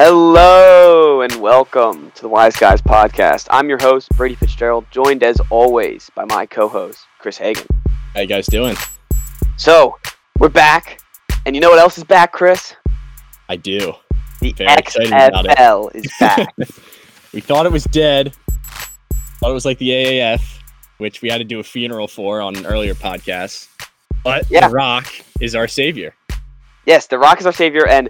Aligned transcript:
Hello 0.00 1.22
and 1.22 1.34
welcome 1.42 2.12
to 2.12 2.22
the 2.22 2.28
Wise 2.28 2.54
Guys 2.54 2.80
podcast. 2.80 3.48
I'm 3.50 3.68
your 3.68 3.78
host, 3.78 4.08
Brady 4.16 4.36
Fitzgerald, 4.36 4.86
joined 4.92 5.24
as 5.24 5.40
always 5.50 6.08
by 6.14 6.24
my 6.26 6.46
co 6.46 6.68
host, 6.68 7.00
Chris 7.18 7.36
Hagan. 7.36 7.66
How 8.14 8.20
you 8.20 8.28
guys 8.28 8.46
doing? 8.46 8.76
So, 9.56 9.98
we're 10.38 10.50
back. 10.50 11.00
And 11.46 11.56
you 11.56 11.60
know 11.60 11.68
what 11.68 11.80
else 11.80 11.98
is 11.98 12.04
back, 12.04 12.30
Chris? 12.30 12.76
I 13.48 13.56
do. 13.56 13.92
The 14.40 14.52
Very 14.52 14.72
excited 14.74 15.08
about 15.12 15.46
it. 15.46 15.58
XFL 15.58 15.96
is 15.96 16.12
back. 16.20 16.54
We 17.34 17.40
thought 17.40 17.66
it 17.66 17.72
was 17.72 17.82
dead. 17.82 18.36
Thought 19.40 19.50
it 19.50 19.54
was 19.54 19.64
like 19.64 19.78
the 19.78 19.88
AAF, 19.90 20.60
which 20.98 21.22
we 21.22 21.28
had 21.28 21.38
to 21.38 21.44
do 21.44 21.58
a 21.58 21.64
funeral 21.64 22.06
for 22.06 22.40
on 22.40 22.54
an 22.54 22.66
earlier 22.66 22.94
podcast. 22.94 23.66
But 24.22 24.48
Yeah. 24.48 24.68
The 24.68 24.74
Rock 24.74 25.12
is 25.40 25.56
our 25.56 25.66
savior. 25.66 26.14
yes, 26.86 27.08
The 27.08 27.18
Rock 27.18 27.40
is 27.40 27.46
our 27.46 27.52
savior, 27.52 27.88
and 27.88 28.08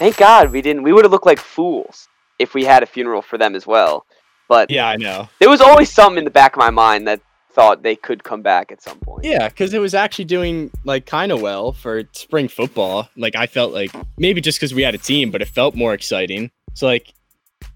thank 0.00 0.16
God 0.16 0.50
we 0.50 0.62
didn't. 0.62 0.82
We 0.82 0.92
would 0.92 1.04
have 1.04 1.12
looked 1.12 1.26
like 1.26 1.38
fools 1.38 2.08
if 2.40 2.54
we 2.54 2.64
had 2.64 2.82
a 2.82 2.86
funeral 2.86 3.22
for 3.22 3.38
them 3.38 3.54
as 3.54 3.66
well. 3.66 4.06
But 4.48 4.70
Yeah, 4.70 4.88
I 4.88 4.96
know. 4.96 5.28
there 5.38 5.48
was 5.50 5.60
always 5.60 5.92
something 5.92 6.18
in 6.18 6.24
the 6.24 6.30
back 6.30 6.54
of 6.54 6.58
my 6.58 6.70
mind 6.70 7.06
that 7.06 7.20
thought 7.52 7.82
they 7.82 7.94
could 7.96 8.24
come 8.24 8.42
back 8.42 8.72
at 8.72 8.82
some 8.82 8.98
point. 9.00 9.24
Yeah, 9.24 9.48
because 9.48 9.74
it 9.74 9.78
was 9.78 9.94
actually 9.94 10.24
doing 10.24 10.70
like 10.84 11.04
kind 11.06 11.30
of 11.30 11.40
well 11.42 11.72
for 11.72 12.02
spring 12.12 12.48
football. 12.48 13.08
Like 13.16 13.36
I 13.36 13.46
felt 13.46 13.72
like 13.72 13.92
maybe 14.18 14.40
just 14.40 14.58
because 14.58 14.72
we 14.74 14.82
had 14.82 14.94
a 14.94 14.98
team, 14.98 15.30
but 15.30 15.42
it 15.42 15.48
felt 15.48 15.74
more 15.74 15.92
exciting. 15.94 16.50
So 16.74 16.86
like 16.86 17.12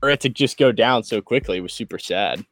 for 0.00 0.08
it 0.10 0.20
to 0.20 0.28
just 0.30 0.56
go 0.58 0.72
down 0.72 1.02
so 1.04 1.20
quickly 1.20 1.60
was 1.60 1.72
super 1.74 1.98
sad. 1.98 2.44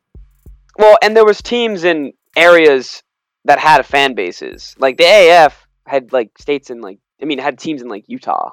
Well, 0.78 0.98
and 1.02 1.16
there 1.16 1.24
was 1.24 1.40
teams 1.40 1.82
in 1.84 2.12
areas 2.36 3.02
that 3.44 3.58
had 3.58 3.84
fan 3.86 4.14
bases. 4.14 4.74
Like 4.78 4.98
the 4.98 5.04
AAF 5.04 5.52
had 5.86 6.12
like 6.12 6.36
states 6.38 6.70
in 6.70 6.80
like 6.80 6.98
I 7.20 7.24
mean 7.24 7.38
had 7.38 7.58
teams 7.58 7.82
in 7.82 7.88
like 7.88 8.04
Utah. 8.08 8.50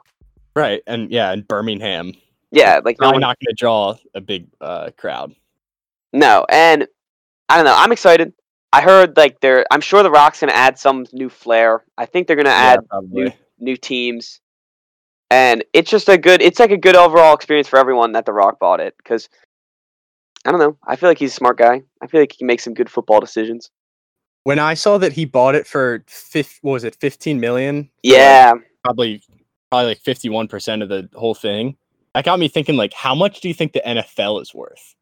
Right, 0.55 0.81
and 0.88 1.12
yeah, 1.12 1.32
and 1.32 1.48
Birmingham. 1.48 2.13
Yeah, 2.51 2.79
like 2.84 2.98
no 2.99 3.04
Probably 3.04 3.15
one, 3.15 3.21
not 3.21 3.37
going 3.40 3.55
to 3.55 3.55
draw 3.57 3.96
a 4.15 4.21
big 4.21 4.48
uh, 4.60 4.90
crowd. 4.98 5.34
no, 6.13 6.46
and 6.49 6.87
I 7.48 7.55
don't 7.55 7.65
know. 7.65 7.76
I'm 7.76 7.91
excited. 7.91 8.34
I 8.73 8.82
heard 8.82 9.15
like 9.18 9.40
they're. 9.40 9.65
I'm 9.71 9.82
sure 9.82 10.04
the 10.04 10.12
Rock's 10.12 10.40
gonna 10.40 10.51
add 10.54 10.77
some 10.77 11.05
new 11.13 11.29
flair. 11.29 11.84
I 11.98 12.05
think 12.05 12.27
they're 12.27 12.35
gonna 12.35 12.49
add 12.49 12.88
probably. 12.90 13.35
new 13.60 13.77
teams, 13.77 14.41
and 15.32 15.63
it's 15.73 15.90
just 15.90 16.10
a 16.10 16.18
good. 16.18 16.41
It's 16.41 16.60
like 16.60 16.71
a 16.71 16.77
good 16.77 16.95
overall 16.95 17.34
experience 17.35 17.68
for 17.68 17.79
everyone 17.79 18.12
that 18.13 18.26
the 18.26 18.34
Rock 18.34 18.60
bought 18.60 18.79
it 18.79 18.95
because. 18.98 19.29
I 20.45 20.51
don't 20.51 20.60
know. 20.62 20.77
I 20.88 20.95
feel 20.95 21.10
like 21.10 21.18
he's 21.18 21.32
a 21.34 21.35
smart 21.35 21.57
guy. 21.57 21.82
I 22.01 22.07
feel 22.07 22.21
like 22.21 22.32
he 22.32 22.38
can 22.38 22.48
make 22.48 22.62
some 22.62 22.73
good 22.73 22.90
football 22.90 23.20
decisions. 23.20 23.70
when 24.43 24.57
I 24.57 24.73
saw 24.73 24.98
that 24.98 25.12
he 25.13 25.26
bought 25.26 25.54
it 25.54 25.68
for 25.68 26.04
fif- 26.07 26.60
what 26.62 26.71
was 26.73 26.84
it, 26.85 26.95
fifteen 26.95 27.40
million? 27.41 27.84
for, 27.84 27.90
like, 27.90 27.91
Yeah, 28.04 28.54
probably 28.85 29.21
probably 29.70 29.87
like 29.87 29.99
fifty 29.99 30.29
one 30.29 30.48
percent 30.48 30.84
of 30.84 30.89
the 30.89 31.09
whole 31.13 31.35
thing. 31.35 31.77
That 32.13 32.25
got 32.25 32.39
me 32.39 32.48
thinking, 32.48 32.75
like, 32.75 32.93
how 32.93 33.13
much 33.13 33.41
do 33.41 33.48
you 33.48 33.53
think 33.53 33.73
the 33.73 33.84
NFL 33.85 34.41
is 34.41 34.53
worth? 34.53 34.95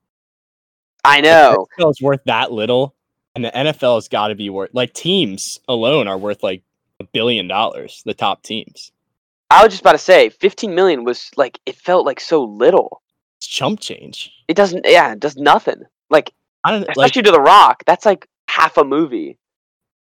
I 1.04 1.22
know. 1.22 1.68
the 1.78 1.84
NFL 1.84 1.92
is 1.92 2.02
worth 2.02 2.22
that 2.26 2.52
little, 2.52 2.96
and 3.36 3.46
the 3.46 3.52
NFL 3.52 3.96
has 3.96 4.08
got 4.08 4.28
to 4.28 4.36
be 4.36 4.50
worth 4.50 4.72
like 4.74 4.94
teams 4.94 5.60
alone 5.68 6.08
are 6.08 6.18
worth 6.18 6.44
like 6.44 6.64
a 7.00 7.06
billion 7.06 7.48
dollars. 7.48 8.02
The 8.06 8.14
top 8.14 8.44
teams, 8.44 8.92
I 9.50 9.64
was 9.64 9.72
just 9.72 9.82
about 9.82 9.94
to 9.94 9.98
say, 9.98 10.30
15 10.30 10.76
million 10.76 11.04
was 11.04 11.32
like 11.38 11.60
it 11.66 11.76
felt 11.76 12.06
like 12.06 12.20
so 12.20 12.44
little. 12.44 13.02
it's 13.38 13.48
chump 13.48 13.80
change. 13.80 14.32
It 14.48 14.56
doesn't. 14.56 14.86
Yeah, 14.88 15.14
it 15.14 15.20
does 15.20 15.38
nothing. 15.38 15.84
Like 16.10 16.34
I 16.64 16.72
don't 16.72 16.82
like 16.82 16.90
especially 16.90 17.24
to 17.24 17.32
the 17.32 17.42
Rock. 17.42 17.84
That's 17.86 18.06
like 18.06 18.28
half 18.50 18.78
a 18.78 18.84
movie. 18.84 19.38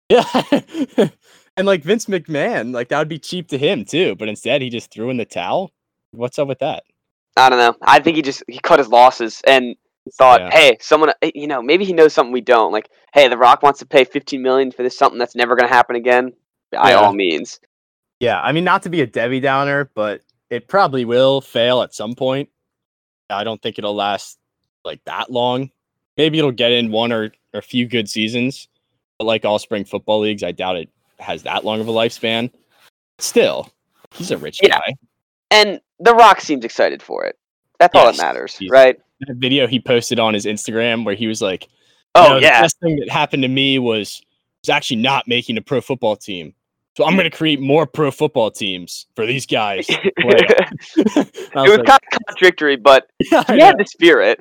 yeah. 0.08 0.24
and 1.56 1.66
like 1.66 1.82
Vince 1.82 2.06
McMahon, 2.06 2.72
like 2.74 2.88
that 2.88 2.98
would 2.98 3.08
be 3.08 3.18
cheap 3.18 3.48
to 3.48 3.58
him 3.58 3.84
too, 3.84 4.14
but 4.16 4.28
instead 4.28 4.62
he 4.62 4.70
just 4.70 4.90
threw 4.90 5.10
in 5.10 5.16
the 5.16 5.24
towel. 5.24 5.72
What's 6.12 6.38
up 6.38 6.48
with 6.48 6.58
that? 6.60 6.84
I 7.36 7.48
don't 7.50 7.58
know. 7.58 7.74
I 7.82 8.00
think 8.00 8.16
he 8.16 8.22
just 8.22 8.42
he 8.48 8.58
cut 8.58 8.78
his 8.78 8.88
losses 8.88 9.42
and 9.46 9.76
thought, 10.14 10.40
Yeah. 10.40 10.50
hey, 10.50 10.76
someone, 10.80 11.12
eh, 11.22 11.30
you 11.34 11.46
know, 11.46 11.60
maybe 11.62 11.84
he 11.84 11.92
knows 11.92 12.12
something 12.12 12.32
we 12.32 12.40
don't. 12.40 12.72
Like, 12.72 12.88
hey, 13.12 13.28
the 13.28 13.36
Rock 13.36 13.62
wants 13.62 13.78
to 13.80 13.86
pay 13.86 14.04
15 14.04 14.40
million 14.40 14.70
for 14.70 14.82
this 14.82 14.96
something 14.96 15.18
that's 15.18 15.34
never 15.36 15.56
gonna 15.56 15.68
happen 15.68 15.96
again. 15.96 16.32
By 16.72 16.90
Yeah. 16.90 16.96
all 16.96 17.12
means. 17.12 17.60
Yeah, 18.20 18.40
I 18.40 18.52
mean, 18.52 18.64
not 18.64 18.82
to 18.84 18.88
be 18.90 19.00
a 19.02 19.06
Debbie 19.06 19.40
Downer, 19.40 19.90
but 19.94 20.22
it 20.50 20.68
probably 20.68 21.04
will 21.04 21.40
fail 21.40 21.82
at 21.82 21.94
some 21.94 22.14
point. 22.14 22.48
I 23.28 23.44
don't 23.44 23.60
think 23.60 23.78
it'll 23.78 23.94
last 23.94 24.38
like 24.84 25.00
that 25.04 25.30
long. 25.30 25.70
Maybe 26.16 26.38
it'll 26.38 26.52
get 26.52 26.72
in 26.72 26.90
one 26.90 27.12
or, 27.12 27.24
or 27.52 27.58
a 27.58 27.62
few 27.62 27.86
good 27.86 28.08
seasons, 28.08 28.68
but 29.18 29.24
like 29.26 29.44
all 29.44 29.58
spring 29.58 29.84
football 29.84 30.20
leagues, 30.20 30.42
I 30.42 30.52
doubt 30.52 30.76
it 30.76 30.88
has 31.18 31.42
that 31.44 31.64
long 31.64 31.80
of 31.80 31.88
a 31.88 31.92
lifespan. 31.92 32.50
Still, 33.18 33.70
he's 34.14 34.30
a 34.30 34.36
rich 34.38 34.60
Yeah. 34.62 34.78
guy. 34.78 34.94
And 35.50 35.80
the 36.00 36.14
Rock 36.14 36.40
seems 36.40 36.64
excited 36.64 37.02
for 37.02 37.24
it. 37.24 37.38
That's 37.78 37.94
all 37.94 38.06
that 38.06 38.16
matters, 38.18 38.58
right? 38.70 38.98
That 39.20 39.36
video 39.36 39.66
he 39.66 39.80
posted 39.80 40.18
on 40.18 40.34
his 40.34 40.44
Instagram 40.44 41.04
where 41.04 41.14
he 41.14 41.26
was 41.26 41.40
like, 41.40 41.64
"You 41.64 41.68
Oh 42.16 42.28
know, 42.28 42.34
The 42.36 42.42
yeah. 42.42 42.60
best 42.62 42.78
thing 42.80 42.96
that 42.96 43.10
happened 43.10 43.42
to 43.42 43.48
me 43.48 43.78
was 43.78 44.22
was 44.62 44.70
actually 44.70 44.96
not 44.96 45.28
making 45.28 45.56
a 45.56 45.62
pro 45.62 45.80
football 45.80 46.16
team. 46.16 46.52
So 46.96 47.04
I'm 47.04 47.14
going 47.14 47.30
to 47.30 47.36
create 47.36 47.60
more 47.60 47.86
pro 47.86 48.10
football 48.10 48.50
teams 48.50 49.06
for 49.14 49.26
these 49.26 49.44
guys. 49.46 49.86
it 49.90 50.14
was 50.16 51.44
like, 51.54 51.84
kind 51.86 51.88
of 51.88 52.20
contradictory, 52.26 52.76
but 52.76 53.08
"Yeah, 53.30 53.44
he 53.46 53.56
know." 53.56 53.66
had 53.66 53.78
the 53.78 53.84
spirit. 53.86 54.40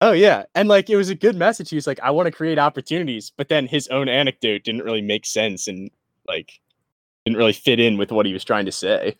Oh 0.00 0.12
yeah, 0.12 0.44
and 0.54 0.68
like 0.68 0.88
it 0.90 0.96
was 0.96 1.10
a 1.10 1.14
good 1.14 1.34
message. 1.36 1.70
He 1.70 1.76
was 1.76 1.86
like, 1.86 1.98
"I 2.00 2.10
want 2.10 2.26
to 2.26 2.32
create 2.32 2.58
opportunities," 2.58 3.32
but 3.36 3.48
then 3.48 3.66
his 3.66 3.88
own 3.88 4.08
anecdote 4.08 4.62
didn't 4.62 4.82
really 4.84 5.02
make 5.02 5.26
sense 5.26 5.66
and 5.66 5.90
like 6.28 6.60
didn't 7.24 7.38
really 7.38 7.52
fit 7.52 7.80
in 7.80 7.98
with 7.98 8.12
what 8.12 8.26
he 8.26 8.32
was 8.32 8.44
trying 8.44 8.66
to 8.66 8.72
say. 8.72 9.16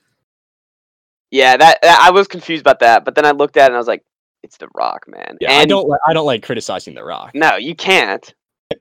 Yeah, 1.31 1.57
that, 1.57 1.79
that- 1.83 2.01
I 2.01 2.11
was 2.11 2.27
confused 2.29 2.63
about 2.63 2.81
that, 2.81 3.05
but 3.05 3.15
then 3.15 3.27
I 3.27 3.33
looked 3.33 3.57
at 3.57 3.65
it 3.65 3.67
and 3.67 3.75
I 3.75 3.79
was 3.79 3.87
like, 3.89 4.05
it's 4.43 4.57
the 4.57 4.69
Rock, 4.75 5.07
man. 5.09 5.37
Yeah, 5.41 5.51
and 5.53 5.61
I 5.63 5.65
don't. 5.67 5.91
I 6.07 6.13
don't 6.13 6.25
like 6.27 6.43
criticizing 6.45 6.95
The 6.95 7.03
Rock. 7.05 7.33
No, 7.35 7.57
you 7.57 7.75
can't. 7.75 8.33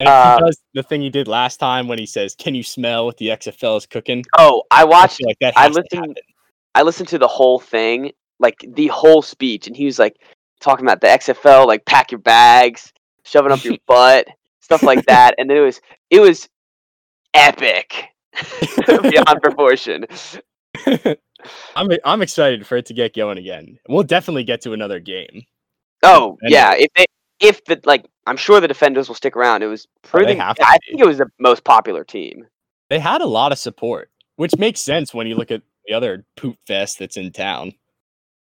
And 0.00 0.08
Uh, 0.08 0.36
he 0.38 0.44
does 0.46 0.58
the 0.72 0.82
thing 0.82 1.02
he 1.02 1.10
did 1.10 1.28
last 1.28 1.58
time 1.58 1.86
when 1.86 1.98
he 1.98 2.06
says, 2.06 2.34
"Can 2.34 2.54
you 2.54 2.62
smell 2.62 3.04
what 3.04 3.18
the 3.18 3.28
XFL 3.28 3.76
is 3.76 3.84
cooking?" 3.84 4.24
Oh, 4.38 4.62
I 4.70 4.80
I 4.80 4.84
watched. 4.84 5.18
feel 5.18 5.28
like 5.28 5.38
that. 5.40 5.52
I 5.58 5.68
listened. 5.68 6.18
I 6.74 6.82
listened 6.82 7.08
to 7.08 7.18
the 7.18 7.28
whole 7.28 7.58
thing, 7.58 8.12
like 8.38 8.56
the 8.66 8.86
whole 8.86 9.20
speech, 9.20 9.66
and 9.66 9.76
he 9.76 9.84
was 9.84 9.98
like 9.98 10.16
talking 10.58 10.86
about 10.86 11.02
the 11.02 11.08
XFL, 11.08 11.66
like 11.66 11.84
pack 11.84 12.12
your 12.12 12.18
bags, 12.18 12.94
shoving 13.24 13.52
up 13.52 13.62
your 13.62 13.76
butt, 13.86 14.26
stuff 14.60 14.82
like 14.82 15.04
that, 15.04 15.34
and 15.36 15.50
then 15.50 15.58
it 15.58 15.60
was 15.60 15.82
it 16.08 16.20
was 16.20 16.48
epic 17.34 18.08
beyond 18.86 19.40
proportion. 19.42 20.06
I'm 21.76 21.88
I'm 22.04 22.22
excited 22.22 22.66
for 22.66 22.76
it 22.76 22.86
to 22.86 22.94
get 22.94 23.14
going 23.14 23.38
again. 23.38 23.78
We'll 23.88 24.02
definitely 24.02 24.44
get 24.44 24.60
to 24.62 24.72
another 24.72 25.00
game. 25.00 25.42
Oh 26.02 26.36
And- 26.42 26.50
yeah, 26.52 26.74
if 26.74 26.88
they 26.96 27.04
if 27.40 27.64
the 27.64 27.80
like, 27.84 28.04
I'm 28.26 28.36
sure 28.36 28.60
the 28.60 28.68
defenders 28.68 29.08
will 29.08 29.14
stick 29.14 29.34
around. 29.36 29.62
It 29.62 29.66
was 29.66 29.86
pretty. 30.02 30.34
have 30.34 30.56
to 30.56 30.62
I 30.66 30.76
be. 30.82 30.90
think 30.92 31.00
it 31.00 31.06
was 31.06 31.18
the 31.18 31.26
most 31.38 31.64
popular 31.64 32.04
team. 32.04 32.46
They 32.90 32.98
had 32.98 33.22
a 33.22 33.26
lot 33.26 33.52
of 33.52 33.58
support, 33.58 34.10
which 34.36 34.56
makes 34.58 34.80
sense 34.80 35.14
when 35.14 35.26
you 35.26 35.34
look 35.36 35.50
at 35.50 35.62
the 35.86 35.94
other 35.94 36.24
poop 36.36 36.56
fest 36.66 36.98
that's 36.98 37.16
in 37.16 37.32
town. 37.32 37.72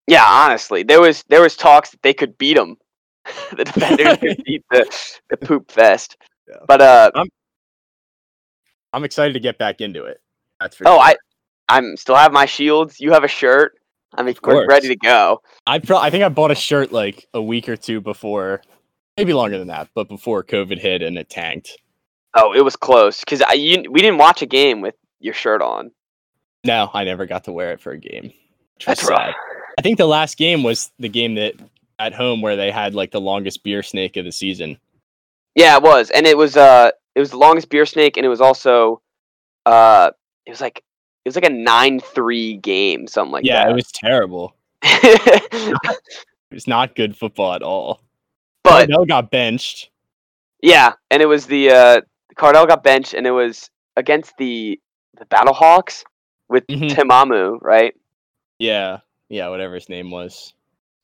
Yeah, 0.07 0.25
honestly, 0.25 0.81
there 0.81 0.99
was 1.01 1.23
there 1.29 1.41
was 1.41 1.55
talks 1.55 1.91
that 1.91 2.01
they 2.01 2.13
could 2.15 2.37
beat 2.39 2.55
them. 2.55 2.77
the 3.55 3.65
defenders 3.65 4.17
could 4.17 4.43
beat 4.43 4.63
the 4.71 4.89
the 5.29 5.37
poop 5.37 5.71
fest. 5.71 6.17
Yeah. 6.47 6.55
But 6.67 6.81
uh, 6.81 7.11
I'm 7.13 7.27
excited 9.03 9.33
to 9.33 9.39
get 9.39 9.57
back 9.57 9.81
into 9.81 10.05
it. 10.05 10.21
That's 10.59 10.75
for 10.75 10.87
oh, 10.87 10.95
sure. 10.95 11.01
I 11.01 11.15
I'm 11.69 11.95
still 11.97 12.15
have 12.15 12.33
my 12.33 12.45
shields. 12.45 12.99
You 12.99 13.11
have 13.11 13.23
a 13.23 13.27
shirt. 13.27 13.73
I 14.15 14.23
mean, 14.23 14.35
we're 14.43 14.53
course. 14.53 14.67
ready 14.67 14.87
to 14.87 14.95
go. 14.95 15.41
I 15.67 15.79
pro- 15.79 15.99
I 15.99 16.09
think 16.09 16.23
I 16.23 16.29
bought 16.29 16.51
a 16.51 16.55
shirt 16.55 16.91
like 16.91 17.27
a 17.33 17.41
week 17.41 17.69
or 17.69 17.77
two 17.77 18.01
before, 18.01 18.61
maybe 19.17 19.33
longer 19.33 19.59
than 19.59 19.67
that, 19.67 19.89
but 19.93 20.09
before 20.09 20.43
COVID 20.43 20.79
hit 20.79 21.03
and 21.03 21.17
it 21.17 21.29
tanked. 21.29 21.77
Oh, 22.33 22.53
it 22.53 22.61
was 22.61 22.75
close 22.75 23.19
because 23.19 23.41
I 23.41 23.53
you, 23.53 23.83
we 23.89 24.01
didn't 24.01 24.17
watch 24.17 24.41
a 24.41 24.47
game 24.47 24.81
with 24.81 24.95
your 25.19 25.33
shirt 25.33 25.61
on. 25.61 25.91
No, 26.65 26.89
I 26.93 27.03
never 27.03 27.25
got 27.25 27.43
to 27.45 27.51
wear 27.51 27.71
it 27.71 27.81
for 27.81 27.91
a 27.91 27.97
game. 27.97 28.33
Which 28.75 28.87
was 28.87 28.99
That's 28.99 29.09
right. 29.09 29.35
I 29.77 29.81
think 29.81 29.97
the 29.97 30.07
last 30.07 30.37
game 30.37 30.63
was 30.63 30.91
the 30.99 31.09
game 31.09 31.35
that 31.35 31.53
at 31.99 32.13
home 32.13 32.41
where 32.41 32.55
they 32.55 32.71
had 32.71 32.95
like 32.95 33.11
the 33.11 33.21
longest 33.21 33.63
beer 33.63 33.83
snake 33.83 34.17
of 34.17 34.25
the 34.25 34.31
season. 34.31 34.77
Yeah, 35.55 35.77
it 35.77 35.83
was, 35.83 36.09
and 36.09 36.25
it 36.25 36.37
was 36.37 36.57
uh, 36.57 36.91
it 37.15 37.19
was 37.19 37.31
the 37.31 37.37
longest 37.37 37.69
beer 37.69 37.85
snake, 37.85 38.17
and 38.17 38.25
it 38.25 38.29
was 38.29 38.41
also 38.41 39.01
uh, 39.65 40.11
it 40.45 40.49
was 40.49 40.61
like 40.61 40.77
it 41.25 41.27
was 41.29 41.35
like 41.35 41.45
a 41.45 41.49
nine 41.49 41.99
three 41.99 42.57
game, 42.57 43.07
something 43.07 43.31
like 43.31 43.45
yeah, 43.45 43.59
that. 43.63 43.65
Yeah, 43.67 43.71
it 43.71 43.75
was 43.75 43.91
terrible. 43.91 44.55
It 46.51 46.55
was 46.55 46.67
not 46.67 46.95
good 46.95 47.15
football 47.15 47.53
at 47.53 47.61
all. 47.61 48.01
but 48.63 48.89
Cardale 48.89 49.07
got 49.07 49.29
benched. 49.29 49.91
Yeah, 50.63 50.93
and 51.11 51.21
it 51.21 51.27
was 51.27 51.45
the 51.45 51.69
uh 51.69 52.01
Cardale 52.35 52.67
got 52.67 52.83
benched 52.83 53.13
and 53.13 53.27
it 53.27 53.31
was 53.31 53.69
against 53.95 54.35
the 54.37 54.79
the 55.17 55.25
Battlehawks 55.25 56.03
with 56.47 56.65
Mhm. 56.65 56.89
Timamu, 56.89 57.59
right? 57.61 57.93
Yeah, 58.57 58.99
yeah, 59.29 59.49
whatever 59.49 59.75
his 59.75 59.89
name 59.89 60.09
was. 60.09 60.53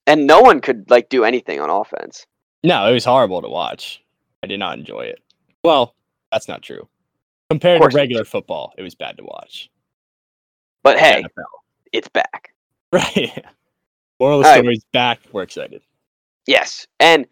And 0.08 0.25
no 0.25 0.42
one 0.42 0.62
could 0.62 0.90
like 0.90 1.10
do 1.10 1.24
anything 1.24 1.60
on 1.60 1.69
offense. 1.69 2.25
No, 2.63 2.88
it 2.90 2.94
was 2.94 3.06
horrible 3.06 3.44
to 3.44 3.48
watch. 3.50 4.01
I 4.42 4.48
did 4.48 4.58
not 4.60 4.80
enjoy 4.80 5.01
it. 5.01 5.19
Well, 5.66 5.96
that's 6.32 6.48
not 6.48 6.62
true. 6.62 6.88
Compared 7.50 7.82
to 7.82 7.88
regular 7.96 8.26
football, 8.26 8.74
it 8.78 8.82
was 8.82 8.96
bad 8.96 9.18
to 9.18 9.24
watch. 9.24 9.70
But 10.84 11.00
hey, 11.00 11.24
NFL. 11.24 11.44
it's 11.92 12.08
back. 12.08 12.54
Right. 12.92 13.44
Moral 14.20 14.40
of 14.40 14.46
the 14.46 14.54
story 14.54 14.76
is 14.76 14.86
back. 14.94 15.20
We're 15.32 15.44
excited. 15.44 15.82
Yes, 16.48 16.88
and 17.00 17.26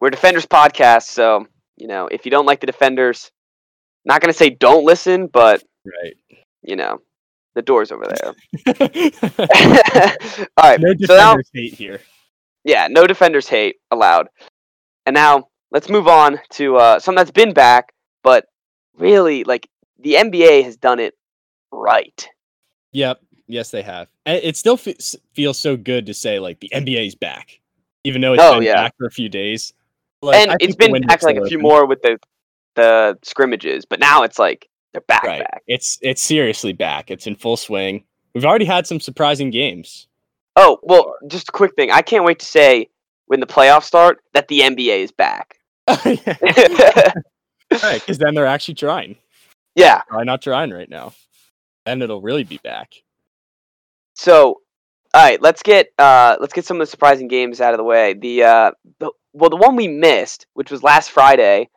we're 0.00 0.10
Defenders 0.10 0.46
podcast, 0.46 1.04
so 1.04 1.46
you 1.76 1.86
know 1.88 2.06
if 2.08 2.24
you 2.24 2.30
don't 2.30 2.46
like 2.46 2.60
the 2.60 2.66
Defenders, 2.66 3.30
not 4.04 4.20
gonna 4.20 4.32
say 4.32 4.50
don't 4.50 4.84
listen, 4.84 5.26
but 5.26 5.62
Right. 5.84 6.14
you 6.62 6.76
know 6.76 7.00
the 7.54 7.62
door's 7.62 7.90
over 7.92 8.04
there. 8.06 8.34
All 10.56 10.70
right. 10.70 10.80
No 10.80 10.92
defenders 10.94 11.06
so 11.06 11.16
now 11.16 11.36
hate 11.52 11.74
here. 11.74 12.00
yeah, 12.64 12.88
no 12.90 13.06
Defenders 13.06 13.48
hate 13.48 13.76
allowed. 13.90 14.28
And 15.06 15.14
now 15.14 15.48
let's 15.70 15.88
move 15.88 16.08
on 16.08 16.40
to 16.50 16.76
uh, 16.76 16.98
something 16.98 17.16
that's 17.16 17.30
been 17.30 17.52
back, 17.52 17.92
but 18.22 18.46
really 18.96 19.44
like 19.44 19.68
the 19.98 20.14
NBA 20.14 20.64
has 20.64 20.76
done 20.76 21.00
it 21.00 21.14
right. 21.72 22.28
Yep. 22.92 23.20
Yes, 23.46 23.70
they 23.70 23.82
have. 23.82 24.08
And 24.24 24.40
it 24.42 24.56
still 24.56 24.76
fe- 24.76 24.96
feels 25.34 25.58
so 25.58 25.76
good 25.76 26.06
to 26.06 26.14
say 26.14 26.38
like 26.38 26.60
the 26.60 26.70
NBA's 26.72 27.14
back, 27.14 27.60
even 28.04 28.20
though 28.20 28.32
it's 28.34 28.42
Oh, 28.42 28.54
been 28.54 28.62
yeah. 28.62 28.74
back 28.74 28.94
for 28.96 29.06
a 29.06 29.10
few 29.10 29.28
days. 29.28 29.72
Like, 30.22 30.36
and 30.48 30.56
it's 30.60 30.76
been 30.76 30.92
back 31.02 31.22
like 31.22 31.36
a 31.36 31.44
few 31.44 31.58
open. 31.58 31.68
more 31.68 31.86
with 31.86 32.00
the 32.02 32.18
the 32.76 33.18
scrimmages, 33.22 33.84
but 33.84 34.00
now 34.00 34.22
it's 34.22 34.38
like 34.38 34.68
they're 34.92 35.02
back 35.02 35.22
Right. 35.24 35.40
back. 35.40 35.62
It's 35.66 35.98
it's 36.00 36.22
seriously 36.22 36.72
back. 36.72 37.10
It's 37.10 37.26
in 37.26 37.34
full 37.36 37.56
swing. 37.58 38.04
We've 38.34 38.44
already 38.46 38.64
had 38.64 38.86
some 38.86 38.98
surprising 39.00 39.50
games. 39.50 40.08
Oh, 40.56 40.78
well, 40.82 41.14
just 41.28 41.50
a 41.50 41.52
quick 41.52 41.74
thing. 41.76 41.90
I 41.90 42.00
can't 42.02 42.24
wait 42.24 42.38
to 42.38 42.46
say 42.46 42.88
when 43.26 43.40
the 43.40 43.46
playoffs 43.46 43.84
start 43.84 44.18
that 44.34 44.48
the 44.48 44.60
NBA 44.60 44.98
is 45.00 45.12
back. 45.12 45.58
right, 45.88 46.14
because 47.70 48.18
then 48.18 48.34
they're 48.34 48.46
actually 48.46 48.74
trying. 48.74 49.16
yeah. 49.74 50.02
Try 50.08 50.24
not 50.24 50.42
trying 50.42 50.70
right 50.70 50.88
now. 50.88 51.12
Then 51.86 52.02
it'll 52.02 52.22
really 52.22 52.44
be 52.44 52.58
back. 52.58 52.92
So, 54.14 54.60
all 55.12 55.22
right, 55.22 55.40
let's 55.42 55.62
get 55.62 55.88
uh 55.98 56.36
let's 56.40 56.52
get 56.52 56.64
some 56.64 56.80
of 56.80 56.86
the 56.86 56.90
surprising 56.90 57.28
games 57.28 57.60
out 57.60 57.74
of 57.74 57.78
the 57.78 57.84
way. 57.84 58.14
The 58.14 58.44
uh 58.44 58.70
the 59.00 59.10
well 59.32 59.50
the 59.50 59.56
one 59.56 59.76
we 59.76 59.88
missed, 59.88 60.46
which 60.54 60.70
was 60.70 60.82
last 60.82 61.10
Friday, 61.10 61.68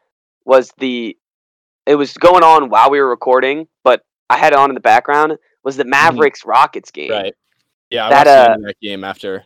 was 0.46 0.72
the 0.78 1.18
it 1.86 1.96
was 1.96 2.14
going 2.14 2.44
on 2.44 2.70
while 2.70 2.90
we 2.90 3.00
were 3.00 3.10
recording, 3.10 3.68
but 3.84 4.04
I 4.30 4.38
had 4.38 4.54
it 4.54 4.60
on 4.60 4.70
in 4.70 4.76
the 4.76 4.82
background 4.82 5.38
was 5.64 5.76
the 5.78 5.86
Mavericks 5.86 6.46
Rockets 6.46 6.92
game. 6.92 7.12
Right. 7.12 7.34
Yeah, 7.90 8.08
I 8.08 8.10
That, 8.10 8.28
watched 8.28 8.60
uh, 8.60 8.68
that 8.68 8.76
game 8.82 9.04
after 9.04 9.44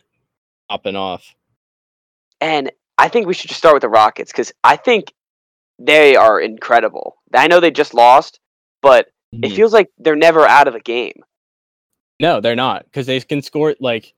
hopping 0.70 0.96
off. 0.96 1.34
And 2.42 2.72
I 2.98 3.08
think 3.08 3.26
we 3.26 3.34
should 3.34 3.48
just 3.48 3.58
start 3.58 3.74
with 3.74 3.82
the 3.82 3.88
Rockets 3.88 4.32
cuz 4.32 4.52
I 4.64 4.76
think 4.76 5.12
they 5.78 6.16
are 6.16 6.40
incredible. 6.40 7.16
I 7.32 7.46
know 7.46 7.60
they 7.60 7.70
just 7.70 7.94
lost, 7.94 8.40
but 8.82 9.08
it 9.32 9.50
Mhm. 9.50 9.56
feels 9.56 9.72
like 9.72 9.90
they're 9.98 10.16
never 10.16 10.46
out 10.46 10.68
of 10.68 10.74
a 10.74 10.80
game. 10.80 11.22
No, 12.20 12.40
they're 12.40 12.56
not 12.56 12.84
because 12.84 13.06
they 13.06 13.20
can 13.20 13.42
score 13.42 13.74
like 13.80 14.12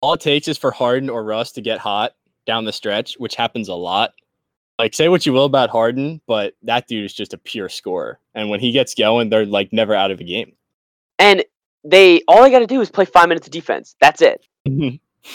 all 0.00 0.12
it 0.14 0.20
takes 0.20 0.48
is 0.48 0.58
for 0.58 0.70
Harden 0.70 1.08
or 1.10 1.24
Russ 1.24 1.52
to 1.52 1.60
get 1.60 1.78
hot 1.80 2.14
down 2.46 2.64
the 2.64 2.72
stretch, 2.72 3.14
which 3.14 3.34
happens 3.36 3.68
a 3.68 3.74
lot. 3.74 4.12
Like 4.78 4.94
say 4.94 5.08
what 5.08 5.24
you 5.26 5.32
will 5.32 5.44
about 5.44 5.70
Harden, 5.70 6.20
but 6.26 6.54
that 6.62 6.86
dude 6.88 7.04
is 7.04 7.14
just 7.14 7.34
a 7.34 7.38
pure 7.38 7.68
scorer, 7.68 8.18
and 8.34 8.50
when 8.50 8.60
he 8.60 8.70
gets 8.72 8.94
going, 8.94 9.28
they're 9.30 9.46
like 9.46 9.72
never 9.72 9.94
out 9.94 10.10
of 10.10 10.20
a 10.20 10.24
game. 10.24 10.56
And 11.18 11.44
they 11.84 12.22
all 12.28 12.42
they 12.42 12.50
got 12.50 12.60
to 12.60 12.66
do 12.66 12.80
is 12.80 12.90
play 12.90 13.04
5 13.04 13.28
minutes 13.28 13.46
of 13.46 13.52
defense. 13.52 13.96
That's 14.00 14.22
it. 14.22 14.44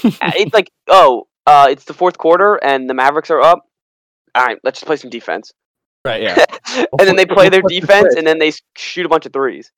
Uh, 0.04 0.31
it's 0.36 0.54
like, 0.54 0.72
oh, 0.88 1.28
uh, 1.47 1.67
it's 1.71 1.85
the 1.85 1.94
fourth 1.94 2.17
quarter 2.19 2.55
and 2.63 2.88
the 2.88 2.94
Mavericks 2.94 3.31
are 3.31 3.41
up. 3.41 3.63
All 4.35 4.45
right, 4.45 4.59
let's 4.63 4.79
just 4.79 4.85
play 4.85 4.97
some 4.97 5.09
defense. 5.09 5.51
right? 6.05 6.21
Yeah. 6.21 6.45
and 6.77 6.88
then 7.07 7.15
they 7.15 7.25
play 7.25 7.49
their 7.49 7.63
defense, 7.63 8.13
and 8.15 8.27
then 8.27 8.38
they 8.38 8.51
shoot 8.75 9.05
a 9.05 9.09
bunch 9.09 9.25
of 9.25 9.33
threes. 9.33 9.71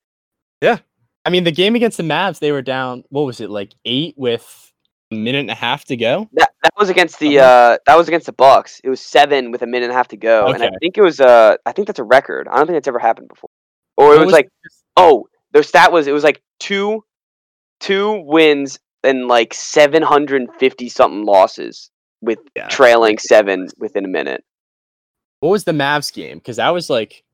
Yeah. 0.60 0.78
I 1.24 1.30
mean, 1.30 1.44
the 1.44 1.52
game 1.52 1.74
against 1.76 1.96
the 1.96 2.02
Mavs, 2.02 2.40
they 2.40 2.52
were 2.52 2.60
down. 2.62 3.04
What 3.08 3.22
was 3.22 3.40
it 3.40 3.48
like 3.48 3.72
eight 3.86 4.14
with 4.18 4.72
a 5.10 5.14
minute 5.14 5.38
and 5.40 5.50
a 5.50 5.54
half 5.54 5.84
to 5.86 5.96
go? 5.96 6.28
That 6.34 6.50
that 6.62 6.72
was 6.78 6.90
against 6.90 7.18
the 7.20 7.38
Uh-huh. 7.38 7.46
uh, 7.48 7.78
that 7.86 7.96
was 7.96 8.08
against 8.08 8.26
the 8.26 8.32
Bucks. 8.32 8.80
It 8.84 8.90
was 8.90 9.00
seven 9.00 9.50
with 9.50 9.62
a 9.62 9.66
minute 9.66 9.84
and 9.84 9.92
a 9.92 9.96
half 9.96 10.08
to 10.08 10.16
go, 10.18 10.46
and 10.48 10.62
I 10.62 10.70
think 10.80 10.98
it 10.98 11.02
was 11.02 11.20
uh, 11.20 11.56
I 11.64 11.72
think 11.72 11.86
that's 11.86 11.98
a 11.98 12.04
record. 12.04 12.48
I 12.48 12.56
don't 12.56 12.66
think 12.66 12.76
it's 12.76 12.88
ever 12.88 12.98
happened 12.98 13.28
before. 13.28 13.48
Or 13.96 14.14
it 14.14 14.18
What 14.18 14.26
was 14.26 14.32
like, 14.32 14.48
oh, 14.96 15.26
their 15.52 15.62
stat 15.62 15.92
was 15.92 16.06
it 16.06 16.12
was 16.12 16.24
like 16.24 16.42
two, 16.58 17.04
two 17.80 18.22
wins 18.26 18.78
and 19.04 19.28
like 19.28 19.54
seven 19.54 20.02
hundred 20.02 20.42
and 20.42 20.50
fifty 20.58 20.88
something 20.88 21.24
losses 21.24 21.90
with 22.20 22.38
Yeah. 22.56 22.68
trailing 22.68 23.18
seven 23.18 23.68
within 23.78 24.04
a 24.04 24.08
minute. 24.08 24.44
what 25.40 25.50
was 25.50 25.64
the 25.64 25.72
Mavs 25.72 26.12
game? 26.12 26.38
Because 26.38 26.56
that 26.56 26.70
was 26.70 26.90
like 26.90 27.24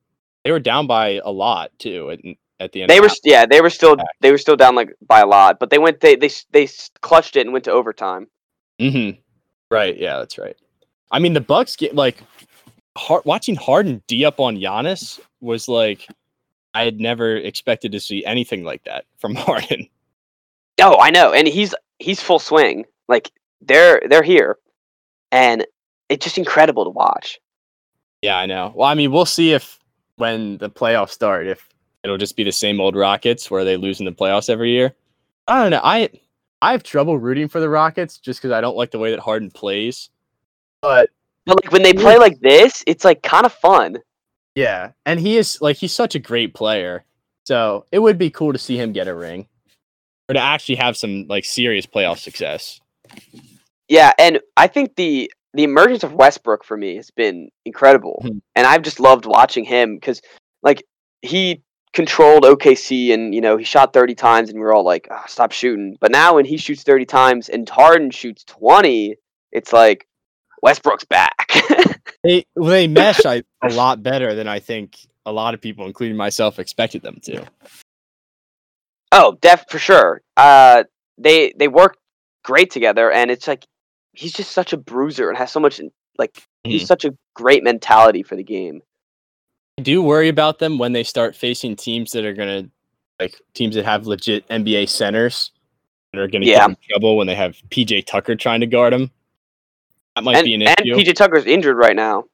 they 0.45 0.53
were 0.53 0.61
down 0.61 0.87
by 0.87 1.21
a 1.25 1.31
lot 1.31 1.73
too 1.79 2.11
at, 2.13 2.21
at 2.61 2.71
the 2.73 2.83
end. 2.83 2.91
They 2.91 3.01
were 3.01 3.07
s- 3.07 3.19
yeah, 3.25 3.47
they 3.47 3.61
were 3.61 3.71
still 3.71 3.97
they 4.21 4.31
were 4.31 4.39
still 4.39 4.57
down 4.57 4.75
like 4.77 4.95
by 5.07 5.21
a 5.21 5.27
lot, 5.27 5.59
but 5.59 5.71
they 5.71 5.79
went 5.79 6.01
they 6.01 6.15
they 6.17 6.31
they 6.53 6.69
clutched 7.01 7.35
it 7.37 7.41
and 7.41 7.53
went 7.53 7.65
to 7.65 7.73
overtime. 7.73 8.29
Mm-hmm. 8.81 9.19
Right. 9.71 9.97
Yeah, 9.99 10.19
that's 10.19 10.39
right. 10.39 10.57
I 11.11 11.19
mean, 11.19 11.33
the 11.33 11.41
Bucks 11.41 11.75
get 11.77 11.95
like 11.97 12.23
hard, 12.97 13.25
watching 13.25 13.57
Harden 13.57 14.03
d 14.07 14.25
up 14.25 14.39
on 14.39 14.57
Giannis 14.57 15.19
was 15.41 15.67
like 15.67 16.07
I 16.75 16.85
had 16.85 17.01
never 17.01 17.35
expected 17.37 17.91
to 17.93 18.01
see 18.01 18.25
anything 18.25 18.63
like 18.63 18.85
that 18.85 19.05
from 19.19 19.35
Harden. 19.47 19.89
Oh, 20.81 20.99
I 21.01 21.11
know, 21.11 21.33
and 21.33 21.49
he's 21.49 21.75
he's 21.99 22.21
full 22.21 22.39
swing. 22.39 22.85
Like 23.09 23.31
they're 23.61 24.01
they're 24.09 24.23
here, 24.23 24.59
and 25.33 25.67
it's 26.09 26.25
just 26.25 26.39
incredible 26.39 26.85
to 26.85 26.91
watch. 26.91 27.39
Yeah, 28.23 28.39
I 28.39 28.47
know. 28.47 28.73
Well, 28.75 28.89
I 28.89 28.95
mean, 28.95 29.13
we'll 29.13 29.27
see 29.27 29.53
if 29.53 29.79
when 30.17 30.59
the 30.59 30.71
playoffs 30.71 31.11
start, 31.11 31.47
if 31.47 31.69
it'll 32.03 32.19
just 32.19 32.37
be 32.37 32.45
the 32.45 32.53
same 32.53 32.81
old 32.81 32.97
Rockets 32.97 33.51
where 33.51 33.65
they 33.65 33.77
lose 33.77 34.01
in 34.01 34.07
the 34.07 34.13
playoffs 34.13 34.51
every 34.51 34.71
year. 34.71 34.95
I 35.49 35.63
don't 35.63 35.71
know. 35.71 35.81
I 35.83 36.11
I 36.63 36.73
have 36.73 36.83
trouble 36.83 37.19
rooting 37.19 37.49
for 37.49 37.61
the 37.61 37.69
Rockets 37.69 38.19
just 38.19 38.41
because 38.41 38.53
I 38.53 38.61
don't 38.61 38.77
like 38.77 38.91
the 38.91 38.99
way 38.99 39.11
that 39.11 39.21
Harden 39.21 39.51
plays. 39.51 40.11
But 40.83 41.11
But 41.45 41.63
like 41.63 41.73
when 41.73 41.83
they 41.83 41.93
play 41.93 42.19
like 42.19 42.41
this, 42.41 42.83
it's 42.87 43.05
like 43.05 43.23
kind 43.23 43.47
of 43.47 43.53
fun. 43.53 43.99
Yeah, 44.55 44.93
and 45.05 45.21
he 45.21 45.37
is 45.37 45.61
like 45.61 45.77
he's 45.77 45.93
such 45.93 46.15
a 46.15 46.19
great 46.19 46.55
player. 46.55 47.05
So 47.45 47.87
it 47.93 47.99
would 48.01 48.19
be 48.19 48.31
cool 48.31 48.53
to 48.53 48.59
see 48.59 48.77
him 48.77 48.93
get 48.93 49.07
a 49.07 49.15
ring, 49.15 49.47
or 50.29 50.35
to 50.35 50.41
actually 50.41 50.77
have 50.77 50.97
some 50.97 51.27
like 51.29 51.45
serious 51.45 51.87
playoff 51.87 52.19
success. 52.19 52.81
Yeah, 53.89 54.13
and 54.19 54.41
I 54.57 54.67
think 54.67 54.97
the 54.97 55.31
the 55.55 55.65
emergence 55.65 56.03
of 56.03 56.13
Westbrook 56.13 56.65
for 56.65 56.77
me 56.77 56.97
has 56.97 57.11
been 57.11 57.49
incredible, 57.65 58.23
Mhm. 58.25 58.41
and 58.55 58.67
I've 58.67 58.83
just 58.83 59.01
loved 59.01 59.27
watching 59.27 59.65
him 59.65 59.95
because 59.97 60.21
like 60.63 60.85
he 61.23 61.63
controlled 61.93 62.45
OKC 62.45 63.13
and 63.13 63.35
you 63.35 63.41
know 63.41 63.57
he 63.57 63.65
shot 63.65 63.93
30 63.95 64.15
times 64.15 64.51
and 64.51 64.59
we 64.59 64.65
were 64.65 64.75
all 64.75 64.85
like 64.85 65.09
"Ah, 65.11 65.25
stop 65.27 65.51
shooting 65.51 65.97
but 65.99 66.11
now 66.11 66.35
when 66.35 66.45
he 66.45 66.59
shoots 66.59 66.83
30 66.83 67.07
times 67.07 67.49
and 67.49 67.67
Harden 67.67 68.11
shoots 68.11 68.45
20 68.45 69.17
it's 69.51 69.73
like 69.73 70.07
Westbrook's 70.63 71.05
back 71.05 71.49
They 72.23 72.45
well, 72.55 72.69
they 72.71 72.87
mesh 72.89 73.25
I, 73.25 73.45
a 73.63 73.69
lot 73.73 74.03
better 74.03 74.35
than 74.35 74.47
I 74.49 74.59
think 74.59 74.99
a 75.25 75.33
lot 75.33 75.55
of 75.55 75.61
people, 75.61 75.87
including 75.87 76.17
myself, 76.17 76.59
expected 76.59 77.03
them 77.03 77.19
to. 77.23 77.45
Oh 79.13 79.37
def 79.41 79.65
for 79.69 79.79
sure 79.79 80.21
uh 80.37 80.85
they 81.19 81.53
they 81.59 81.69
work 81.69 81.97
great 82.43 82.71
together 82.71 83.11
and 83.11 83.31
it's 83.31 83.49
like 83.49 83.65
he's 84.13 84.33
just 84.33 84.53
such 84.53 84.73
a 84.73 84.77
bruiser 84.77 85.29
and 85.29 85.39
has 85.39 85.51
so 85.51 85.61
much 85.61 85.81
like 86.19 86.47
he's 86.65 86.87
such 86.87 87.05
a 87.05 87.15
great 87.35 87.63
mentality 87.63 88.23
for 88.23 88.37
the 88.37 88.43
game 88.43 88.81
I 89.79 89.83
do 89.83 90.03
worry 90.03 90.29
about 90.29 90.59
them 90.59 90.79
when 90.79 90.93
they 90.93 91.03
start 91.03 91.37
facing 91.37 91.77
teams 91.77 92.13
that 92.13 92.25
are 92.25 92.33
gonna 92.33 92.69
like 93.21 93.35
teams 93.55 93.75
that 93.75 93.85
have 93.85 94.07
legit 94.07 94.49
NBA 94.49 94.89
centers 94.89 95.53
and 96.13 96.23
are 96.23 96.29
gonna 96.29 96.47
Yeah. 96.47 96.61
get 96.61 96.71
in 96.71 96.77
trouble 96.89 97.17
when 97.17 97.27
they 97.27 97.35
have 97.35 97.57
PJ 97.71 98.07
Tucker 98.07 98.37
trying 98.37 98.61
to 98.61 98.67
guard 98.67 98.95
them. 98.95 99.11
That 100.15 100.25
might 100.25 100.37
and, 100.37 100.45
be 100.47 100.55
an 100.55 100.63
issue. 100.63 100.75
and. 100.79 101.01
PJ 101.01 101.15
Tucker's 101.15 101.45
injured 101.45 101.77
right 101.77 101.95
now 101.95 102.25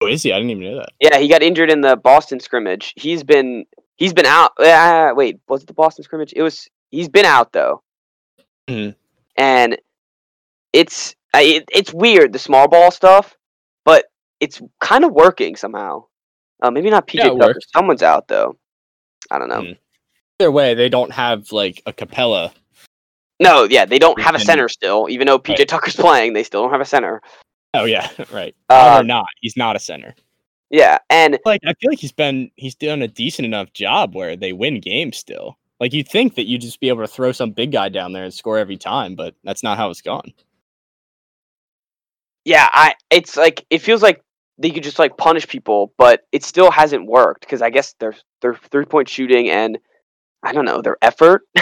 oh, 0.00 0.06
is 0.06 0.22
he? 0.22 0.32
I 0.32 0.36
didn't 0.36 0.50
even 0.50 0.64
know 0.64 0.76
that. 0.76 0.90
Yeah, 1.00 1.18
he 1.18 1.28
got 1.28 1.42
injured 1.42 1.70
in 1.70 1.80
the 1.80 1.96
Boston 1.96 2.40
scrimmage. 2.40 2.92
He's 2.96 3.22
been 3.22 3.64
he's 3.96 4.12
been 4.12 4.26
out. 4.26 4.52
Uh, 4.58 5.12
wait, 5.16 5.38
was 5.48 5.62
it 5.62 5.66
the 5.66 5.72
Boston 5.74 6.04
scrimmage? 6.04 6.32
It 6.36 6.42
was. 6.42 6.68
He's 6.90 7.08
been 7.08 7.24
out 7.26 7.52
though, 7.52 7.82
Mhm. 8.68 8.94
and 9.36 9.76
it's 10.72 11.14
it, 11.34 11.64
it's 11.72 11.92
weird 11.92 12.32
the 12.32 12.38
small 12.38 12.68
ball 12.68 12.90
stuff, 12.90 13.36
but 13.84 14.06
it's 14.40 14.60
kind 14.80 15.04
of 15.04 15.12
working 15.12 15.56
somehow. 15.56 16.04
Uh, 16.62 16.70
maybe 16.70 16.88
not 16.88 17.06
PJ 17.06 17.24
Yeah, 17.24 17.38
Tucker. 17.38 17.60
Someone's 17.74 18.02
out 18.02 18.28
though. 18.28 18.56
I 19.30 19.38
don't 19.38 19.48
know. 19.48 19.60
Mhm. 19.62 19.78
Either 20.40 20.50
way, 20.50 20.74
they 20.74 20.88
don't 20.88 21.12
have 21.12 21.50
like 21.52 21.82
a 21.86 21.92
Capela. 21.92 22.52
No, 23.40 23.64
yeah, 23.64 23.84
they 23.84 23.98
don't 23.98 24.20
have 24.20 24.34
a 24.34 24.38
center 24.40 24.68
still. 24.68 25.08
Even 25.10 25.26
though 25.26 25.38
PJ 25.38 25.58
Right. 25.58 25.68
Tucker's 25.68 25.96
playing, 25.96 26.32
they 26.32 26.42
still 26.42 26.62
don't 26.62 26.70
have 26.72 26.80
a 26.80 26.86
center. 26.86 27.20
Oh 27.74 27.84
yeah, 27.84 28.08
right. 28.32 28.54
Uh, 28.70 28.98
or 29.00 29.04
not. 29.04 29.26
He's 29.40 29.56
not 29.56 29.76
a 29.76 29.78
center. 29.78 30.14
Yeah, 30.70 30.98
and 31.10 31.38
Like 31.44 31.60
I 31.64 31.74
feel 31.74 31.90
like 31.90 32.00
he's 32.00 32.12
been 32.12 32.50
he's 32.56 32.74
done 32.74 33.02
a 33.02 33.08
decent 33.08 33.46
enough 33.46 33.72
job 33.72 34.14
where 34.14 34.36
they 34.36 34.52
win 34.52 34.80
games 34.80 35.16
still. 35.16 35.56
Like 35.78 35.92
you'd 35.92 36.08
think 36.08 36.34
that 36.36 36.46
you'd 36.46 36.62
just 36.62 36.80
be 36.80 36.88
able 36.88 37.02
to 37.02 37.08
throw 37.08 37.32
some 37.32 37.50
big 37.50 37.72
guy 37.72 37.88
down 37.88 38.12
there 38.12 38.24
and 38.24 38.32
score 38.32 38.58
every 38.58 38.76
time, 38.76 39.14
but 39.14 39.34
that's 39.44 39.62
not 39.62 39.76
how 39.76 39.90
it's 39.90 40.00
gone. 40.00 40.32
yeah, 42.44 42.68
I 42.72 42.94
it's 43.10 43.36
like 43.36 43.64
it 43.70 43.78
feels 43.78 44.02
like 44.02 44.22
they 44.58 44.70
could 44.70 44.82
just 44.82 44.98
like 44.98 45.16
punish 45.18 45.46
people, 45.46 45.92
but 45.98 46.22
it 46.32 46.42
still 46.42 46.70
hasn't 46.70 47.06
worked 47.06 47.42
because 47.42 47.62
I 47.62 47.70
guess 47.70 47.94
their 48.00 48.14
their 48.40 48.54
three 48.54 48.86
point 48.86 49.08
shooting 49.08 49.48
and 49.50 49.78
I 50.42 50.52
don't 50.52 50.64
know 50.64 50.82
their 50.82 50.96
effort. 51.02 51.42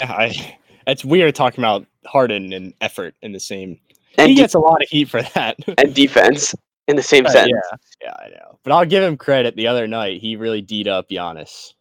I 0.00 0.56
it's 0.86 1.04
weird 1.04 1.34
talking 1.34 1.62
about 1.62 1.86
Harden 2.06 2.52
and 2.52 2.72
effort 2.80 3.14
in 3.20 3.32
the 3.32 3.40
same. 3.40 3.78
And, 4.16 4.28
he 4.30 4.34
de- 4.34 4.42
gets 4.42 4.54
a 4.54 4.58
lot 4.58 4.82
of 4.82 4.88
heat 4.88 5.08
for 5.08 5.22
that. 5.34 5.56
and 5.78 5.94
defense 5.94 6.54
in 6.90 6.96
the 6.96 7.02
same 7.02 7.24
Uh, 7.26 7.30
sentence. 7.30 7.62
yeah, 7.70 7.76
yeah, 8.02 8.14
I 8.26 8.28
know. 8.30 8.58
But 8.62 8.72
I'll 8.72 8.84
give 8.84 9.02
him 9.02 9.16
credit. 9.16 9.56
The 9.56 9.66
other 9.68 9.86
night, 9.86 10.20
he 10.20 10.36
really 10.36 10.60
D'd 10.60 10.88
up 10.88 11.08
Giannis. 11.08 11.72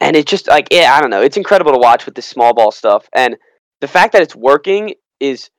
and 0.00 0.16
it's 0.16 0.30
just 0.30 0.48
like 0.48 0.68
yeah, 0.70 0.94
I 0.94 1.00
don't 1.00 1.10
know. 1.10 1.20
It's 1.22 1.36
incredible 1.36 1.72
to 1.72 1.78
watch 1.78 2.06
with 2.06 2.14
this 2.14 2.26
small 2.26 2.54
ball 2.54 2.70
stuff, 2.72 3.08
and 3.12 3.36
the 3.80 3.88
fact 3.88 4.12
that 4.12 4.22
it's 4.22 4.34
working 4.34 4.94
is 5.20 5.50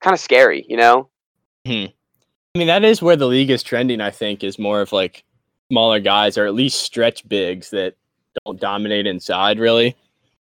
kind 0.00 0.14
of 0.14 0.20
scary. 0.20 0.64
You 0.68 0.76
know? 0.76 1.08
Hmm. 1.66 1.86
I 2.54 2.58
mean, 2.58 2.66
that 2.68 2.84
is 2.84 3.00
where 3.02 3.16
the 3.16 3.26
league 3.26 3.50
is 3.50 3.62
trending. 3.62 4.00
I 4.00 4.10
think 4.10 4.42
is 4.44 4.58
more 4.58 4.80
of 4.80 4.92
like 4.92 5.24
smaller 5.70 6.00
guys 6.00 6.36
or 6.36 6.46
at 6.46 6.54
least 6.54 6.82
stretch 6.82 7.28
bigs 7.28 7.70
that 7.70 7.94
don't 8.44 8.60
dominate 8.60 9.06
inside. 9.06 9.58
Really, 9.58 9.96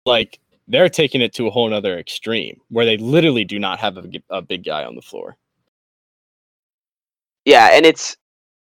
like 0.06 0.38
they're 0.68 0.88
taking 0.88 1.20
it 1.20 1.32
to 1.34 1.46
a 1.46 1.50
whole 1.50 1.68
nother 1.68 1.98
extreme 1.98 2.60
where 2.68 2.86
they 2.86 2.96
literally 2.96 3.44
do 3.44 3.58
not 3.58 3.78
have 3.80 3.98
a 4.30 4.40
big 4.42 4.64
guy 4.64 4.84
on 4.84 4.94
the 4.94 5.02
floor. 5.02 5.36
Yeah, 7.50 7.70
and 7.72 7.84
it's 7.84 8.16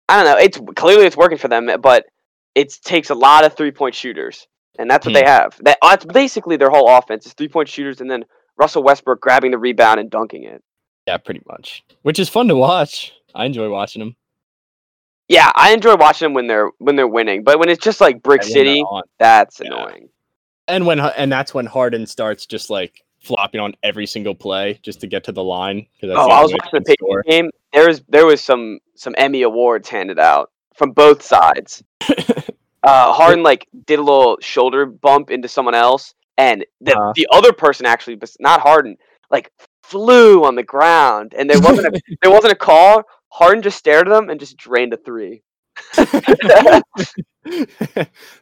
I 0.08 0.16
don't 0.16 0.32
know. 0.32 0.38
It's 0.38 0.60
clearly 0.76 1.04
it's 1.04 1.16
working 1.16 1.38
for 1.38 1.48
them, 1.48 1.68
but 1.80 2.06
it 2.54 2.72
takes 2.84 3.10
a 3.10 3.14
lot 3.14 3.44
of 3.44 3.56
three 3.56 3.72
point 3.72 3.94
shooters, 3.94 4.46
and 4.78 4.88
that's 4.88 5.04
what 5.04 5.14
they 5.14 5.22
hmm. 5.22 5.26
have. 5.26 5.58
That 5.64 5.78
that's 5.82 6.04
basically 6.04 6.56
their 6.56 6.70
whole 6.70 6.88
offense 6.88 7.26
is 7.26 7.32
three 7.32 7.48
point 7.48 7.68
shooters, 7.68 8.00
and 8.00 8.10
then 8.10 8.24
Russell 8.56 8.84
Westbrook 8.84 9.20
grabbing 9.20 9.50
the 9.50 9.58
rebound 9.58 9.98
and 9.98 10.08
dunking 10.08 10.44
it. 10.44 10.62
Yeah, 11.08 11.16
pretty 11.16 11.42
much. 11.48 11.84
Which 12.02 12.18
is 12.20 12.28
fun 12.28 12.48
to 12.48 12.56
watch. 12.56 13.12
I 13.34 13.46
enjoy 13.46 13.68
watching 13.68 14.00
them. 14.00 14.16
Yeah, 15.28 15.50
I 15.54 15.72
enjoy 15.72 15.96
watching 15.96 16.26
them 16.26 16.34
when 16.34 16.46
they're 16.46 16.70
when 16.78 16.94
they're 16.94 17.08
winning, 17.08 17.42
but 17.42 17.58
when 17.58 17.68
it's 17.68 17.82
just 17.82 18.00
like 18.00 18.22
Brick 18.22 18.42
and 18.42 18.50
City, 18.50 18.84
that's 19.18 19.60
Yeah. 19.60 19.66
annoying. 19.66 20.08
and 20.68 20.86
when 20.86 21.00
and 21.00 21.32
that's 21.32 21.52
when 21.52 21.66
Harden 21.66 22.06
starts 22.06 22.46
just 22.46 22.70
like 22.70 23.02
flopping 23.20 23.60
on 23.60 23.74
every 23.82 24.06
single 24.06 24.34
play 24.34 24.78
just 24.82 25.00
to 25.00 25.06
get 25.06 25.24
to 25.24 25.32
the 25.32 25.42
line. 25.42 25.86
Oh, 26.02 26.06
the 26.06 26.14
I 26.14 26.42
was 26.42 26.52
watching 26.52 26.82
the 26.84 27.22
game. 27.28 27.50
There 27.72 27.88
was 27.88 28.02
there 28.08 28.26
was 28.26 28.42
some 28.42 28.78
some 28.94 29.14
Emmy 29.18 29.42
awards 29.42 29.88
handed 29.88 30.18
out 30.18 30.50
from 30.74 30.92
both 30.92 31.22
sides. 31.22 31.82
uh, 32.82 33.12
Harden 33.12 33.42
like 33.42 33.68
did 33.86 33.98
a 33.98 34.02
little 34.02 34.38
shoulder 34.40 34.86
bump 34.86 35.30
into 35.30 35.48
someone 35.48 35.74
else, 35.74 36.14
and 36.36 36.64
the 36.80 36.96
Uh-huh. 36.96 37.12
the 37.16 37.26
other 37.32 37.52
person 37.52 37.86
actually, 37.86 38.16
but 38.16 38.30
not 38.40 38.60
Harden, 38.60 38.96
like 39.30 39.50
flew 39.82 40.44
on 40.44 40.54
the 40.54 40.62
ground, 40.62 41.34
and 41.36 41.48
there 41.50 41.60
wasn't 41.60 41.94
a 41.94 42.00
there 42.22 42.30
wasn't 42.30 42.52
a 42.52 42.56
call. 42.56 43.02
Harden 43.30 43.62
just 43.62 43.78
stared 43.78 44.08
at 44.08 44.14
them 44.14 44.30
and 44.30 44.40
just 44.40 44.56
drained 44.56 44.94
a 44.94 44.96
three. 44.96 45.42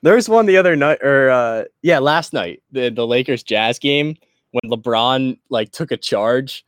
there 0.03 0.15
was 0.15 0.29
one 0.29 0.47
the 0.47 0.57
other 0.57 0.77
night, 0.77 1.03
or 1.03 1.31
uh, 1.31 1.65
yeah, 1.83 1.99
last 1.99 2.33
night, 2.33 2.63
the 2.71 2.91
the 2.91 3.07
Lakers 3.07 3.43
Jazz 3.43 3.79
game 3.79 4.17
when 4.61 4.71
LeBron 4.71 5.39
like 5.51 5.73
took 5.73 5.91
a 5.93 5.97
charge. 5.97 6.65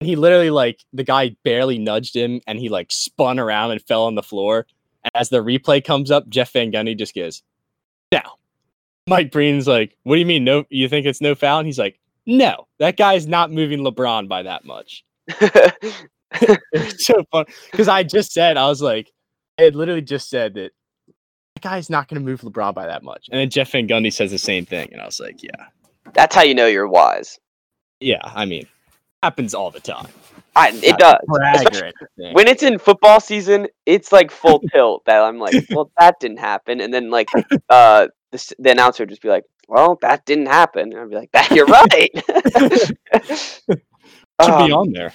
He 0.00 0.16
literally 0.16 0.50
like 0.50 0.80
the 0.92 1.04
guy 1.04 1.36
barely 1.44 1.78
nudged 1.78 2.16
him, 2.16 2.40
and 2.46 2.58
he 2.58 2.68
like 2.68 2.90
spun 2.90 3.38
around 3.38 3.70
and 3.70 3.82
fell 3.82 4.04
on 4.04 4.14
the 4.14 4.22
floor. 4.22 4.66
As 5.14 5.28
the 5.28 5.42
replay 5.42 5.84
comes 5.84 6.10
up, 6.10 6.28
Jeff 6.28 6.52
Van 6.52 6.72
Gundy 6.72 6.96
just 6.96 7.14
goes, 7.14 7.42
"Now." 8.10 8.34
Mike 9.08 9.32
Breen's 9.32 9.66
like, 9.66 9.96
"What 10.04 10.14
do 10.14 10.20
you 10.20 10.26
mean? 10.26 10.44
No, 10.44 10.64
you 10.70 10.88
think 10.88 11.06
it's 11.06 11.20
no 11.20 11.34
foul?" 11.34 11.58
And 11.58 11.66
he's 11.66 11.78
like, 11.78 11.98
"No, 12.26 12.68
that 12.78 12.96
guy's 12.96 13.26
not 13.26 13.50
moving 13.50 13.80
LeBron 13.80 14.28
by 14.28 14.42
that 14.44 14.64
much." 14.64 15.04
It's 15.28 17.04
so 17.06 17.24
fun 17.30 17.46
because 17.70 17.88
I 17.88 18.04
just 18.04 18.32
said 18.32 18.56
I 18.56 18.68
was 18.68 18.80
like, 18.80 19.10
I 19.58 19.62
had 19.62 19.76
literally 19.76 20.02
just 20.02 20.30
said 20.30 20.54
that 20.54 20.70
that 21.54 21.62
guy's 21.62 21.90
not 21.90 22.08
going 22.08 22.20
to 22.20 22.24
move 22.24 22.42
LeBron 22.42 22.74
by 22.74 22.86
that 22.86 23.02
much, 23.02 23.28
and 23.30 23.40
then 23.40 23.50
Jeff 23.50 23.72
Van 23.72 23.88
Gundy 23.88 24.12
says 24.12 24.30
the 24.30 24.38
same 24.38 24.64
thing, 24.64 24.88
and 24.92 25.00
I 25.00 25.06
was 25.06 25.20
like, 25.20 25.42
yeah, 25.42 25.66
That's 26.14 26.34
how 26.34 26.42
you 26.42 26.54
know 26.54 26.66
you're 26.66 26.88
wise. 26.88 27.38
yeah. 28.00 28.20
I 28.22 28.44
mean, 28.44 28.66
happens 29.22 29.54
all 29.54 29.70
the 29.70 29.80
time. 29.80 30.08
I, 30.54 30.70
it 30.82 30.98
does. 30.98 31.18
Brag 31.26 31.72
or 31.74 31.84
Especially 31.84 31.92
anything. 32.18 32.34
when 32.34 32.46
it's 32.48 32.62
in 32.62 32.78
football 32.78 33.20
season, 33.20 33.68
it's 33.86 34.12
like 34.12 34.30
full 34.30 34.60
tilt 34.72 35.04
that 35.06 35.22
I'm 35.22 35.38
like, 35.38 35.58
well, 35.70 35.90
that 35.98 36.18
didn't 36.20 36.38
happen, 36.38 36.80
and 36.80 36.92
then 36.92 37.10
like 37.10 37.28
uh, 37.68 38.08
the, 38.30 38.54
the 38.58 38.70
announcer 38.70 39.02
would 39.02 39.08
just 39.10 39.22
be 39.22 39.28
like, 39.28 39.44
well, 39.68 39.98
that 40.02 40.24
didn't 40.26 40.46
happen, 40.46 40.92
and 40.92 41.00
I'd 41.00 41.10
be 41.10 41.16
like, 41.16 41.32
that 41.32 41.50
you're 41.50 41.66
right. 41.66 42.10
should 44.42 44.54
Um, 44.54 44.66
be 44.66 44.72
on 44.72 44.92
there. 44.92 45.12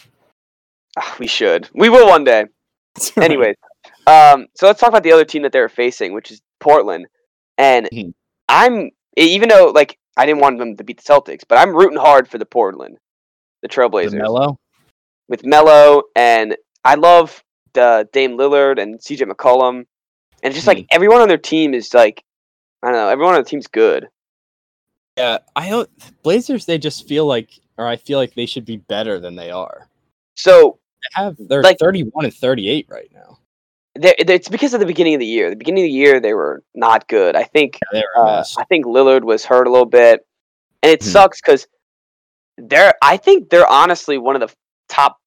ah, 0.97 1.15
we 1.19 1.27
should. 1.27 1.69
We 1.73 1.89
will 1.89 2.07
one 2.07 2.23
day. 2.23 2.45
Anyways, 3.19 3.55
um, 4.07 4.47
so 4.55 4.67
let's 4.67 4.79
talk 4.79 4.89
about 4.89 5.03
the 5.03 5.11
other 5.11 5.25
team 5.25 5.43
that 5.43 5.51
they 5.51 5.59
were 5.59 5.69
facing, 5.69 6.13
which 6.13 6.31
is 6.31 6.41
Portland. 6.59 7.07
And 7.57 7.89
Mhm. 7.91 8.13
I'm 8.49 8.91
even 9.17 9.49
though 9.49 9.71
like 9.73 9.97
I 10.17 10.25
didn't 10.25 10.41
want 10.41 10.57
them 10.57 10.75
to 10.75 10.83
beat 10.83 10.97
the 10.97 11.03
Celtics, 11.13 11.43
but 11.47 11.57
I'm 11.59 11.75
rooting 11.75 11.97
hard 11.97 12.27
for 12.27 12.37
the 12.37 12.45
Portland, 12.45 12.97
the 13.61 13.67
The 13.67 13.73
Trailblazers, 13.73 14.13
Melo. 14.13 14.59
with 15.27 15.45
Melo, 15.45 16.03
and 16.15 16.57
I 16.83 16.95
love 16.95 17.43
the 17.73 18.09
Dame 18.11 18.37
Lillard 18.37 18.81
and 18.81 18.99
CJ 18.99 19.31
McCollum, 19.31 19.85
and 20.43 20.53
just 20.53 20.67
like 20.67 20.79
hmm. 20.79 20.83
everyone 20.91 21.21
on 21.21 21.27
their 21.27 21.37
team 21.37 21.73
is 21.73 21.93
like, 21.93 22.23
I 22.81 22.87
don't 22.87 22.95
know, 22.95 23.09
everyone 23.09 23.35
on 23.35 23.43
the 23.43 23.49
team's 23.49 23.67
good. 23.67 24.07
Yeah, 25.17 25.39
I 25.55 25.69
don't. 25.69 25.89
Blazers. 26.23 26.65
They 26.65 26.77
just 26.77 27.07
feel 27.07 27.25
like, 27.25 27.49
or 27.77 27.87
I 27.87 27.95
feel 27.95 28.19
like 28.19 28.35
they 28.35 28.45
should 28.45 28.65
be 28.65 28.77
better 28.77 29.19
than 29.19 29.35
they 29.35 29.49
are. 29.49 29.87
So 30.35 30.79
They 31.01 31.23
have 31.23 31.35
they're 31.39 31.63
Like- 31.63 31.79
31 31.79 32.25
and 32.25 32.33
38 32.33 32.87
right 32.89 33.09
now. 33.13 33.39
They- 33.99 34.15
it's 34.17 34.49
because 34.49 34.73
of 34.73 34.79
the 34.79 34.85
beginning 34.85 35.13
of 35.13 35.19
the 35.19 35.25
year. 35.25 35.49
The 35.49 35.55
beginning 35.55 35.83
of 35.83 35.87
the 35.87 35.91
year 35.91 36.19
they 36.19 36.33
were 36.33 36.63
not 36.75 37.07
good. 37.07 37.35
I 37.35 37.43
think 37.43 37.79
Yeah, 37.93 38.01
Uh. 38.15 38.43
I 38.57 38.63
think 38.65 38.85
Lillard 38.85 39.23
was 39.23 39.45
hurt 39.45 39.67
a 39.67 39.71
little 39.71 39.85
bit, 39.85 40.25
and 40.83 40.91
it 40.91 41.01
Mhm. 41.01 41.05
sucks 41.05 41.41
because 41.41 41.67
they're. 42.57 42.93
I 43.01 43.17
think 43.17 43.49
they're 43.49 43.67
honestly 43.67 44.17
one 44.17 44.35
of 44.35 44.41
the 44.47 44.55
top 44.89 45.17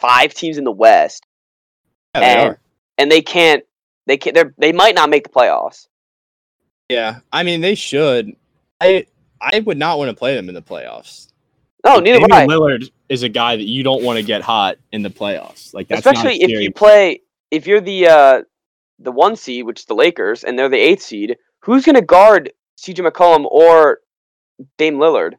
five 0.00 0.34
teams 0.34 0.58
in 0.58 0.64
the 0.64 0.72
West, 0.72 1.24
Yeah, 2.14 2.20
they 2.20 2.26
and 2.26 2.48
are. 2.50 2.60
and 2.98 3.10
they 3.10 3.22
can't. 3.22 3.64
They 4.06 4.16
can. 4.16 4.34
They 4.34 4.44
they 4.58 4.72
might 4.72 4.94
not 4.94 5.08
make 5.10 5.24
the 5.24 5.30
playoffs. 5.30 5.86
Yeah, 6.88 7.20
I 7.32 7.42
mean 7.42 7.60
they 7.60 7.74
should. 7.74 8.34
I 8.80 9.06
I 9.40 9.60
would 9.60 9.78
not 9.78 9.98
want 9.98 10.10
to 10.10 10.14
play 10.16 10.34
them 10.34 10.48
in 10.48 10.54
the 10.54 10.62
playoffs. 10.62 11.28
No, 11.84 11.98
neither 12.00 12.20
would 12.20 12.32
I. 12.32 12.46
Lillard 12.46 12.90
is 13.10 13.22
a 13.22 13.28
guy 13.28 13.56
that 13.56 13.64
you 13.66 13.82
don't 13.82 14.02
want 14.02 14.18
to 14.18 14.22
get 14.24 14.40
hot 14.40 14.78
in 14.92 15.02
the 15.02 15.10
playoffs. 15.10 15.74
Like 15.74 15.88
that's 15.88 16.04
not 16.04 16.14
a 16.14 16.18
Especially 16.18 16.42
if 16.42 16.50
you 16.50 16.72
play. 16.72 17.20
If 17.54 17.66
you're 17.66 17.80
the 17.80 18.08
uh, 18.08 18.42
the 18.98 19.12
one 19.12 19.36
seed, 19.36 19.64
which 19.66 19.80
is 19.80 19.86
the 19.86 19.94
Lakers, 19.94 20.44
and 20.44 20.58
they're 20.58 20.68
the 20.68 20.76
eighth 20.78 21.02
seed, 21.02 21.36
who's 21.60 21.84
going 21.84 21.94
to 21.94 22.02
guard 22.02 22.52
C.J. 22.76 23.02
McCollum 23.02 23.44
or 23.46 24.00
Dame 24.78 24.96
Lillard? 24.96 25.34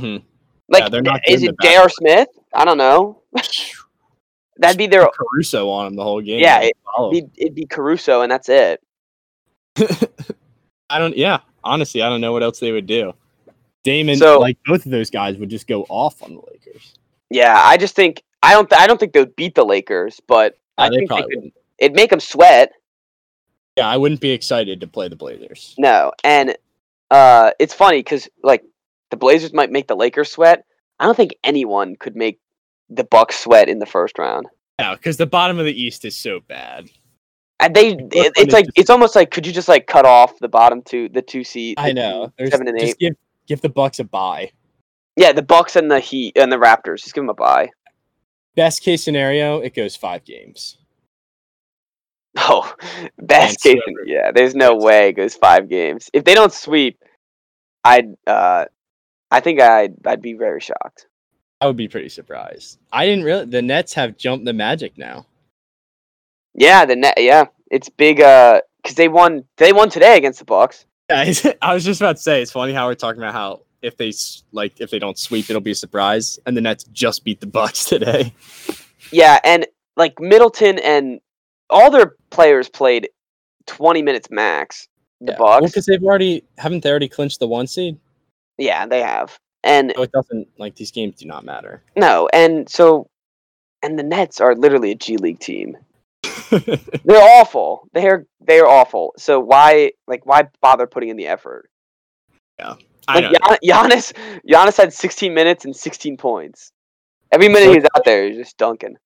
Mhm. 0.00 0.22
Like, 0.68 0.90
not 0.90 1.20
is 1.28 1.42
it 1.42 1.54
J.R. 1.62 1.88
Smith? 1.88 2.28
I 2.54 2.64
don't 2.64 2.78
know. 2.78 3.22
That'd 4.56 4.78
be 4.78 4.86
their. 4.86 5.08
Caruso 5.08 5.68
on 5.68 5.86
him 5.86 5.94
the 5.94 6.02
whole 6.02 6.20
game. 6.20 6.40
Yeah, 6.40 6.60
it-. 6.60 6.76
It'd, 7.12 7.30
it'd 7.36 7.54
be 7.54 7.66
Caruso, 7.66 8.22
and 8.22 8.30
that's 8.30 8.48
it. 8.48 8.80
I 10.90 10.98
don't. 10.98 11.16
Yeah, 11.16 11.40
honestly, 11.64 12.02
I 12.02 12.08
don't 12.08 12.20
know 12.20 12.32
what 12.32 12.42
else 12.42 12.58
they 12.60 12.72
would 12.72 12.86
do. 12.86 13.12
Damon, 13.84 14.16
So- 14.16 14.38
like 14.38 14.58
both 14.66 14.84
of 14.84 14.92
those 14.92 15.10
guys, 15.10 15.36
would 15.36 15.50
just 15.50 15.66
go 15.66 15.82
off 15.88 16.22
on 16.22 16.34
the 16.34 16.42
Lakers. 16.52 16.94
Yeah, 17.30 17.58
I 17.58 17.76
just 17.76 17.94
think 17.94 18.22
I 18.42 18.52
don't. 18.52 18.72
I 18.72 18.86
don't 18.86 18.98
think 19.00 19.12
they'll 19.12 19.26
beat 19.26 19.54
the 19.54 19.64
Lakers, 19.64 20.20
but 20.26 20.58
I 20.82 20.88
they 20.90 20.96
think 20.96 21.10
they 21.10 21.16
probably 21.16 21.36
could, 21.36 21.52
it'd 21.78 21.96
make 21.96 22.10
them 22.10 22.20
sweat. 22.20 22.72
Yeah, 23.76 23.88
I 23.88 23.96
wouldn't 23.96 24.20
be 24.20 24.30
excited 24.30 24.80
to 24.80 24.86
play 24.86 25.08
the 25.08 25.16
Blazers. 25.16 25.74
No, 25.78 26.12
and 26.24 26.56
uh, 27.10 27.52
it's 27.58 27.74
funny 27.74 27.98
because 27.98 28.28
like 28.42 28.64
the 29.10 29.16
Blazers 29.16 29.52
might 29.52 29.70
make 29.70 29.88
the 29.88 29.96
Lakers 29.96 30.30
sweat. 30.30 30.64
I 30.98 31.06
don't 31.06 31.16
think 31.16 31.34
anyone 31.42 31.96
could 31.96 32.16
make 32.16 32.40
the 32.90 33.04
Bucks 33.04 33.38
sweat 33.38 33.68
in 33.68 33.78
the 33.78 33.86
first 33.86 34.18
round. 34.18 34.46
Yeah, 34.78 34.94
because 34.94 35.16
the 35.16 35.26
bottom 35.26 35.58
of 35.58 35.64
the 35.64 35.82
East 35.82 36.04
is 36.04 36.16
so 36.16 36.40
bad. 36.40 36.90
And 37.60 37.74
they, 37.74 37.90
it, 37.92 38.32
is 38.36 38.52
like 38.52 38.66
it's 38.74 38.90
almost 38.90 39.14
like 39.14 39.30
could 39.30 39.46
you 39.46 39.52
just 39.52 39.68
like 39.68 39.86
cut 39.86 40.04
off 40.04 40.38
the 40.40 40.48
bottom 40.48 40.82
two, 40.82 41.08
the 41.08 41.22
two 41.22 41.44
seed? 41.44 41.78
I 41.78 41.92
know. 41.92 42.32
two, 42.36 42.48
seven 42.48 42.66
and 42.66 42.78
just 42.78 42.92
eight. 42.92 42.98
give 42.98 43.14
give 43.46 43.60
the 43.60 43.68
Bucks 43.68 44.00
a 44.00 44.04
bye. 44.04 44.50
Yeah, 45.16 45.32
the 45.32 45.42
Bucks 45.42 45.76
and 45.76 45.90
the 45.90 46.00
Heat 46.00 46.36
and 46.36 46.50
the 46.50 46.56
Raptors. 46.56 47.02
Just 47.02 47.14
give 47.14 47.22
them 47.22 47.28
a 47.28 47.34
bye. 47.34 47.70
Best 48.54 48.82
case 48.82 49.02
scenario, 49.02 49.58
it 49.60 49.74
goes 49.74 49.96
five 49.96 50.24
games. 50.24 50.78
Oh, 52.36 52.72
best 53.18 53.62
case. 53.62 53.80
sweep. 53.82 53.96
Yeah, 54.06 54.30
there's 54.32 54.54
no 54.54 54.74
way 54.76 55.08
it 55.08 55.12
goes 55.14 55.34
five 55.34 55.68
games. 55.68 56.08
If 56.12 56.24
they 56.24 56.34
don't 56.34 56.52
sweep, 56.52 57.02
I'd. 57.84 58.14
Uh, 58.26 58.66
I 59.30 59.40
think 59.40 59.60
I'd. 59.60 59.94
I'd 60.06 60.22
be 60.22 60.34
very 60.34 60.60
shocked. 60.60 61.06
I 61.60 61.66
would 61.66 61.76
be 61.76 61.88
pretty 61.88 62.08
surprised. 62.08 62.78
I 62.92 63.06
didn't 63.06 63.24
really. 63.24 63.44
The 63.46 63.62
Nets 63.62 63.94
have 63.94 64.16
jumped 64.16 64.44
the 64.44 64.52
Magic 64.52 64.96
now. 64.96 65.26
Yeah, 66.54 66.84
the 66.84 66.96
net. 66.96 67.14
Yeah, 67.18 67.46
it's 67.70 67.88
big. 67.88 68.20
Uh, 68.20 68.60
because 68.82 68.96
they 68.96 69.08
won. 69.08 69.44
They 69.58 69.72
won 69.72 69.90
today 69.90 70.16
against 70.16 70.38
the 70.38 70.44
Bucks. 70.44 70.86
Yeah, 71.10 71.32
I 71.62 71.74
was 71.74 71.84
just 71.84 72.00
about 72.00 72.16
to 72.16 72.22
say 72.22 72.42
it's 72.42 72.50
funny 72.50 72.72
how 72.72 72.86
we're 72.86 72.94
talking 72.94 73.20
about 73.20 73.34
how 73.34 73.62
if 73.82 73.96
they 73.96 74.08
s- 74.08 74.44
like 74.52 74.80
if 74.80 74.90
they 74.90 74.98
don't 74.98 75.18
sweep, 75.18 75.50
it'll 75.50 75.60
be 75.60 75.72
a 75.72 75.74
surprise, 75.74 76.38
and 76.46 76.56
the 76.56 76.60
Nets 76.60 76.84
just 76.84 77.24
beat 77.24 77.40
the 77.40 77.46
Bucks 77.46 77.84
today. 77.88 78.32
Yeah, 79.10 79.38
and 79.44 79.66
like 79.96 80.18
Middleton 80.20 80.78
and 80.78 81.20
all 81.70 81.90
their 81.90 82.14
players 82.30 82.68
played 82.68 83.08
20 83.66 84.02
minutes 84.02 84.28
max. 84.30 84.88
The 85.20 85.32
Yeah. 85.32 85.36
Well, 85.38 85.60
Bucks. 85.60 85.72
because 85.72 85.86
they've 85.86 86.02
already 86.02 86.44
haven't 86.58 86.82
they 86.82 86.90
already 86.90 87.08
clinched 87.08 87.38
the 87.40 87.46
one 87.48 87.66
seed? 87.66 87.98
yeah, 88.58 88.86
they 88.86 89.02
have. 89.02 89.36
And 89.64 89.92
So 89.96 90.02
it 90.02 90.12
doesn't 90.12 90.48
like 90.58 90.74
these 90.76 90.90
games 90.90 91.16
do 91.16 91.26
not 91.26 91.44
matter. 91.44 91.82
no, 91.96 92.28
and 92.32 92.68
so 92.68 93.06
and 93.82 93.98
the 93.98 94.02
Nets 94.02 94.40
are 94.40 94.54
literally 94.54 94.90
a 94.92 94.94
G 94.94 95.16
League 95.16 95.40
team. 95.40 95.76
They're 96.50 97.22
awful. 97.40 97.88
They're 97.94 98.26
they're 98.40 98.66
awful. 98.68 99.14
So 99.18 99.40
why 99.40 99.92
like 100.06 100.26
why 100.26 100.48
bother 100.60 100.86
putting 100.86 101.08
in 101.08 101.16
the 101.16 101.26
effort? 101.28 101.68
I 102.60 102.76
Like. 103.08 103.24
Gian- 103.24 103.58
Giannis 103.64 104.12
Giannis 104.48 104.76
had 104.76 104.92
16 104.92 105.32
minutes 105.34 105.64
and 105.64 105.74
16 105.74 106.16
points. 106.16 106.72
Every 107.32 107.48
minute 107.48 107.74
he's 107.74 107.84
out 107.96 108.04
there, 108.04 108.28
he's 108.28 108.36
just 108.36 108.58
dunking. 108.58 108.96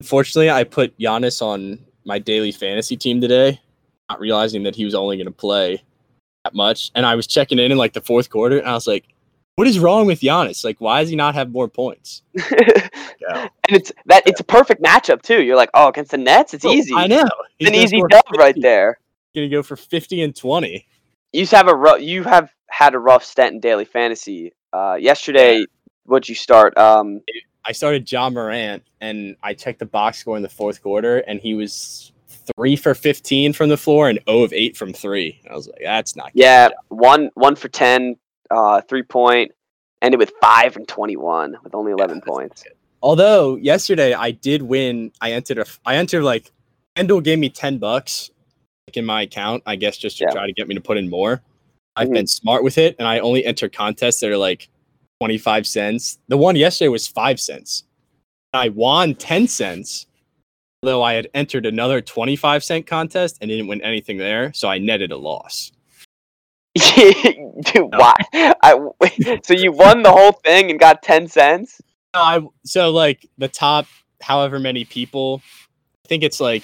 Unfortunately, 0.00 0.50
I 0.50 0.64
put 0.64 0.96
Giannis 0.98 1.42
on 1.42 1.78
my 2.04 2.18
daily 2.18 2.52
fantasy 2.52 2.96
team 2.96 3.20
today, 3.20 3.60
not 4.08 4.20
realizing 4.20 4.62
that 4.62 4.74
he 4.74 4.84
was 4.84 4.94
only 4.94 5.16
going 5.16 5.26
to 5.26 5.32
play 5.32 5.82
that 6.44 6.54
much. 6.54 6.90
And 6.94 7.04
I 7.04 7.14
was 7.16 7.26
checking 7.26 7.58
in 7.58 7.72
in 7.72 7.78
like 7.78 7.92
the 7.92 8.00
fourth 8.00 8.30
quarter, 8.30 8.58
and 8.58 8.68
I 8.68 8.72
was 8.72 8.86
like, 8.86 9.04
"What 9.56 9.66
is 9.66 9.78
wrong 9.78 10.06
with 10.06 10.20
Giannis? 10.20 10.64
Like, 10.64 10.80
why 10.80 11.00
does 11.00 11.10
he 11.10 11.16
not 11.16 11.34
have 11.34 11.50
more 11.50 11.68
points?" 11.68 12.22
Yeah. 13.20 13.48
and 13.68 13.76
it's 13.76 13.92
that 14.06 14.26
it's 14.26 14.40
a 14.40 14.44
perfect 14.44 14.82
matchup 14.82 15.22
too. 15.22 15.42
You're 15.42 15.56
like, 15.56 15.70
oh, 15.74 15.88
against 15.88 16.12
the 16.12 16.16
Nets, 16.16 16.54
it's 16.54 16.64
oh, 16.64 16.70
easy. 16.70 16.94
I 16.94 17.06
know. 17.06 17.28
It's 17.58 17.68
an 17.68 17.74
easy 17.74 18.02
dub 18.08 18.24
right 18.36 18.56
there. 18.60 18.98
Going 19.34 19.48
to 19.48 19.54
go 19.54 19.62
for 19.62 19.76
fifty 19.76 20.22
and 20.22 20.34
twenty. 20.34 20.86
You 21.32 21.42
just 21.42 21.52
have 21.52 21.68
a 21.68 21.74
rough. 21.74 22.00
You 22.00 22.24
have 22.24 22.50
had 22.70 22.94
a 22.94 22.98
rough 22.98 23.24
stint 23.24 23.54
in 23.54 23.60
daily 23.60 23.84
fantasy. 23.84 24.52
Uh, 24.72 24.96
yesterday, 24.98 25.64
what'd 26.04 26.28
you 26.28 26.34
start? 26.34 26.76
Um, 26.78 27.20
I 27.64 27.72
started 27.72 28.10
Ja 28.10 28.30
Morant, 28.30 28.82
and 29.00 29.36
I 29.42 29.54
checked 29.54 29.80
the 29.80 29.86
box 29.86 30.18
score 30.18 30.36
in 30.36 30.42
the 30.42 30.48
fourth 30.48 30.82
quarter, 30.82 31.18
and 31.18 31.40
he 31.40 31.54
was 31.54 32.12
three 32.56 32.76
for 32.76 32.94
fifteen 32.94 33.52
from 33.52 33.68
the 33.68 33.76
floor 33.76 34.08
and 34.08 34.18
zero 34.28 34.42
of 34.42 34.52
eight 34.52 34.76
from 34.76 34.92
three. 34.92 35.40
I 35.50 35.54
was 35.54 35.68
like, 35.68 35.80
"That's 35.82 36.16
not." 36.16 36.32
good." 36.32 36.40
yeah, 36.42 36.68
one 36.88 37.30
one 37.34 37.56
for 37.56 37.68
ten, 37.68 38.16
uh, 38.50 38.80
three 38.82 39.02
point, 39.02 39.52
ended 40.00 40.18
with 40.18 40.32
five 40.40 40.76
and 40.76 40.86
twenty 40.88 41.16
one 41.16 41.56
with 41.62 41.74
only 41.74 41.92
eleven 41.92 42.18
not 42.18 42.26
points. 42.26 42.64
Although 43.02 43.56
yesterday 43.56 44.14
I 44.14 44.30
did 44.30 44.62
win. 44.62 45.12
I 45.20 45.32
entered 45.32 45.58
a. 45.58 45.66
I 45.84 45.96
entered 45.96 46.22
like 46.22 46.50
Kendall 46.96 47.20
gave 47.20 47.38
me 47.38 47.50
ten 47.50 47.78
bucks, 47.78 48.30
like 48.88 48.96
in 48.96 49.04
my 49.04 49.22
account. 49.22 49.62
I 49.66 49.76
guess 49.76 49.96
just 49.96 50.18
to 50.18 50.24
Yeah. 50.24 50.32
try 50.32 50.46
to 50.46 50.52
get 50.52 50.68
me 50.68 50.74
to 50.76 50.80
put 50.80 50.96
in 50.96 51.10
more. 51.10 51.42
I've 51.96 52.08
been 52.08 52.24
mm-hmm. 52.24 52.26
smart 52.26 52.64
with 52.64 52.78
it, 52.78 52.96
and 52.98 53.06
I 53.06 53.18
only 53.18 53.44
enter 53.44 53.68
contests 53.68 54.20
that 54.20 54.30
are 54.30 54.36
like 54.36 54.68
twenty 55.20 55.38
five 55.38 55.66
cents. 55.66 56.18
The 56.28 56.36
one 56.36 56.56
yesterday 56.56 56.88
was 56.88 57.06
five 57.06 57.40
cents. 57.40 57.84
I 58.52 58.68
won 58.70 59.14
ten 59.14 59.46
cents. 59.46 60.06
though 60.82 61.02
I 61.02 61.14
had 61.14 61.28
entered 61.34 61.66
another 61.66 62.00
twenty 62.00 62.36
five 62.36 62.64
cent 62.64 62.86
contest 62.86 63.38
and 63.40 63.48
didn't 63.48 63.68
win 63.68 63.82
anything 63.82 64.18
there, 64.18 64.52
so 64.52 64.68
I 64.68 64.78
netted 64.78 65.12
a 65.12 65.16
loss. 65.16 65.72
Dude, 66.94 67.92
why? 67.92 68.14
I, 68.32 68.78
so 69.44 69.54
you 69.54 69.72
won 69.72 70.02
the 70.02 70.12
whole 70.12 70.32
thing 70.32 70.70
and 70.70 70.78
got 70.78 71.02
ten 71.02 71.26
cents? 71.28 71.80
No, 72.14 72.20
I 72.20 72.40
so 72.64 72.90
like 72.90 73.28
the 73.38 73.48
top 73.48 73.86
however 74.22 74.58
many 74.58 74.84
people, 74.84 75.42
I 76.04 76.08
think 76.08 76.22
it's 76.22 76.40
like 76.40 76.62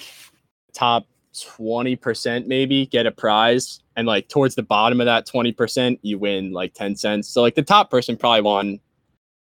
top 0.73 1.05
twenty 1.37 1.95
percent 1.95 2.47
maybe 2.47 2.85
get 2.85 3.05
a 3.05 3.11
prize, 3.11 3.81
and 3.97 4.07
like 4.07 4.29
towards 4.29 4.55
the 4.55 4.63
bottom 4.63 5.01
of 5.01 5.05
that 5.05 5.25
twenty 5.25 5.51
percent, 5.51 5.99
you 6.03 6.17
win 6.17 6.53
like 6.53 6.73
ten 6.73 6.95
cents. 6.95 7.27
So 7.27 7.41
like 7.41 7.55
the 7.55 7.63
top 7.63 7.89
person 7.91 8.15
probably 8.15 8.41
won, 8.41 8.79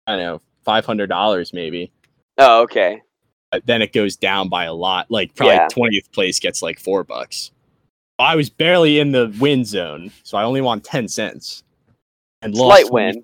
I 0.05 0.11
don't 0.17 0.21
know, 0.21 0.41
five 0.63 0.85
hundred 0.85 1.07
dollars 1.07 1.53
maybe. 1.53 1.91
Oh, 2.37 2.61
okay. 2.63 3.01
But 3.51 3.65
then 3.65 3.81
it 3.81 3.91
goes 3.93 4.15
down 4.15 4.47
by 4.49 4.65
a 4.65 4.73
lot. 4.73 5.09
Like 5.09 5.33
probably 5.35 5.55
Yeah. 5.55 5.67
twentieth 5.69 6.11
place 6.11 6.39
gets 6.39 6.61
like 6.61 6.79
four 6.79 7.03
bucks. 7.03 7.51
I 8.19 8.35
was 8.35 8.51
barely 8.51 8.99
in 8.99 9.11
the 9.11 9.35
win 9.39 9.65
zone, 9.65 10.11
so 10.21 10.37
I 10.37 10.43
only 10.43 10.61
won 10.61 10.79
ten 10.81 11.07
cents. 11.07 11.63
And 12.43 12.55
Slight 12.55 12.87
20 12.87 12.91
win. 13.17 13.23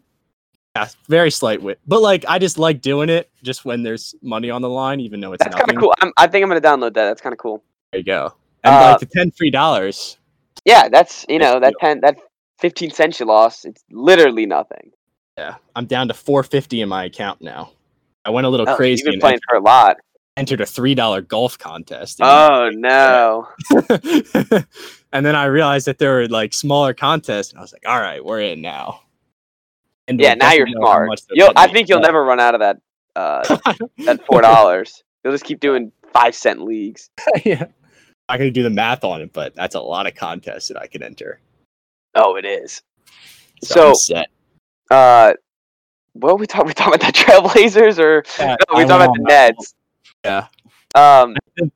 yeah, 0.76 0.88
very 1.08 1.32
slight 1.32 1.62
win. 1.62 1.76
But 1.88 2.02
like, 2.02 2.24
I 2.28 2.38
just 2.40 2.58
like 2.60 2.82
doing 2.82 3.10
it 3.10 3.30
just 3.44 3.66
when 3.66 3.82
there's 3.84 4.14
money 4.22 4.50
on 4.52 4.62
the 4.62 4.70
line, 4.70 5.00
even 5.00 5.20
though 5.20 5.34
it's 5.34 5.44
That's 5.44 5.56
kind 5.56 5.72
of 5.72 5.78
cool. 5.78 5.94
I'm, 6.02 6.12
I 6.18 6.28
think 6.28 6.44
I'm 6.44 6.50
gonna 6.50 6.62
download 6.62 6.94
that. 6.94 7.06
That's 7.06 7.22
kind 7.22 7.34
of 7.34 7.40
cool. 7.40 7.64
There 7.92 8.00
you 8.00 8.06
go. 8.06 8.34
And 8.64 8.74
Uh, 8.76 8.92
like 8.92 9.00
the 9.00 9.06
ten 9.08 9.32
free 9.32 9.50
dollars. 9.52 10.18
Yeah, 10.68 10.90
that's 10.90 11.26
you 11.30 11.40
know 11.40 11.62
that 11.62 11.76
ten 11.80 12.02
that 12.02 12.18
fifteen 12.60 12.92
cents 12.92 13.22
you 13.22 13.26
lost. 13.26 13.66
It's 13.66 13.82
literally 13.90 14.46
nothing. 14.46 14.92
Yeah, 15.38 15.56
I'm 15.78 15.86
down 15.86 16.10
to 16.10 16.14
four 16.14 16.44
fifty 16.44 16.82
in 16.82 16.90
my 16.90 17.06
account 17.06 17.42
now. 17.42 17.72
I 18.26 18.32
went 18.32 18.46
a 18.46 18.50
little 18.50 18.68
Oh, 18.70 18.76
crazy 18.76 19.04
You've 19.06 19.14
been 19.14 19.20
playing 19.22 19.40
for 19.50 19.56
a 19.56 19.62
lot. 19.62 19.96
entered 20.36 20.60
a 20.60 20.66
three 20.66 20.94
dollar 20.94 21.22
golf 21.22 21.58
contest. 21.58 22.20
Oh 22.22 22.70
no. 22.74 23.48
and 25.14 25.26
then 25.26 25.38
I 25.38 25.46
realized 25.46 25.88
that 25.88 26.00
there 26.00 26.16
were 26.16 26.28
like 26.28 26.54
smaller 26.54 26.94
contests, 26.94 27.52
and 27.52 27.60
I 27.60 27.62
was 27.62 27.72
like, 27.72 27.88
"All 27.88 28.00
right, 28.02 28.24
we're 28.24 28.42
in 28.42 28.60
now." 28.60 29.04
And 30.10 30.20
Yeah, 30.20 30.34
now 30.34 30.52
you're 30.52 30.66
definitely 30.66 30.82
know 30.82 30.92
how 30.92 31.16
smart. 31.16 31.54
I 31.56 31.68
think 31.72 31.88
you'll 31.88 32.02
never 32.02 32.26
run 32.26 32.42
out 32.42 32.56
of 32.56 32.60
that 32.60 32.78
uh, 33.16 33.58
that 34.06 34.26
four 34.26 34.42
dollars. 34.42 35.02
You'll 35.24 35.34
just 35.34 35.46
keep 35.46 35.62
doing 35.62 35.94
five 36.12 36.36
cent 36.36 36.62
leagues. 36.62 37.10
yeah. 37.46 37.68
I 38.30 38.38
can 38.38 38.52
do 38.52 38.64
the 38.64 38.70
math 38.70 39.04
on 39.04 39.22
it, 39.22 39.34
but 39.34 39.56
that's 39.56 39.76
a 39.76 39.80
lot 39.80 40.08
of 40.08 40.16
contests 40.16 40.68
that 40.68 40.78
I 40.78 40.88
could 40.88 41.02
enter. 41.02 41.40
Oh, 42.16 42.36
it 42.36 42.46
is. 42.46 42.82
So, 43.64 43.94
So, 43.94 44.24
uh, 44.92 45.34
what 46.14 46.40
we 46.40 46.48
talk? 46.48 46.66
We 46.66 46.74
talking 46.74 46.96
about 46.96 47.06
the 47.06 47.14
Trailblazers 47.20 48.00
or 48.00 48.24
Yeah, 48.40 48.56
no, 48.70 48.78
we 48.78 48.86
talking 48.86 49.06
about 49.06 49.16
the 49.16 49.24
Nets? 49.24 49.76
Yeah. 50.26 50.48
Um, 50.96 51.36
I 51.62 51.70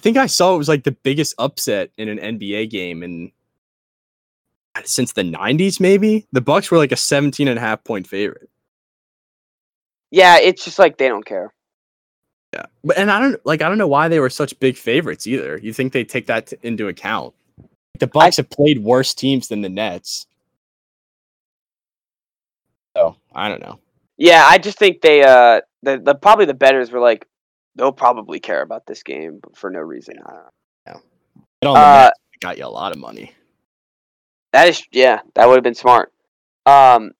think 0.00 0.16
I 0.16 0.26
saw 0.26 0.54
it 0.54 0.58
was 0.58 0.68
like 0.68 0.84
the 0.84 0.92
biggest 0.92 1.34
upset 1.38 1.90
in 1.96 2.08
an 2.08 2.18
NBA 2.18 2.70
game 2.70 3.02
in 3.02 3.32
since 4.84 5.12
the 5.12 5.22
90s 5.22 5.80
maybe. 5.80 6.26
The 6.32 6.40
Bucks 6.40 6.70
were 6.70 6.78
like 6.78 6.92
a 6.92 6.96
17 6.96 7.48
and 7.48 7.58
a 7.58 7.60
half 7.60 7.84
point 7.84 8.06
favorite. 8.06 8.48
yeah, 10.10 10.38
it's 10.38 10.64
just 10.64 10.78
like 10.78 10.96
they 10.96 11.08
don't 11.08 11.24
care. 11.26 11.52
Yeah. 12.52 12.66
But 12.84 12.98
and 12.98 13.10
I 13.10 13.18
don't 13.20 13.44
like 13.46 13.62
I 13.62 13.68
don't 13.68 13.78
know 13.78 13.88
why 13.88 14.08
they 14.08 14.20
were 14.20 14.30
such 14.30 14.58
big 14.60 14.76
favorites 14.76 15.26
either. 15.26 15.58
You 15.58 15.72
think 15.72 15.92
they 15.92 16.04
take 16.04 16.26
that 16.26 16.48
t- 16.48 16.56
into 16.62 16.88
account? 16.88 17.34
The 17.98 18.06
Bucks 18.06 18.36
have 18.38 18.50
played 18.50 18.82
worse 18.82 19.14
teams 19.14 19.48
than 19.48 19.62
the 19.62 19.68
Nets. 19.68 20.26
So, 22.96 23.16
I 23.34 23.48
don't 23.48 23.62
know. 23.62 23.78
Yeah, 24.18 24.44
I 24.48 24.58
just 24.58 24.78
think 24.78 25.00
they 25.00 25.22
uh 25.22 25.60
the, 25.82 25.98
the 25.98 26.14
probably 26.14 26.44
the 26.44 26.54
betters 26.54 26.90
were 26.90 27.00
like 27.00 27.26
they'll 27.74 27.92
probably 27.92 28.38
care 28.38 28.60
about 28.62 28.86
this 28.86 29.02
game 29.02 29.40
but 29.42 29.56
for 29.56 29.70
no 29.70 29.80
reason. 29.80 30.16
I 30.26 30.32
don't 30.32 30.44
know. 30.86 31.00
The 31.62 31.68
Uh, 31.70 32.02
Nets, 32.04 32.20
got 32.40 32.58
you 32.58 32.66
a 32.66 32.68
lot 32.68 32.92
of 32.92 32.98
money. 32.98 33.32
That 34.52 34.68
is 34.68 34.82
yeah, 34.92 35.20
that 35.34 35.48
would 35.48 35.54
have 35.54 35.64
been 35.64 35.74
smart. 35.74 36.12
Um, 36.66 37.12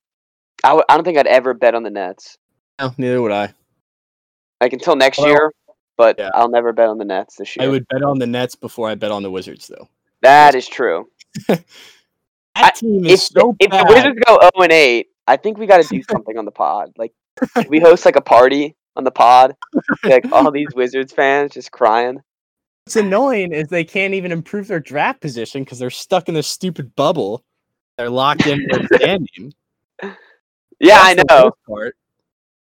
I 0.62 0.68
w- 0.68 0.84
I 0.88 0.94
don't 0.94 1.04
think 1.04 1.16
I'd 1.16 1.26
ever 1.26 1.54
bet 1.54 1.74
on 1.74 1.82
the 1.82 1.90
Nets 1.90 2.36
No, 2.78 2.92
neither 2.98 3.22
would 3.22 3.32
I. 3.32 3.54
like 4.62 4.72
until 4.72 4.96
next 4.96 5.18
Well, 5.18 5.28
year, 5.28 5.52
but 5.96 6.16
yeah. 6.18 6.30
I'll 6.34 6.48
never 6.48 6.72
bet 6.72 6.88
on 6.88 6.96
the 6.98 7.04
Nets 7.04 7.36
this 7.36 7.54
year. 7.56 7.66
I 7.66 7.68
would 7.68 7.86
bet 7.88 8.02
on 8.02 8.18
the 8.18 8.26
Nets 8.26 8.54
before 8.54 8.88
I 8.88 8.94
bet 8.94 9.10
on 9.10 9.22
the 9.22 9.30
Wizards 9.30 9.66
though. 9.68 9.88
that 10.22 10.54
is 10.54 10.66
true. 10.66 11.08
That 11.48 12.74
I- 12.76 12.78
team 12.78 13.04
If 13.06 13.12
is 13.12 13.26
so 13.26 13.56
if 13.58 13.70
the. 13.70 13.84
Wizards 13.88 14.18
go 14.26 14.38
zero 14.38 14.50
and 14.62 14.72
eight, 14.72 15.08
I 15.26 15.36
think 15.38 15.56
we 15.58 15.66
got 15.66 15.82
to 15.82 15.88
do 15.88 16.02
something 16.10 16.36
on 16.36 16.44
the 16.44 16.50
pod. 16.50 16.92
Like 16.98 17.12
we 17.68 17.80
host 17.80 18.04
like 18.04 18.16
a 18.16 18.20
party 18.20 18.76
on 18.94 19.04
the 19.04 19.10
pod, 19.10 19.56
like 20.04 20.30
all 20.32 20.50
these 20.52 20.68
Wizards 20.74 21.12
fans 21.14 21.52
just 21.52 21.72
crying. 21.72 22.20
What's 22.84 22.96
annoying 22.96 23.52
is 23.52 23.68
they 23.68 23.84
can't 23.84 24.12
even 24.12 24.32
improve 24.32 24.66
their 24.68 24.80
draft 24.80 25.20
position 25.22 25.62
because 25.64 25.78
they're 25.78 25.88
stuck 25.88 26.28
in 26.28 26.34
this 26.34 26.46
stupid 26.48 26.94
bubble. 26.94 27.42
They're 27.96 28.10
locked 28.10 28.46
in 28.46 28.66
their 28.70 28.86
standing. 28.98 29.54
Yeah, 30.78 30.98
I 31.00 31.14
That's 31.14 31.28
the 31.28 31.40
know. 31.44 31.52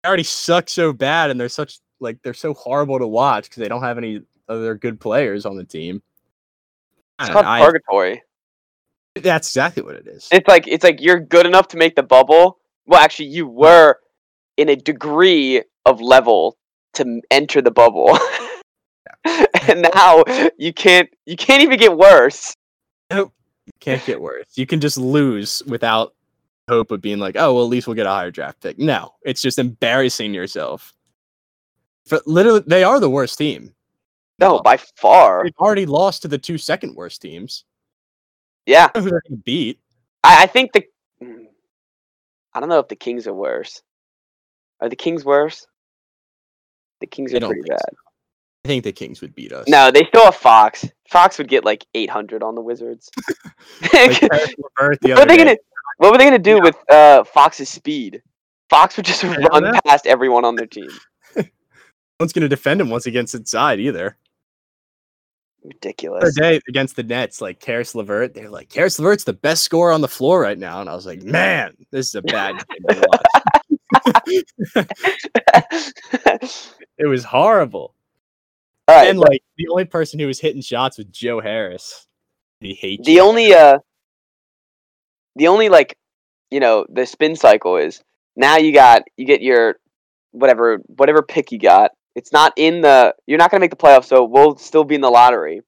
Worst 0.02 0.08
Part. 0.08 0.08
They 0.08 0.08
already 0.08 0.22
suck 0.24 0.68
so 0.68 0.92
bad, 0.92 1.30
and 1.30 1.40
they're 1.40 1.48
such 1.48 1.78
like 2.00 2.20
they're 2.22 2.34
so 2.34 2.54
horrible 2.54 2.98
to 2.98 3.06
watch 3.06 3.44
because 3.44 3.60
they 3.60 3.68
don't 3.68 3.82
have 3.82 3.98
any 3.98 4.22
other 4.48 4.74
good 4.74 5.00
players 5.00 5.46
on 5.46 5.56
the 5.56 5.64
team. 5.64 6.02
It's 7.20 7.30
called 7.30 7.46
I- 7.46 7.64
purgatory. 7.64 8.22
that's 9.14 9.48
exactly 9.48 9.82
what 9.82 9.94
it 9.96 10.06
is. 10.06 10.28
It's 10.32 10.48
like 10.48 10.66
it's 10.66 10.84
like 10.84 11.00
you're 11.00 11.20
good 11.20 11.46
enough 11.46 11.68
to 11.68 11.76
make 11.76 11.96
the 11.96 12.02
bubble. 12.02 12.58
Well, 12.86 13.00
actually, 13.00 13.28
you 13.28 13.46
were 13.46 13.98
in 14.56 14.68
a 14.68 14.76
degree 14.76 15.62
of 15.86 16.00
level 16.00 16.56
to 16.94 17.20
enter 17.30 17.62
the 17.62 17.70
bubble, 17.70 18.18
and 19.24 19.86
now 19.94 20.24
you 20.58 20.72
can't. 20.72 21.08
You 21.26 21.36
can't 21.36 21.62
even 21.62 21.78
get 21.78 21.96
worse. 21.96 22.54
Nope, 23.10 23.32
you 23.66 23.72
can't 23.80 24.04
get 24.04 24.20
worse. 24.20 24.46
You 24.56 24.66
can 24.66 24.80
just 24.80 24.96
lose 24.96 25.62
without 25.66 26.14
hope 26.68 26.90
of 26.90 27.00
being 27.00 27.18
like, 27.18 27.36
oh 27.36 27.54
well, 27.54 27.64
at 27.64 27.70
least 27.70 27.86
we'll 27.86 27.96
get 27.96 28.06
a 28.06 28.10
higher 28.10 28.30
draft 28.30 28.60
pick. 28.60 28.78
No, 28.78 29.14
it's 29.22 29.42
just 29.42 29.58
embarrassing 29.58 30.34
yourself. 30.34 30.94
For 32.06 32.20
literally, 32.26 32.62
they 32.66 32.84
are 32.84 33.00
the 33.00 33.10
worst 33.10 33.38
team. 33.38 33.74
No, 34.38 34.60
by 34.60 34.76
far. 34.96 35.44
They've 35.44 35.54
already 35.60 35.86
lost 35.86 36.22
to 36.22 36.28
the 36.28 36.38
two 36.38 36.58
second 36.58 36.96
worst 36.96 37.22
teams. 37.22 37.64
Yeah, 38.66 38.88
beat? 39.44 39.78
I, 40.24 40.44
I 40.44 40.46
think 40.46 40.72
the. 40.72 40.84
I 42.54 42.60
don't 42.60 42.68
know 42.68 42.80
if 42.80 42.88
the 42.88 42.96
Kings 42.96 43.26
are 43.26 43.34
worse. 43.34 43.82
Are 44.80 44.88
the 44.88 44.96
Kings 44.96 45.24
worse? 45.24 45.66
The 47.00 47.06
Kings 47.06 47.32
are 47.34 47.40
pretty 47.40 47.62
bad. 47.66 47.80
I 48.64 48.68
think 48.68 48.84
the 48.84 48.92
Kings 48.92 49.20
would 49.20 49.34
beat 49.34 49.52
us. 49.52 49.66
No, 49.68 49.90
they 49.90 50.04
still 50.04 50.24
have 50.24 50.36
Fox. 50.36 50.86
Fox 51.08 51.38
would 51.38 51.48
get 51.48 51.64
like 51.64 51.84
800 51.94 52.42
on 52.42 52.54
the 52.54 52.60
Wizards. 52.60 53.10
Like 53.92 54.20
the 54.20 55.02
What 55.02 55.18
are 55.18 55.26
they 55.26 55.36
gonna? 55.36 55.56
What 55.98 56.12
were 56.12 56.18
they 56.18 56.24
gonna 56.24 56.38
do 56.38 56.60
with 56.60 56.76
uh, 56.90 57.24
Fox's 57.24 57.68
speed? 57.68 58.22
Fox 58.70 58.96
would 58.96 59.06
just 59.06 59.22
run 59.22 59.64
know. 59.64 59.72
past 59.86 60.06
everyone 60.06 60.44
on 60.44 60.56
their 60.56 60.66
team. 60.66 60.90
No 62.20 62.24
one's 62.24 62.32
going 62.34 62.42
to 62.42 62.48
defend 62.48 62.80
him 62.80 62.88
once 62.88 63.04
he 63.04 63.10
gets 63.10 63.34
inside 63.34 63.80
either. 63.80 64.16
The 65.62 65.68
Ridiculous. 65.70 66.22
other 66.22 66.30
day 66.30 66.60
against 66.68 66.94
the 66.94 67.02
Nets, 67.02 67.40
like 67.40 67.58
Caris 67.58 67.96
LeVert, 67.96 68.32
they're 68.32 68.48
like, 68.48 68.68
Caris 68.68 68.98
LeVert's 69.00 69.24
the 69.24 69.32
best 69.32 69.64
scorer 69.64 69.90
on 69.90 70.02
the 70.02 70.08
floor 70.08 70.40
right 70.40 70.58
now. 70.58 70.80
And 70.80 70.88
I 70.88 70.94
was 70.94 71.04
like, 71.04 71.22
man, 71.24 71.74
this 71.90 72.08
is 72.08 72.14
a 72.14 72.22
bad 72.22 72.54
game 72.68 72.84
to 72.90 73.08
watch. 73.08 74.22
It 76.98 77.06
was 77.06 77.24
horrible. 77.24 77.94
All 78.86 78.96
right. 78.96 79.08
and 79.10 79.18
like 79.18 79.42
the 79.56 79.66
only 79.68 79.84
person 79.86 80.20
who 80.20 80.26
was 80.28 80.38
hitting 80.38 80.62
shots 80.62 80.98
was 80.98 81.06
Joe 81.06 81.40
Harris. 81.40 82.06
He 82.60 82.74
hates 82.74 83.04
the 83.06 83.12
you. 83.14 83.20
only 83.22 83.52
uh 83.54 83.78
the 85.36 85.48
only 85.48 85.68
like 85.68 85.96
you 86.50 86.60
know 86.60 86.84
the 86.88 87.06
spin 87.06 87.34
cycle 87.36 87.76
is 87.76 88.02
now 88.36 88.56
you 88.56 88.72
got 88.72 89.02
you 89.16 89.26
get 89.26 89.42
your 89.42 89.76
whatever 90.32 90.78
whatever 90.86 91.22
pick 91.22 91.52
you 91.52 91.58
got 91.58 91.90
it's 92.14 92.32
not 92.32 92.52
in 92.56 92.80
the 92.80 93.14
you're 93.26 93.38
not 93.38 93.50
going 93.50 93.58
to 93.60 93.64
make 93.64 93.70
the 93.70 93.76
playoffs 93.76 94.04
so 94.06 94.24
we'll 94.24 94.56
still 94.56 94.84
be 94.84 94.94
in 94.94 95.00
the 95.00 95.10
lottery 95.10 95.62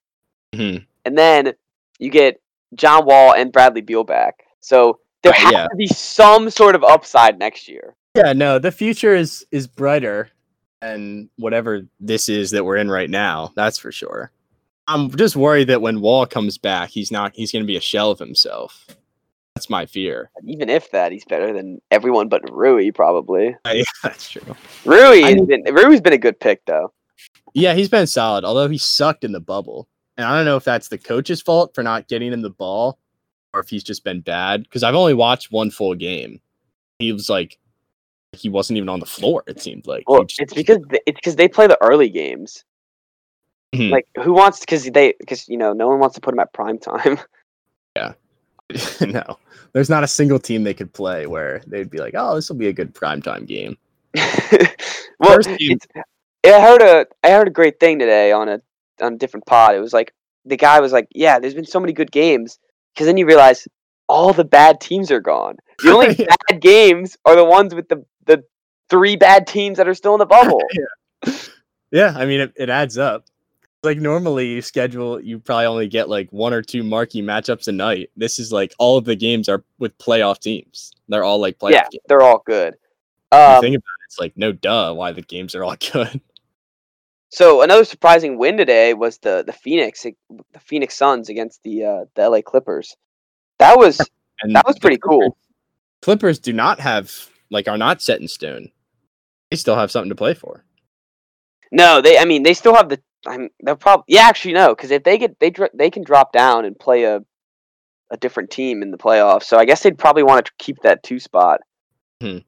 Mhm. 0.54 0.84
and 1.04 1.18
then 1.18 1.52
you 1.98 2.10
get 2.10 2.40
John 2.74 3.04
Wall 3.06 3.34
and 3.34 3.52
Bradley 3.52 3.80
Beal 3.82 4.04
back 4.04 4.44
so 4.60 5.00
there 5.22 5.32
Right, 5.32 5.40
has 5.40 5.52
yeah. 5.52 5.66
to 5.68 5.76
be 5.76 5.86
some 5.86 6.50
sort 6.50 6.74
of 6.74 6.84
upside 6.84 7.38
next 7.38 7.68
year 7.68 7.94
Yeah, 8.14 8.32
no, 8.32 8.58
the 8.58 8.72
future 8.72 9.14
is 9.14 9.44
is 9.50 9.66
brighter 9.66 10.28
than 10.80 11.30
whatever 11.36 11.82
this 11.98 12.28
is 12.28 12.50
that 12.50 12.64
we're 12.64 12.76
in 12.76 12.90
right 12.90 13.08
now. 13.08 13.52
That's 13.56 13.78
for 13.78 13.90
sure. 13.90 14.30
I'm 14.86 15.10
just 15.16 15.34
worried 15.34 15.68
that 15.68 15.80
when 15.80 16.02
Wall 16.02 16.26
comes 16.26 16.58
back, 16.58 16.90
he's 16.90 17.10
not 17.10 17.32
he's 17.34 17.50
going 17.52 17.62
to 17.62 17.66
be 17.66 17.76
a 17.78 17.80
shell 17.80 18.10
of 18.10 18.18
himself. 18.18 18.86
That's 19.54 19.70
my 19.70 19.86
fear. 19.86 20.30
even 20.44 20.68
if 20.68 20.90
that 20.90 21.12
he's 21.12 21.24
better 21.24 21.52
than 21.52 21.80
everyone 21.92 22.28
but 22.28 22.42
Rui 22.50 22.90
probably 22.90 23.54
yeah, 23.72 23.82
that's 24.02 24.28
true. 24.30 24.42
Rui 24.84 25.22
I 25.22 25.28
has 25.28 25.34
mean- 25.36 25.46
been 25.64 25.74
Rui's 25.74 26.00
been 26.00 26.12
a 26.12 26.18
good 26.18 26.38
pick 26.40 26.64
though 26.66 26.92
Yeah, 27.54 27.74
he's 27.74 27.88
been 27.88 28.06
solid, 28.08 28.44
although 28.44 28.68
he 28.68 28.78
sucked 28.78 29.22
in 29.24 29.30
the 29.32 29.40
bubble. 29.40 29.88
And 30.16 30.26
I 30.26 30.36
don't 30.36 30.44
know 30.44 30.56
if 30.56 30.64
that's 30.64 30.88
the 30.88 30.98
coach's 30.98 31.40
fault 31.40 31.74
for 31.74 31.82
not 31.82 32.08
getting 32.08 32.32
him 32.32 32.40
the 32.42 32.50
ball 32.50 32.98
or 33.52 33.60
if 33.60 33.68
he's 33.68 33.84
just 33.84 34.02
been 34.04 34.20
bad 34.20 34.64
because 34.64 34.82
I've 34.82 34.94
only 34.96 35.14
watched 35.14 35.52
one 35.52 35.70
full 35.70 35.94
game. 35.94 36.40
He 36.98 37.12
was 37.12 37.28
like 37.30 37.58
he 38.32 38.48
wasn't 38.48 38.76
even 38.78 38.88
on 38.88 38.98
the 38.98 39.06
floor, 39.06 39.44
it 39.46 39.60
seemed 39.60 39.86
like. 39.86 40.08
Well 40.08 40.24
just- 40.24 40.40
it's 40.40 40.54
because 40.54 40.78
th- 40.90 41.02
it's 41.06 41.16
because 41.16 41.36
they 41.36 41.46
play 41.46 41.68
the 41.68 41.78
early 41.80 42.08
games 42.08 42.64
Mhm. 43.72 43.90
like 43.90 44.06
who 44.22 44.32
wants 44.32 44.58
because 44.60 44.84
they 44.84 45.14
because 45.20 45.48
you 45.48 45.56
know 45.56 45.72
no 45.72 45.86
one 45.88 46.00
wants 46.00 46.14
to 46.16 46.20
put 46.20 46.34
him 46.34 46.40
at 46.40 46.52
prime 46.52 46.78
time 46.78 47.18
no. 49.00 49.38
There's 49.72 49.90
not 49.90 50.04
a 50.04 50.08
single 50.08 50.38
team 50.38 50.62
they 50.64 50.74
could 50.74 50.92
play 50.92 51.26
where 51.26 51.60
they'd 51.66 51.90
be 51.90 51.98
like, 51.98 52.14
"Oh, 52.16 52.34
this 52.34 52.48
will 52.48 52.56
be 52.56 52.68
a 52.68 52.72
good 52.72 52.94
primetime 52.94 53.46
game." 53.46 53.76
well 54.14 55.34
First 55.34 55.50
team- 55.58 55.78
i 56.46 56.60
heard 56.60 56.82
a 56.82 57.06
i 57.24 57.30
heard 57.30 57.48
a 57.48 57.50
great 57.50 57.80
thing 57.80 57.98
today 57.98 58.30
on 58.30 58.48
a 58.48 58.60
on 59.00 59.14
a 59.14 59.16
different 59.16 59.44
pod 59.46 59.74
it 59.74 59.80
was 59.80 59.92
like 59.92 60.12
the 60.44 60.56
guy 60.56 60.78
was 60.78 60.92
like 60.92 61.08
yeah 61.12 61.38
there's 61.40 61.54
been 61.54 61.64
so 61.64 61.80
many 61.80 61.92
good 61.92 62.12
games 62.12 62.58
because 62.94 63.06
then 63.08 63.16
you 63.16 63.26
realize 63.26 63.66
all 64.08 64.32
the 64.32 64.44
bad 64.44 64.80
teams 64.80 65.10
are 65.10 65.18
gone 65.20 65.56
the 65.82 65.90
only 65.90 66.14
Yeah. 66.18 66.26
bad 66.48 66.60
games 66.60 67.16
are 67.24 67.34
the 67.34 67.44
ones 67.44 67.74
with 67.74 67.88
the 67.88 68.04
the 68.26 68.44
three 68.88 69.16
bad 69.16 69.48
teams 69.48 69.78
that 69.78 69.88
are 69.88 69.94
still 69.94 70.14
in 70.14 70.20
the 70.20 70.26
bubble 70.26 70.62
Yeah, 71.90 72.12
I 72.16 72.24
mean 72.26 72.40
it, 72.40 72.52
it 72.56 72.68
adds 72.70 72.98
up. 72.98 73.24
Like 73.84 73.98
normally 73.98 74.48
you 74.54 74.62
schedule 74.62 75.20
you 75.20 75.38
probably 75.38 75.66
only 75.66 75.88
get 75.88 76.08
like 76.08 76.30
one 76.30 76.52
or 76.54 76.62
two 76.62 76.82
marquee 76.82 77.22
matchups 77.22 77.68
a 77.68 77.72
night. 77.72 78.10
This 78.16 78.38
is 78.38 78.50
like 78.52 78.74
all 78.78 78.96
of 78.96 79.04
the 79.04 79.14
games 79.16 79.48
are 79.48 79.62
with 79.78 79.96
playoff 79.98 80.38
teams. 80.40 80.92
They're 81.08 81.24
all 81.24 81.38
like 81.38 81.58
playoff 81.58 81.72
yeah 81.72 81.82
games. 81.90 82.02
they're 82.08 82.22
all 82.22 82.42
good 82.46 82.74
um, 83.32 83.60
think 83.60 83.74
about 83.76 83.84
it, 84.00 84.04
it's 84.06 84.18
like 84.18 84.32
no 84.36 84.52
duh 84.52 84.92
why 84.94 85.12
the 85.12 85.22
games 85.22 85.54
are 85.54 85.64
all 85.64 85.76
good. 85.92 86.20
so 87.28 87.62
another 87.62 87.84
surprising 87.84 88.38
win 88.38 88.56
today 88.56 88.94
was 88.94 89.18
the 89.18 89.42
the 89.46 89.52
phoenix 89.52 90.02
the 90.04 90.60
phoenix 90.60 90.96
suns 90.96 91.28
against 91.28 91.62
the 91.62 91.84
uh 91.84 92.04
the 92.14 92.28
la 92.28 92.40
clippers 92.40 92.96
that 93.58 93.76
was 93.76 94.00
And 94.42 94.54
That 94.56 94.66
was 94.66 94.78
pretty 94.78 94.98
cool. 94.98 95.20
Clippers- 95.20 95.38
Clippers 96.02 96.38
do 96.38 96.52
not 96.52 96.80
have 96.80 97.10
like 97.50 97.66
are 97.68 97.78
not 97.78 98.02
set 98.02 98.20
in 98.20 98.28
stone. 98.28 98.70
They 99.50 99.56
still 99.56 99.76
have 99.76 99.90
something 99.90 100.10
to 100.10 100.14
play 100.16 100.34
for. 100.34 100.64
No, 101.72 102.00
they. 102.02 102.18
I 102.18 102.24
mean, 102.26 102.42
they 102.42 102.52
still 102.54 102.74
have 102.74 102.88
the. 102.88 103.00
I'm. 103.26 103.50
They'll 103.64 103.76
probably. 103.76 104.04
Yeah, 104.08 104.22
actually, 104.22 104.54
no, 104.54 104.74
because 104.74 104.90
if 104.90 105.04
they 105.04 105.18
get 105.18 105.38
they 105.40 105.52
they 105.74 105.90
can 105.90 106.04
drop 106.04 106.32
down 106.32 106.64
and 106.64 106.78
play 106.78 107.04
a 107.04 107.20
a 108.10 108.16
different 108.16 108.50
team 108.50 108.82
in 108.82 108.90
the 108.90 108.98
playoffs. 108.98 109.44
So 109.44 109.56
I 109.56 109.64
guess 109.64 109.82
they'd 109.82 109.98
probably 109.98 110.22
want 110.22 110.46
to 110.46 110.52
keep 110.58 110.78
that 110.82 111.02
two 111.02 111.18
spot. 111.18 111.60
I 112.22 112.42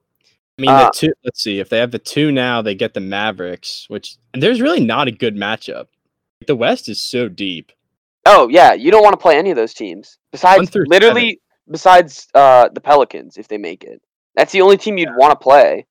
mean, 0.58 0.70
Uh, 0.70 0.84
the 0.84 0.90
two. 0.94 1.12
Let's 1.24 1.42
see. 1.42 1.60
If 1.60 1.68
they 1.68 1.78
have 1.78 1.90
the 1.90 1.98
two 1.98 2.32
now, 2.32 2.62
they 2.62 2.74
get 2.74 2.94
the 2.94 3.00
Mavericks, 3.00 3.86
which 3.88 4.16
and 4.32 4.42
there's 4.42 4.60
really 4.60 4.84
not 4.84 5.08
a 5.08 5.12
good 5.12 5.36
matchup. 5.36 5.86
The 6.46 6.56
West 6.56 6.88
is 6.88 7.00
so 7.00 7.28
deep. 7.28 7.72
Oh 8.24 8.48
yeah, 8.48 8.72
you 8.72 8.90
don't 8.90 9.02
want 9.02 9.12
to 9.14 9.22
play 9.22 9.38
any 9.38 9.50
of 9.50 9.56
those 9.56 9.74
teams 9.74 10.18
besides 10.32 10.74
literally 10.74 11.40
besides 11.70 12.28
uh 12.34 12.68
the 12.72 12.80
Pelicans 12.80 13.36
if 13.36 13.48
they 13.48 13.58
make 13.58 13.84
it. 13.84 14.02
That's 14.34 14.52
the 14.52 14.62
only 14.62 14.76
team 14.76 14.98
you'd 14.98 15.16
want 15.16 15.32
to 15.32 15.42
play. 15.42 15.86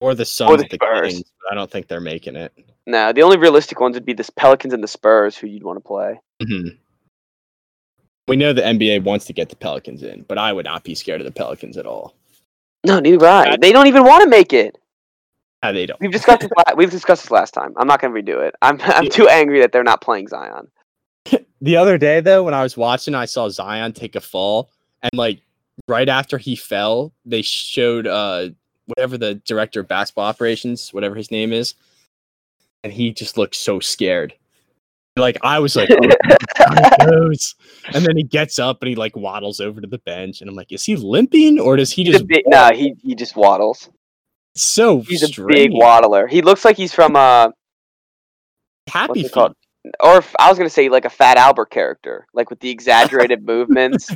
Or 0.00 0.14
the 0.14 0.24
Suns, 0.24 0.62
the 0.62 0.68
the 0.68 0.76
Spurs. 0.76 1.12
Kings, 1.14 1.32
but 1.42 1.52
I 1.52 1.54
don't 1.54 1.70
think 1.70 1.88
they're 1.88 2.00
making 2.00 2.36
it. 2.36 2.52
No, 2.86 3.12
the 3.12 3.22
only 3.22 3.38
realistic 3.38 3.80
ones 3.80 3.94
would 3.94 4.04
be 4.04 4.12
the 4.12 4.28
Pelicans 4.36 4.72
and 4.74 4.82
the 4.82 4.88
Spurs, 4.88 5.36
who 5.36 5.46
you'd 5.46 5.62
want 5.62 5.76
to 5.78 5.80
play. 5.80 6.20
Mhm. 6.42 6.76
We 8.28 8.36
know 8.36 8.52
the 8.52 8.62
NBA 8.62 9.02
wants 9.04 9.24
to 9.26 9.32
get 9.32 9.48
the 9.48 9.56
Pelicans 9.56 10.02
in, 10.02 10.22
but 10.28 10.36
I 10.38 10.52
would 10.52 10.64
not 10.64 10.84
be 10.84 10.94
scared 10.94 11.20
of 11.20 11.24
the 11.26 11.32
Pelicans 11.32 11.76
at 11.76 11.86
all. 11.86 12.14
No, 12.84 12.98
neither 13.00 13.18
would 13.18 13.26
I. 13.26 13.56
They 13.56 13.72
don't 13.72 13.86
even 13.86 14.04
want 14.04 14.22
to 14.24 14.28
make 14.28 14.52
it. 14.52 14.76
Ah, 15.62 15.72
they 15.72 15.86
don't. 15.86 15.98
We've 16.00 16.12
discussed 16.12 16.42
this. 16.42 16.50
La- 16.56 16.74
we've 16.76 16.90
discussed 16.90 17.22
this 17.22 17.30
last 17.30 17.52
time. 17.54 17.72
I'm 17.76 17.86
not 17.86 18.00
going 18.00 18.12
to 18.14 18.20
redo 18.22 18.40
it. 18.46 18.54
I'm 18.62 18.78
I'm 18.82 19.08
too 19.08 19.28
angry 19.28 19.60
that 19.60 19.72
they're 19.72 19.82
not 19.84 20.00
playing 20.00 20.28
Zion. 20.28 20.68
The 21.62 21.78
other 21.78 21.96
day, 21.96 22.20
though, 22.20 22.42
when 22.44 22.52
I 22.52 22.62
was 22.62 22.76
watching, 22.76 23.14
I 23.14 23.24
saw 23.24 23.48
Zion 23.48 23.94
take 23.94 24.14
a 24.14 24.20
fall, 24.20 24.70
and 25.02 25.10
like 25.14 25.40
right 25.88 26.08
after 26.08 26.36
he 26.36 26.54
fell, 26.54 27.14
they 27.24 27.40
showed 27.40 28.06
uh 28.06 28.50
whatever 28.86 29.18
the 29.18 29.34
director 29.36 29.80
of 29.80 29.88
basketball 29.88 30.24
operations, 30.26 30.92
whatever 30.92 31.14
his 31.14 31.30
name 31.30 31.52
is, 31.52 31.74
and 32.84 32.92
he 32.92 33.12
just 33.12 33.36
looked 33.38 33.54
so 33.56 33.80
scared. 33.80 34.34
Like 35.16 35.38
I 35.42 35.58
was 35.60 35.76
like, 35.76 35.88
"Oh, 35.90 37.30
and 37.94 38.04
then 38.04 38.16
he 38.16 38.22
gets 38.22 38.58
up 38.58 38.82
and 38.82 38.90
he 38.90 38.94
like 38.96 39.16
waddles 39.16 39.60
over 39.60 39.80
to 39.80 39.86
the 39.86 39.98
bench, 39.98 40.40
and 40.40 40.50
I'm 40.50 40.56
like, 40.56 40.72
is 40.72 40.84
he 40.84 40.94
limping 40.96 41.58
or 41.58 41.76
does 41.76 41.90
he 41.90 42.04
He's 42.04 42.14
just 42.14 42.26
big, 42.26 42.42
no, 42.46 42.70
he 42.74 42.94
he 43.02 43.14
just 43.14 43.34
waddles. 43.34 43.88
so 44.54 45.00
He's 45.00 45.22
a 45.38 45.42
big 45.46 45.70
waddler. 45.72 46.26
He 46.26 46.42
looks 46.42 46.64
like 46.66 46.76
he's 46.76 46.92
from 46.92 47.16
uh, 47.16 47.48
happy 48.88 49.22
feet? 49.22 49.32
called? 49.32 49.54
Or 50.00 50.18
if, 50.18 50.34
I 50.38 50.48
was 50.50 50.58
gonna 50.58 50.68
say 50.68 50.88
like 50.88 51.04
a 51.06 51.10
Fat 51.10 51.38
Albert 51.38 51.70
character, 51.70 52.26
like 52.34 52.50
with 52.50 52.60
the 52.60 52.68
exaggerated 52.70 53.42
movements 53.46 54.10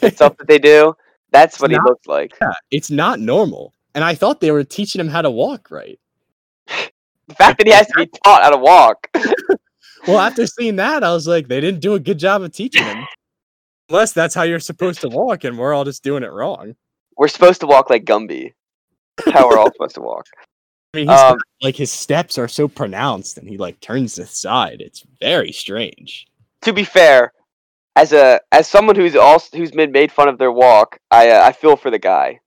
and 0.00 0.14
stuff 0.14 0.36
that 0.38 0.46
they 0.48 0.58
do. 0.58 0.94
That's 1.32 1.60
what 1.60 1.70
he 1.70 1.76
not- 1.76 1.86
looks 1.86 2.06
like. 2.06 2.32
Yeah, 2.40 2.52
it's 2.70 2.90
not 2.90 3.20
normal. 3.20 3.74
And 3.96 4.04
I 4.04 4.14
thought 4.14 4.40
they 4.40 4.52
were 4.52 4.62
teaching 4.62 5.00
him 5.00 5.08
how 5.08 5.22
to 5.22 5.30
walk 5.30 5.70
right. 5.70 5.98
The 6.68 7.34
fact 7.34 7.58
that 7.58 7.66
he 7.66 7.72
has 7.72 7.88
to 7.88 7.94
be 7.96 8.06
taught 8.22 8.42
how 8.44 8.50
to 8.50 8.58
walk. 8.58 9.08
Well, 10.06 10.20
after 10.20 10.46
seeing 10.46 10.76
that, 10.76 11.02
I 11.02 11.12
was 11.12 11.26
like, 11.26 11.48
they 11.48 11.60
didn't 11.60 11.80
do 11.80 11.94
a 11.94 11.98
good 11.98 12.18
job 12.18 12.42
of 12.42 12.52
teaching 12.52 12.84
him. 12.84 13.04
Unless 13.88 14.12
that's 14.12 14.36
how 14.36 14.44
you're 14.44 14.60
supposed 14.60 15.00
to 15.00 15.08
walk, 15.08 15.42
and 15.42 15.58
we're 15.58 15.74
all 15.74 15.82
just 15.84 16.04
doing 16.04 16.22
it 16.22 16.30
wrong. 16.30 16.76
We're 17.16 17.26
supposed 17.26 17.58
to 17.62 17.66
walk 17.66 17.90
like 17.90 18.04
Gumby. 18.04 18.52
That's 19.16 19.32
how 19.32 19.48
we're 19.48 19.58
all 19.58 19.72
supposed 19.72 19.96
to 19.96 20.02
walk. 20.02 20.26
I 20.94 20.98
mean, 20.98 21.08
he's 21.08 21.18
Um, 21.18 21.38
like 21.60 21.74
his 21.74 21.90
steps 21.90 22.38
are 22.38 22.46
so 22.46 22.68
pronounced, 22.68 23.36
and 23.36 23.48
he 23.48 23.56
like 23.58 23.80
turns 23.80 24.14
to 24.14 24.20
the 24.20 24.26
side. 24.28 24.80
It's 24.80 25.02
very 25.20 25.50
strange. 25.50 26.28
to 26.62 26.72
be 26.72 26.84
fair, 26.84 27.32
as 27.96 28.12
a 28.12 28.40
as 28.52 28.68
someone 28.68 28.94
who's 28.94 29.16
also 29.16 29.56
who's 29.56 29.72
been 29.72 29.90
made 29.90 30.12
fun 30.12 30.28
of 30.28 30.38
their 30.38 30.52
walk, 30.52 31.00
I 31.10 31.30
uh, 31.30 31.44
I 31.44 31.50
feel 31.50 31.74
for 31.74 31.90
the 31.90 31.98
guy. 31.98 32.38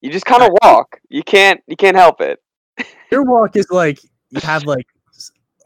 You 0.00 0.10
just 0.10 0.24
kind 0.24 0.42
of 0.42 0.50
walk. 0.62 1.00
You 1.08 1.22
can't 1.22 1.60
you 1.66 1.76
can't 1.76 1.96
help 1.96 2.20
it. 2.20 2.40
Your 3.10 3.22
walk 3.24 3.56
is 3.56 3.70
like 3.70 3.98
you 4.30 4.40
have 4.40 4.64
like 4.64 4.86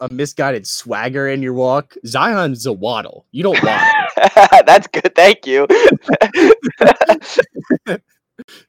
a 0.01 0.13
misguided 0.13 0.67
swagger 0.67 1.29
in 1.29 1.43
your 1.43 1.53
walk. 1.53 1.95
Zion's 2.07 2.67
a 2.67 2.73
waddle. 2.73 3.27
You 3.31 3.45
don't 3.45 3.63
waddle. 3.63 4.09
That's 4.67 4.87
good. 4.89 5.15
Thank 5.15 5.47
you. 5.47 5.67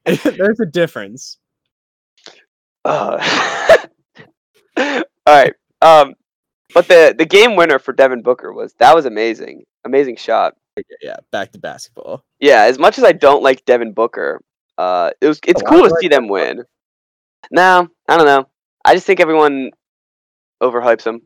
There's 0.06 0.60
a 0.60 0.66
difference. 0.66 1.38
Uh, 2.84 3.78
all 4.78 5.04
right. 5.28 5.54
Um, 5.82 6.14
but 6.74 6.88
the 6.88 7.16
the 7.18 7.26
game 7.26 7.56
winner 7.56 7.80
for 7.80 7.94
Devin 7.94 8.22
Booker 8.22 8.54
was 8.54 8.74
that 8.80 8.96
was 8.96 9.06
amazing. 9.06 9.64
Amazing 9.86 10.18
shot. 10.18 10.54
Yeah, 11.02 11.18
back 11.32 11.52
to 11.54 11.60
basketball. 11.60 12.24
Yeah. 12.40 12.64
As 12.64 12.78
much 12.78 12.98
as 12.98 13.04
I 13.04 13.14
don't 13.14 13.42
like 13.42 13.66
Devin 13.66 13.94
Booker, 13.94 14.42
uh, 14.78 15.12
it 15.22 15.28
was 15.28 15.40
it's 15.48 15.62
Oh, 15.64 15.70
cool 15.70 15.84
to 15.84 15.90
like 15.90 16.02
see 16.02 16.08
them 16.08 16.28
win. 16.28 16.64
No, 17.52 17.88
I 18.08 18.18
don't 18.18 18.26
know. 18.26 18.48
I 18.84 18.94
just 18.94 19.06
think 19.06 19.20
everyone 19.20 19.72
overhypes 20.62 21.06
him. 21.06 21.22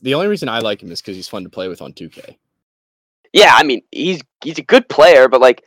The 0.00 0.14
only 0.14 0.28
reason 0.28 0.48
I 0.48 0.60
like 0.60 0.82
him 0.82 0.92
is 0.92 1.00
because 1.00 1.16
he's 1.16 1.28
fun 1.28 1.42
to 1.44 1.50
play 1.50 1.68
with 1.68 1.82
on 1.82 1.92
2K. 1.92 2.36
Yeah, 3.32 3.52
I 3.54 3.62
mean 3.64 3.82
he's 3.90 4.20
he's 4.44 4.58
a 4.58 4.62
good 4.62 4.88
player, 4.88 5.28
but 5.28 5.40
like 5.40 5.62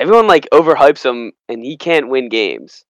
Everyone 0.00 0.28
like 0.28 0.46
overhypes 0.52 1.04
him, 1.04 1.32
and 1.48 1.64
he 1.64 1.76
can't 1.76 2.08
win 2.08 2.28
games. 2.28 2.84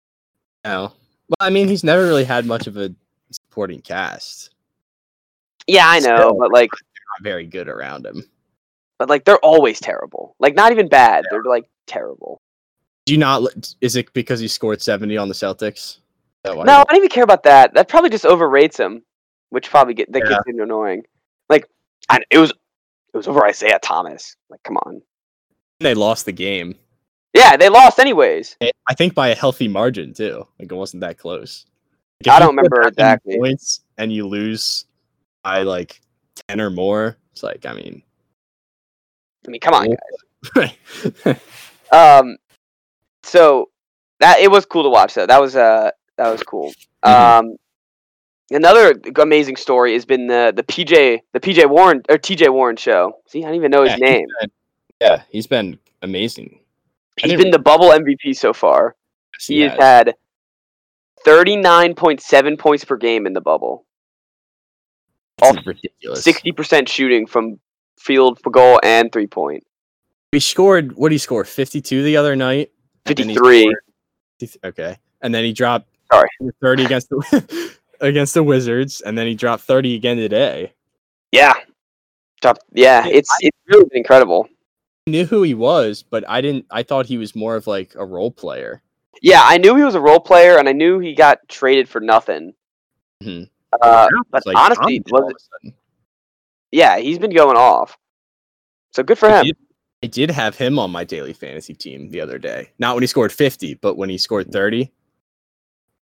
No. 0.65 0.91
Well, 1.29 1.37
I 1.39 1.49
mean, 1.49 1.69
he's 1.69 1.81
never 1.85 2.03
really 2.05 2.25
had 2.25 2.45
much 2.45 2.67
of 2.67 2.75
a 2.75 2.93
supporting 3.31 3.79
cast. 3.79 4.49
Yeah, 5.67 5.87
I 5.87 5.99
know, 5.99 6.17
Still. 6.17 6.37
but 6.37 6.51
like, 6.51 6.69
Not 6.71 7.23
very 7.23 7.45
good 7.45 7.69
around 7.69 8.05
him. 8.05 8.25
but 8.99 9.07
like 9.07 9.23
they're 9.23 9.37
always 9.39 9.79
terrible. 9.79 10.35
Like 10.41 10.53
not 10.55 10.73
even 10.73 10.89
bad. 10.89 11.23
They're 11.31 11.43
like 11.43 11.69
terrible. 11.85 12.41
Do 13.07 13.13
you 13.13 13.19
not? 13.19 13.73
Is 13.79 13.95
it 13.95 14.11
because 14.11 14.41
he 14.41 14.49
scored 14.49 14.81
seventy 14.81 15.15
on 15.15 15.29
the 15.29 15.33
Celtics? 15.33 15.77
Is 15.77 15.99
that 16.43 16.57
why 16.57 16.65
No, 16.65 16.81
I 16.81 16.83
don't 16.83 16.97
even 16.97 17.07
care 17.07 17.23
about 17.23 17.43
that. 17.43 17.73
That 17.73 17.87
probably 17.87 18.09
just 18.09 18.25
overrates 18.25 18.77
him, 18.77 19.01
which 19.49 19.69
probably 19.69 19.93
get 19.93 20.11
that 20.11 20.23
gets 20.27 20.45
him 20.45 20.59
annoying. 20.59 21.03
Like, 21.47 21.69
I, 22.09 22.19
it 22.29 22.37
was 22.37 22.51
it 22.51 23.17
was 23.17 23.29
over 23.29 23.45
Isaiah 23.45 23.79
Thomas. 23.81 24.35
Like, 24.49 24.61
come 24.63 24.75
on. 24.85 25.01
They 25.79 25.93
lost 25.93 26.25
the 26.25 26.33
game. 26.33 26.75
Yeah, 27.33 27.55
they 27.55 27.69
lost 27.69 27.97
anyways. 27.97 28.57
I- 28.61 28.93
think 28.95 29.15
by 29.15 29.29
a 29.29 29.35
healthy 29.35 29.69
margin 29.69 30.13
too. 30.13 30.45
Like 30.59 30.69
it 30.69 30.75
wasn't 30.75 31.01
that 31.01 31.17
close. 31.17 31.65
Like, 32.25 32.35
I 32.35 32.39
don't 32.39 32.57
remember 32.57 32.81
exactly. 32.87 33.37
points 33.37 33.81
and 33.97 34.11
you 34.11 34.27
lose 34.27 34.85
by 35.43 35.63
like 35.63 36.01
ten 36.49 36.59
or 36.59 36.69
more. 36.69 37.15
It's 37.31 37.43
like 37.43 37.65
I 37.65 37.73
mean, 37.73 38.03
I 39.47 39.51
mean, 39.51 39.61
come 39.61 39.73
on, 39.75 39.95
guys. 40.55 41.39
Um, 41.91 42.37
so 43.27 43.69
that 44.19 44.39
it 44.39 44.49
was 44.49 44.65
cool 44.65 44.83
to 44.83 44.89
watch. 44.89 45.13
Though 45.13 45.25
that 45.27 45.41
was 45.41 45.55
uh 45.55 45.91
that 46.17 46.29
was 46.29 46.41
cool. 46.43 46.73
Mhm. 47.05 47.39
Um, 47.39 47.55
another 48.49 48.99
amazing 49.17 49.55
story 49.57 49.93
has 49.93 50.05
been 50.05 50.27
the 50.27 50.53
the 50.55 50.63
PJ 50.63 51.19
the 51.33 51.39
PJ 51.39 51.69
Warren 51.69 52.01
or 52.09 52.17
TJ 52.17 52.49
Warren 52.51 52.75
show. 52.77 53.17
See, 53.27 53.43
I 53.43 53.47
don't 53.47 53.55
even 53.55 53.71
know 53.71 53.83
his 53.83 53.91
Yeah, 53.91 53.95
he's 53.95 54.01
name. 54.01 54.25
been- 54.41 54.51
yeah, 55.01 55.21
he's 55.29 55.47
been 55.47 55.77
amazing. 56.01 56.59
I 56.59 57.21
He's 57.21 57.31
didn't 57.31 57.43
been 57.45 57.51
the 57.51 57.59
bubble 57.59 57.89
MVP 57.89 58.35
so 58.35 58.53
far. 58.53 58.95
Yes, 59.35 59.45
He 59.47 59.59
has 59.61 59.71
has. 59.73 59.79
had 59.79 60.15
thirty 61.25 61.55
nine 61.55 61.93
point 61.95 62.21
seven 62.21 62.57
points 62.57 62.83
per 62.85 62.95
game 62.97 63.25
in 63.27 63.33
the 63.33 63.41
bubble. 63.41 63.85
This 65.41 65.55
is 65.55 65.65
ridiculous. 65.65 66.23
Sixty 66.23 66.51
percent 66.51 66.89
shooting 66.89 67.27
from 67.27 67.59
field 67.99 68.39
for 68.41 68.49
goal 68.49 68.79
and 68.83 69.11
three 69.11 69.27
point. 69.27 69.63
He 70.31 70.39
scored. 70.39 70.93
What 70.95 71.09
did 71.09 71.15
he 71.15 71.19
score? 71.19 71.43
Fifty-two 71.45 72.03
the 72.03 72.17
other 72.17 72.35
night. 72.35 72.71
And 73.09 73.17
53. 73.17 73.61
scored- 73.61 73.75
50 74.39 74.59
Okay, 74.65 74.97
and 75.21 75.33
then 75.33 75.43
he 75.43 75.53
dropped. 75.53 75.87
Sorry. 76.11 76.29
thirty 76.61 76.85
against 76.85 77.09
the 77.09 77.75
against 78.01 78.33
the 78.33 78.43
Wizards, 78.43 79.01
and 79.01 79.17
then 79.17 79.27
he 79.27 79.35
dropped 79.35 79.63
thirty 79.63 79.95
again 79.95 80.17
today. 80.17 80.73
Yeah, 81.31 81.53
top. 82.41 82.57
Yeah, 82.71 83.05
Yeah, 83.05 83.11
it's 83.13 83.29
it's 83.41 83.57
really 83.67 83.85
been 83.85 83.97
incredible. 83.99 84.47
I 85.07 85.11
knew 85.11 85.25
who 85.25 85.43
he 85.43 85.53
was, 85.53 86.03
but 86.03 86.23
I 86.29 86.39
didn't. 86.41 86.65
I 86.71 86.83
thought 86.83 87.05
he 87.07 87.17
was 87.17 87.35
more 87.35 87.55
of 87.55 87.67
like 87.67 87.93
a 87.95 88.05
role 88.05 88.31
player. 88.31 88.81
Yeah, 89.21 89.41
I 89.43 89.57
knew 89.57 89.75
he 89.75 89.83
was 89.83 89.95
a 89.95 89.99
role 90.01 90.19
player, 90.19 90.57
and 90.59 90.69
I 90.69 90.73
knew 90.73 90.99
he 90.99 91.13
got 91.15 91.39
traded 91.49 91.89
for 91.89 91.99
nothing. 91.99 92.53
Mhm. 93.23 93.49
Uh, 93.81 94.07
Now 94.11 94.21
but 94.31 94.45
like, 94.45 94.55
honestly, 94.55 95.01
was 95.11 95.11
all 95.21 95.27
it- 95.27 95.31
of 95.31 95.35
a 95.35 95.39
sudden. 95.67 95.77
yeah, 96.71 96.97
he's 96.99 97.19
been 97.19 97.33
going 97.33 97.57
off. 97.57 97.97
So 98.93 99.03
good 99.03 99.17
for 99.17 99.27
him. 99.29 99.45
did, 99.45 99.57
I 100.03 100.07
did 100.07 100.29
have 100.29 100.55
him 100.55 100.77
on 100.77 100.91
my 100.91 101.03
daily 101.03 101.33
fantasy 101.33 101.73
team 101.73 102.09
the 102.09 102.21
other 102.21 102.37
day. 102.37 102.69
Not 102.77 102.95
when 102.95 103.03
he 103.03 103.07
scored 103.07 103.31
50, 103.31 103.75
but 103.75 103.97
when 103.97 104.09
he 104.09 104.17
scored 104.17 104.51
30. 104.51 104.91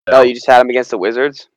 Oh, 0.07 0.23
you 0.23 0.35
just 0.35 0.47
had 0.47 0.61
him 0.61 0.71
against 0.71 0.91
the 0.91 0.99
Wizards. 0.99 1.49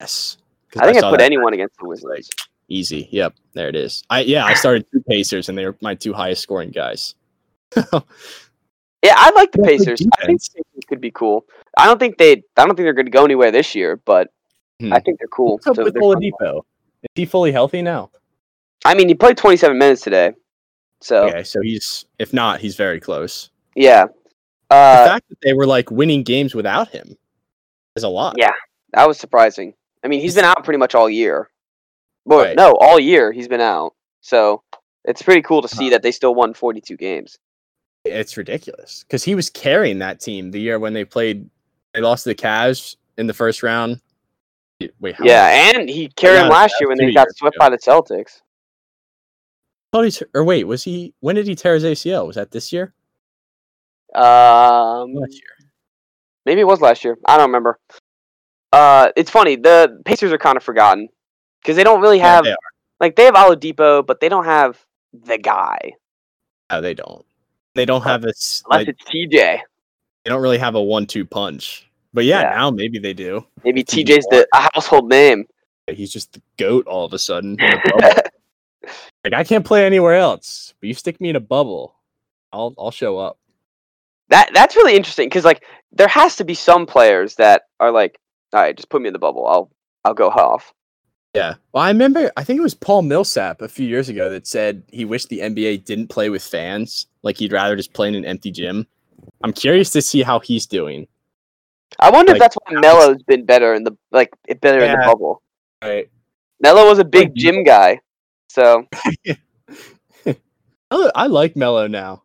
yes. 0.00 0.38
'Cause 0.70 0.82
I 0.82 0.84
think 0.86 0.98
I, 0.98 1.00
saw 1.00 1.10
put 1.10 1.18
that 1.20 1.24
anyone 1.24 1.54
against 1.54 1.78
the 1.80 1.86
Wizards. 1.88 2.28
easy. 2.68 3.08
Yep, 3.10 3.34
there 3.54 3.68
it 3.68 3.74
is. 3.76 4.02
I 4.10 4.20
yeah, 4.20 4.44
I 4.44 4.52
started 4.54 4.84
two 4.92 5.00
Pacers 5.08 5.48
and 5.48 5.56
they 5.56 5.64
were 5.64 5.76
my 5.80 5.94
two 5.94 6.12
highest 6.12 6.42
scoring 6.42 6.70
guys. 6.70 7.14
Yeah, 7.74 7.82
I 9.16 9.30
like 9.30 9.52
the 9.52 9.58
Yeah, 9.62 9.64
good 9.64 9.64
Pacers. 9.64 10.00
I 10.20 10.26
think 10.26 10.40
Pacers 10.42 10.84
could 10.88 11.00
be 11.00 11.10
cool. 11.10 11.46
I 11.78 11.86
don't 11.86 11.98
think 11.98 12.18
they. 12.18 12.32
I 12.32 12.66
don't 12.66 12.68
think 12.76 12.78
they're 12.84 12.92
going 12.92 13.06
to 13.06 13.10
go 13.12 13.24
anywhere 13.24 13.50
this 13.50 13.74
year, 13.74 13.96
but 13.96 14.30
Hmm. 14.80 14.92
I 14.92 15.00
think 15.00 15.18
they're 15.18 15.26
cool. 15.28 15.54
What's 15.54 15.66
up 15.66 15.74
So 15.76 15.82
with 15.84 15.94
they're. 15.94 16.02
Oladipo? 16.02 16.58
Is 17.02 17.08
he 17.16 17.24
fully 17.24 17.50
healthy 17.50 17.82
now? 17.82 18.10
I 18.84 18.94
mean, 18.94 19.08
he 19.08 19.14
played 19.14 19.36
27 19.36 19.76
minutes 19.76 20.02
today, 20.02 20.34
so 21.00 21.28
Okay, 21.28 21.42
so 21.44 21.60
he's 21.62 22.04
if 22.18 22.32
not, 22.32 22.60
he's 22.60 22.76
very 22.76 23.00
close. 23.00 23.50
yeah. 23.74 24.06
The 24.70 24.76
Uh, 24.76 25.06
fact 25.06 25.28
that 25.30 25.38
they 25.42 25.54
were 25.54 25.66
like 25.66 25.90
winning 25.90 26.22
games 26.22 26.54
without 26.54 26.88
him 26.88 27.16
is 27.96 28.02
a 28.04 28.08
lot. 28.08 28.34
Yeah. 28.36 28.52
that 28.92 29.08
was 29.08 29.18
surprising. 29.18 29.74
I 30.04 30.08
mean, 30.08 30.20
he's 30.20 30.34
been 30.34 30.44
out 30.44 30.62
pretty 30.64 30.78
much 30.78 30.94
all 30.94 31.08
year. 31.10 31.48
Well, 32.26 32.40
Right. 32.40 32.56
no, 32.56 32.72
all 32.72 33.00
year 33.00 33.32
he's 33.32 33.48
been 33.48 33.60
out. 33.62 33.94
So 34.20 34.62
it's 35.04 35.22
pretty 35.22 35.40
cool 35.42 35.62
to 35.62 35.68
see 35.68 35.84
Uh-huh. 35.86 35.90
that 35.92 36.02
they 36.02 36.12
still 36.12 36.34
won 36.34 36.52
42 36.54 36.96
games. 36.98 37.38
It's 38.04 38.36
ridiculous 38.36 39.04
because 39.06 39.24
he 39.24 39.34
was 39.34 39.48
carrying 39.50 39.98
that 40.00 40.20
team 40.20 40.50
the 40.50 40.60
year 40.60 40.78
when 40.78 40.92
they 40.92 41.04
played. 41.04 41.48
They 41.94 42.00
lost 42.02 42.24
to 42.24 42.30
the 42.30 42.34
Cavs 42.34 42.96
in 43.16 43.26
the 43.26 43.34
first 43.34 43.62
round. 43.62 44.00
Wait, 45.00 45.14
how 45.16 45.24
Yeah, 45.24 45.74
and 45.76 45.88
he 45.88 46.08
carried 46.08 46.42
him 46.42 46.48
last 46.48 46.74
year 46.78 46.88
when 46.88 46.98
they 46.98 47.10
got 47.12 47.26
swept 47.36 47.56
ago. 47.56 47.64
by 47.64 47.70
the 47.70 47.78
Celtics. 47.78 48.42
Thought 49.92 50.04
he 50.04 50.12
or 50.34 50.44
wait, 50.44 50.64
was 50.64 50.84
he? 50.84 51.14
When 51.20 51.36
did 51.36 51.46
he 51.46 51.54
tear 51.54 51.74
his 51.74 51.84
ACL? 51.84 52.26
Was 52.26 52.36
that 52.36 52.50
this 52.50 52.72
year? 52.72 52.92
Um, 54.14 55.14
Last 55.14 55.32
year. 55.32 55.70
maybe 56.44 56.60
it 56.60 56.66
was 56.66 56.80
last 56.80 57.04
year. 57.04 57.16
I 57.26 57.36
don't 57.36 57.48
remember. 57.48 57.78
Uh, 58.72 59.08
it's 59.16 59.30
funny. 59.30 59.56
The 59.56 60.00
Pacers 60.04 60.32
are 60.32 60.38
kind 60.38 60.56
of 60.56 60.62
forgotten 60.62 61.08
because 61.62 61.76
they 61.76 61.84
don't 61.84 62.00
really 62.02 62.18
Yeah, 62.18 62.34
have 62.36 62.44
they 62.44 62.54
like 63.00 63.16
they 63.16 63.24
have 63.24 63.34
Oladipo, 63.34 64.06
but 64.06 64.20
they 64.20 64.28
don't 64.28 64.44
have 64.44 64.78
the 65.12 65.38
guy 65.38 65.78
No, 66.70 66.80
they 66.82 66.92
don't. 66.94 67.24
They 67.74 67.86
don't 67.86 68.02
have 68.02 68.24
a. 68.24 68.26
unless 68.26 68.62
Like, 68.68 68.88
it's 68.88 69.02
TJ. 69.04 69.30
they 69.32 70.28
don't 70.28 70.42
really 70.42 70.58
have 70.58 70.74
a 70.74 70.82
one-two 70.82 71.24
punch. 71.24 71.88
But 72.12 72.24
yeah, 72.26 72.42
Yeah. 72.42 72.50
now 72.50 72.70
maybe 72.70 72.98
they 72.98 73.14
do. 73.14 73.46
Maybe 73.64 73.84
TJ's 73.84 74.26
the 74.26 74.46
household 74.52 75.08
name. 75.08 75.46
He's 75.90 76.12
just 76.12 76.32
the 76.34 76.42
goat 76.58 76.86
all 76.86 77.04
of 77.06 77.12
a 77.14 77.18
sudden. 77.18 77.56
in 78.88 78.94
a 78.94 78.96
bubble. 78.96 79.22
like 79.24 79.34
I 79.34 79.44
can't 79.44 79.64
play 79.64 79.86
anywhere 79.86 80.14
else, 80.14 80.74
but 80.80 80.88
you 80.88 80.94
stick 80.94 81.20
me 81.20 81.30
in 81.30 81.36
a 81.36 81.40
bubble, 81.40 81.94
I'll 82.52 82.74
I'll 82.78 82.90
show 82.90 83.18
up. 83.18 83.38
That 84.28 84.50
that's 84.52 84.76
really 84.76 84.96
interesting 84.96 85.28
because 85.28 85.44
like 85.44 85.64
there 85.92 86.08
has 86.08 86.36
to 86.36 86.44
be 86.44 86.54
some 86.54 86.86
players 86.86 87.36
that 87.36 87.62
are 87.80 87.90
like, 87.90 88.18
all 88.52 88.60
right, 88.60 88.76
just 88.76 88.90
put 88.90 89.00
me 89.02 89.08
in 89.08 89.12
the 89.12 89.18
bubble. 89.18 89.46
I'll 89.46 89.70
I'll 90.04 90.14
go 90.14 90.28
off. 90.28 90.72
Yeah. 91.34 91.54
Well, 91.72 91.84
I 91.84 91.88
remember. 91.88 92.32
I 92.36 92.44
think 92.44 92.58
it 92.58 92.62
was 92.62 92.74
Paul 92.74 93.02
Millsap 93.02 93.62
a 93.62 93.68
few 93.68 93.86
years 93.86 94.08
ago 94.08 94.30
that 94.30 94.46
said 94.46 94.82
he 94.88 95.04
wished 95.04 95.28
the 95.28 95.40
NBA 95.40 95.84
didn't 95.84 96.08
play 96.08 96.30
with 96.30 96.42
fans. 96.42 97.06
Like 97.22 97.36
he'd 97.36 97.52
rather 97.52 97.76
just 97.76 97.92
play 97.92 98.08
in 98.08 98.14
an 98.14 98.24
empty 98.24 98.50
gym. 98.50 98.86
I'm 99.42 99.52
curious 99.52 99.90
to 99.90 100.02
see 100.02 100.22
how 100.22 100.40
he's 100.40 100.66
doing. 100.66 101.06
I 102.00 102.10
wonder 102.10 102.32
Like, 102.32 102.36
if 102.36 102.40
that's 102.40 102.56
why 102.64 102.80
Melo's 102.80 103.22
been 103.22 103.44
better 103.44 103.74
in 103.74 103.84
the 103.84 103.96
like 104.10 104.30
it 104.46 104.60
better 104.60 104.80
in 104.80 104.92
the 104.92 105.06
bubble. 105.06 105.42
Right. 105.82 106.08
Melo 106.60 106.88
was 106.88 106.98
a 106.98 107.04
big 107.04 107.34
gym 107.34 107.62
guy, 107.62 108.00
so 108.48 108.86
I, 108.94 109.38
oh, 110.90 111.10
I 111.14 111.26
like 111.26 111.56
Melo 111.56 111.86
now. 111.86 112.22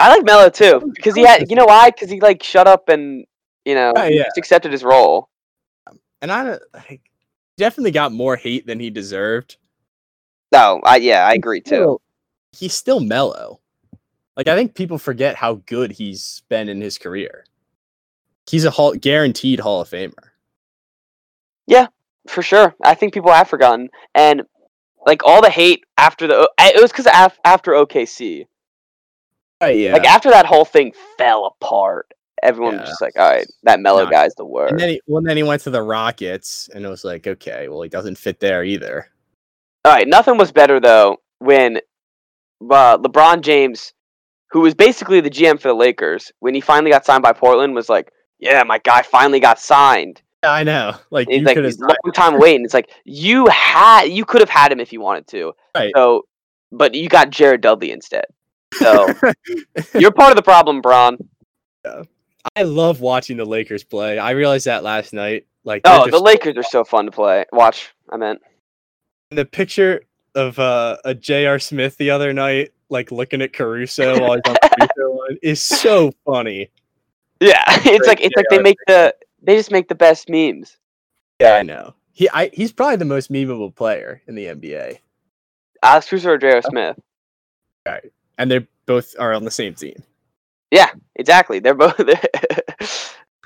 I 0.00 0.10
like 0.10 0.24
Melo 0.24 0.48
too 0.50 0.92
because 0.94 1.14
he 1.14 1.22
had 1.24 1.50
you 1.50 1.56
know 1.56 1.64
why? 1.64 1.90
Because 1.90 2.10
he 2.10 2.20
like 2.20 2.42
shut 2.42 2.66
up 2.66 2.88
and 2.88 3.24
you 3.64 3.74
know 3.74 3.92
Yeah, 3.96 4.06
yeah. 4.06 4.22
just 4.24 4.38
accepted 4.38 4.72
his 4.72 4.84
role. 4.84 5.28
And 6.22 6.32
I 6.32 6.58
like, 6.74 7.00
definitely 7.56 7.90
got 7.92 8.12
more 8.12 8.36
hate 8.36 8.66
than 8.66 8.80
he 8.80 8.90
deserved. 8.90 9.56
No, 10.52 10.80
I 10.84 10.96
yeah 10.96 11.26
I 11.26 11.32
agree 11.34 11.60
too. 11.60 11.74
Still- 11.76 12.02
He's 12.58 12.72
still 12.72 13.00
mellow. 13.00 13.60
Like 14.36 14.48
I 14.48 14.54
think 14.54 14.74
people 14.74 14.96
forget 14.98 15.36
how 15.36 15.54
good 15.66 15.92
he's 15.92 16.42
been 16.48 16.68
in 16.70 16.80
his 16.80 16.96
career. 16.96 17.44
He's 18.48 18.64
a 18.64 18.70
hall, 18.70 18.94
guaranteed 18.94 19.60
Hall 19.60 19.80
of 19.82 19.90
Famer. 19.90 20.12
Yeah, 21.66 21.88
for 22.28 22.42
sure, 22.42 22.74
I 22.82 22.94
think 22.94 23.12
people 23.12 23.32
have 23.32 23.48
forgotten 23.48 23.88
and 24.14 24.42
like 25.06 25.24
all 25.24 25.40
the 25.40 25.50
hate 25.50 25.84
after 25.96 26.26
the 26.26 26.50
it 26.58 26.82
was 26.82 26.90
because 26.90 27.06
af- 27.06 27.38
after 27.44 27.72
OKC. 27.72 28.46
Right, 29.62 29.78
yeah. 29.78 29.92
Like 29.92 30.04
after 30.04 30.30
that 30.30 30.44
whole 30.44 30.66
thing 30.66 30.92
fell 31.16 31.46
apart, 31.46 32.12
everyone 32.42 32.78
was 32.78 32.88
just 32.88 33.00
like, 33.00 33.14
"All 33.16 33.30
right, 33.30 33.46
that 33.62 33.80
Melo 33.80 34.04
No, 34.04 34.10
guy's 34.10 34.34
the 34.34 34.44
worst." 34.44 34.72
and 34.72 34.80
then 34.80 34.90
he, 34.90 35.00
well, 35.06 35.22
then 35.22 35.36
he 35.36 35.42
went 35.42 35.62
to 35.62 35.70
the 35.70 35.82
Rockets, 35.82 36.68
and 36.74 36.84
it 36.84 36.88
was 36.88 37.04
like, 37.04 37.26
okay, 37.26 37.68
well, 37.68 37.80
he 37.80 37.88
doesn't 37.88 38.18
fit 38.18 38.40
there 38.40 38.64
either. 38.64 39.08
All 39.84 39.92
right, 39.92 40.06
nothing 40.06 40.36
was 40.36 40.52
better 40.52 40.80
though 40.80 41.18
when 41.38 41.78
uh, 42.70 42.98
LeBron 42.98 43.40
James, 43.40 43.94
who 44.50 44.60
was 44.60 44.74
basically 44.74 45.20
the 45.20 45.30
GM 45.30 45.60
for 45.60 45.68
the 45.68 45.74
Lakers, 45.74 46.32
when 46.40 46.54
he 46.54 46.60
finally 46.60 46.90
got 46.90 47.06
signed 47.06 47.22
by 47.22 47.32
Portland, 47.32 47.74
was 47.74 47.88
like, 47.88 48.10
"Yeah, 48.38 48.62
my 48.64 48.78
guy 48.78 49.02
finally 49.02 49.40
got 49.40 49.58
signed." 49.58 50.20
I 50.46 50.62
know. 50.62 50.96
Like 51.10 51.28
And 51.28 51.36
he's 51.36 51.44
like, 51.46 51.56
have 51.56 51.78
"Long 51.78 52.12
time 52.14 52.38
waiting." 52.38 52.64
It's 52.64 52.74
like 52.74 52.90
you 53.04 53.46
had, 53.48 54.04
you 54.04 54.24
could 54.24 54.40
have 54.40 54.50
had 54.50 54.72
him 54.72 54.80
if 54.80 54.92
you 54.92 55.00
wanted 55.00 55.26
to. 55.28 55.52
Right. 55.74 55.92
So, 55.94 56.26
but 56.72 56.94
you 56.94 57.08
got 57.08 57.30
Jared 57.30 57.60
Dudley 57.60 57.92
instead. 57.92 58.24
So 58.74 59.12
you're 59.94 60.12
part 60.12 60.30
of 60.30 60.36
the 60.36 60.42
problem, 60.42 60.80
Bron. 60.80 61.18
I 62.56 62.62
love 62.62 63.00
watching 63.00 63.36
the 63.36 63.44
Lakers 63.44 63.84
play. 63.84 64.18
I 64.18 64.30
realized 64.32 64.66
that 64.66 64.82
last 64.82 65.12
night. 65.12 65.46
Like 65.64 65.82
Oh, 65.84 66.08
the 66.08 66.18
Lakers 66.18 66.56
are 66.56 66.62
so 66.62 66.84
fun 66.84 67.06
to 67.06 67.10
play. 67.10 67.44
Watch, 67.52 67.92
I 68.08 68.16
meant. 68.16 68.40
the 69.30 69.44
picture 69.44 70.02
of 70.34 70.58
uh, 70.58 70.96
a 71.04 71.14
J.R. 71.14 71.58
Smith 71.58 71.96
the 71.96 72.10
other 72.10 72.32
night 72.32 72.72
like 72.88 73.10
looking 73.10 73.42
at 73.42 73.52
Caruso 73.52 74.20
while 74.20 74.34
he's 74.34 74.42
on 74.46 74.56
the 74.62 74.70
free 74.78 74.88
throw 74.96 75.12
line 75.12 75.38
is 75.42 75.62
so 75.62 76.12
funny. 76.26 76.70
Yeah, 77.40 77.62
it's 77.68 78.06
like 78.06 78.20
it's 78.20 78.36
like 78.36 78.46
they 78.50 78.58
make 78.58 78.78
the 78.86 79.14
they 79.46 79.56
just 79.56 79.70
make 79.70 79.88
the 79.88 79.94
best 79.94 80.28
memes. 80.28 80.76
Yeah, 81.40 81.54
I 81.54 81.62
know. 81.62 81.94
He 82.12 82.28
I 82.30 82.50
he's 82.52 82.72
probably 82.72 82.96
the 82.96 83.04
most 83.04 83.30
memeable 83.30 83.74
player 83.74 84.22
in 84.26 84.34
the 84.34 84.46
NBA. 84.46 84.98
Alex 85.82 86.08
Caruso 86.08 86.30
or 86.30 86.38
J.R. 86.38 86.56
Oh. 86.56 86.68
Smith. 86.68 86.98
Right. 87.86 88.12
And 88.38 88.50
they 88.50 88.66
both 88.86 89.14
are 89.18 89.32
on 89.32 89.44
the 89.44 89.50
same 89.50 89.74
team. 89.74 90.02
Yeah, 90.70 90.90
exactly. 91.14 91.58
They're 91.60 91.74
both. 91.74 91.94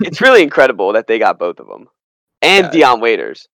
it's 0.01 0.21
really 0.21 0.41
incredible 0.41 0.93
that 0.93 1.07
they 1.07 1.19
got 1.19 1.37
both 1.37 1.59
of 1.59 1.67
them, 1.67 1.87
and 2.41 2.65
Yeah. 2.65 2.71
Dion 2.71 2.99
Waiters. 2.99 3.47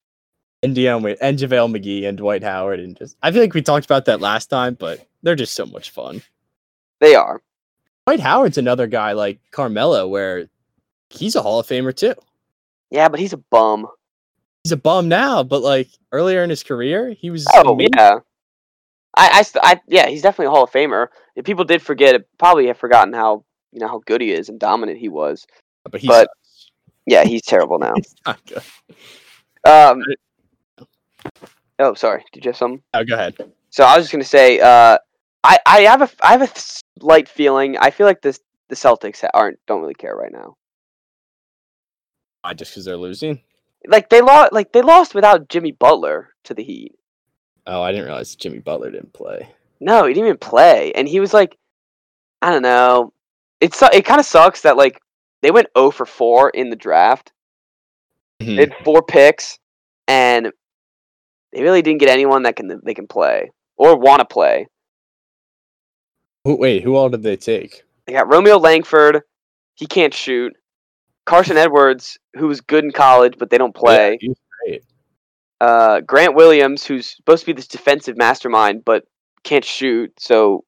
And 0.64 0.76
Deion 0.76 1.04
Wade 1.04 1.18
and 1.22 1.38
JaVale 1.38 1.76
McGee 1.78 2.08
and 2.08 2.18
Dwight 2.18 2.42
Howard 2.44 2.80
and 2.80 2.98
just 2.98 3.16
I 3.22 3.32
feel 3.32 3.42
like 3.42 3.54
we 3.54 3.62
talked 3.62 3.86
about 3.86 4.06
that 4.06 4.22
last 4.22 4.48
time, 4.48 4.74
but 4.74 5.06
they're 5.22 5.36
just 5.36 5.54
so 5.54 5.68
much 5.68 5.92
fun. 5.92 6.24
They 7.00 7.14
are. 7.14 7.42
Dwight 8.08 8.20
Howard's 8.20 8.58
another 8.58 8.88
guy 8.88 9.12
like 9.12 9.40
Carmelo 9.52 10.08
where 10.08 10.48
he's 11.10 11.36
a 11.36 11.44
Hall 11.44 11.60
of 11.60 11.68
Famer 11.68 11.96
too. 11.96 12.16
Yeah, 12.92 13.10
but 13.10 13.20
he's 13.20 13.34
a 13.34 13.38
bum. 13.38 13.88
He's 14.64 14.72
a 14.72 14.78
bum 14.78 15.08
now, 15.08 15.44
but 15.44 15.62
like 15.62 15.90
earlier 16.12 16.44
in 16.44 16.50
his 16.50 16.64
career, 16.64 17.12
he 17.12 17.30
was 17.30 17.46
Oh 17.54 17.74
amazing. 17.74 17.92
yeah. 17.96 18.20
I, 19.16 19.30
I, 19.40 19.42
st- 19.42 19.66
I, 19.66 19.82
yeah, 19.88 20.08
he's 20.08 20.22
definitely 20.22 20.48
a 20.48 20.50
Hall 20.52 20.64
of 20.64 20.72
Famer. 20.72 21.08
If 21.36 21.46
people 21.46 21.64
did 21.66 21.82
forget, 21.82 22.22
probably 22.38 22.68
have 22.68 22.78
forgotten 22.78 23.14
how 23.14 23.44
you 23.72 23.80
know 23.80 23.88
how 23.88 24.02
good 24.06 24.22
he 24.22 24.32
is 24.32 24.50
and 24.50 24.60
dominant 24.60 25.00
he 25.00 25.10
was. 25.10 25.46
but 25.90 26.00
he 26.02 26.08
but- 26.08 26.30
Yeah, 27.06 27.24
he's 27.24 27.42
terrible 27.42 27.80
now. 27.80 27.94
He's 27.96 28.16
not 28.26 28.40
good. 28.46 28.62
Um. 29.66 30.04
Oh, 31.80 31.94
sorry. 31.94 32.24
Did 32.34 32.46
you 32.46 32.50
have 32.50 32.58
something? 32.58 32.82
Oh, 32.94 33.04
go 33.04 33.14
ahead. 33.16 33.36
So 33.70 33.84
I 33.84 33.96
was 33.96 34.06
just 34.06 34.12
gonna 34.12 34.24
say, 34.24 34.60
uh, 34.60 34.98
I, 35.44 35.60
I 35.66 35.82
have 35.82 36.02
a, 36.02 36.10
I 36.22 36.32
have 36.32 36.42
a 36.42 36.52
slight 37.00 37.30
feeling. 37.30 37.78
I 37.78 37.92
feel 37.92 38.08
like 38.08 38.22
this, 38.22 38.40
the 38.70 38.76
Celtics 38.76 39.24
aren't, 39.34 39.60
don't 39.68 39.82
really 39.82 39.94
care 39.94 40.16
right 40.16 40.32
now. 40.32 40.56
Why 42.48 42.54
just 42.54 42.72
because 42.72 42.86
they're 42.86 42.96
losing? 42.96 43.42
Like 43.88 44.10
they 44.10 44.22
lost, 44.22 44.54
like 44.54 44.72
they 44.72 44.82
lost 44.82 45.14
without 45.14 45.50
Jimmy 45.50 45.74
Butler 45.74 46.30
to 46.46 46.54
the 46.54 46.64
Heat. 46.64 46.96
Oh, 47.66 47.82
I 47.82 47.92
didn't 47.92 48.06
realize 48.06 48.38
Jimmy 48.38 48.60
Butler 48.60 48.90
didn't 48.90 49.12
play. 49.12 49.50
No, 49.82 50.06
he 50.06 50.14
didn't 50.14 50.28
even 50.28 50.38
play, 50.38 50.94
and 50.94 51.10
he 51.10 51.20
was 51.20 51.34
like, 51.34 51.58
I 52.42 52.52
don't 52.52 52.62
know. 52.62 53.12
It's 53.60 53.82
it 53.82 54.06
kind 54.06 54.22
of 54.22 54.26
sucks 54.26 54.62
that 54.62 54.78
like 54.78 55.02
they 55.42 55.52
went 55.52 55.68
0 55.78 55.92
for 55.92 56.06
4 56.06 56.52
in 56.52 56.70
the 56.70 56.78
draft. 56.78 57.34
Mhm. 58.42 58.56
They 58.56 58.62
had 58.62 58.76
four 58.86 59.04
picks, 59.04 59.60
and 60.08 60.50
they 61.52 61.62
really 61.64 61.82
didn't 61.82 62.00
get 62.00 62.10
anyone 62.10 62.44
that 62.44 62.56
can 62.56 62.80
they 62.82 62.94
can 62.94 63.08
play 63.08 63.52
or 63.76 63.98
want 63.98 64.20
to 64.20 64.26
play. 64.26 64.68
Wait, 66.46 66.82
who 66.82 66.96
all 66.96 67.10
did 67.10 67.24
they 67.24 67.36
take? 67.36 67.84
They 68.06 68.14
got 68.14 68.32
Romeo 68.32 68.58
Langford. 68.58 69.24
He 69.76 69.86
can't 69.86 70.14
shoot. 70.14 70.56
Carson 71.28 71.58
Edwards, 71.58 72.18
who 72.38 72.48
was 72.48 72.62
good 72.62 72.86
in 72.86 72.92
college, 72.92 73.34
but 73.38 73.50
they 73.50 73.58
don't 73.58 73.76
play. 73.76 74.18
Yeah, 74.22 74.30
he's 74.30 74.38
great. 74.64 74.84
Uh, 75.60 76.00
Grant 76.00 76.36
Williams, 76.36 76.86
who's 76.86 77.16
supposed 77.16 77.42
to 77.42 77.46
be 77.48 77.54
this 77.54 77.68
defensive 77.68 78.18
mastermind, 78.18 78.86
but 78.86 79.04
can't 79.44 79.66
shoot. 79.66 80.14
So 80.18 80.64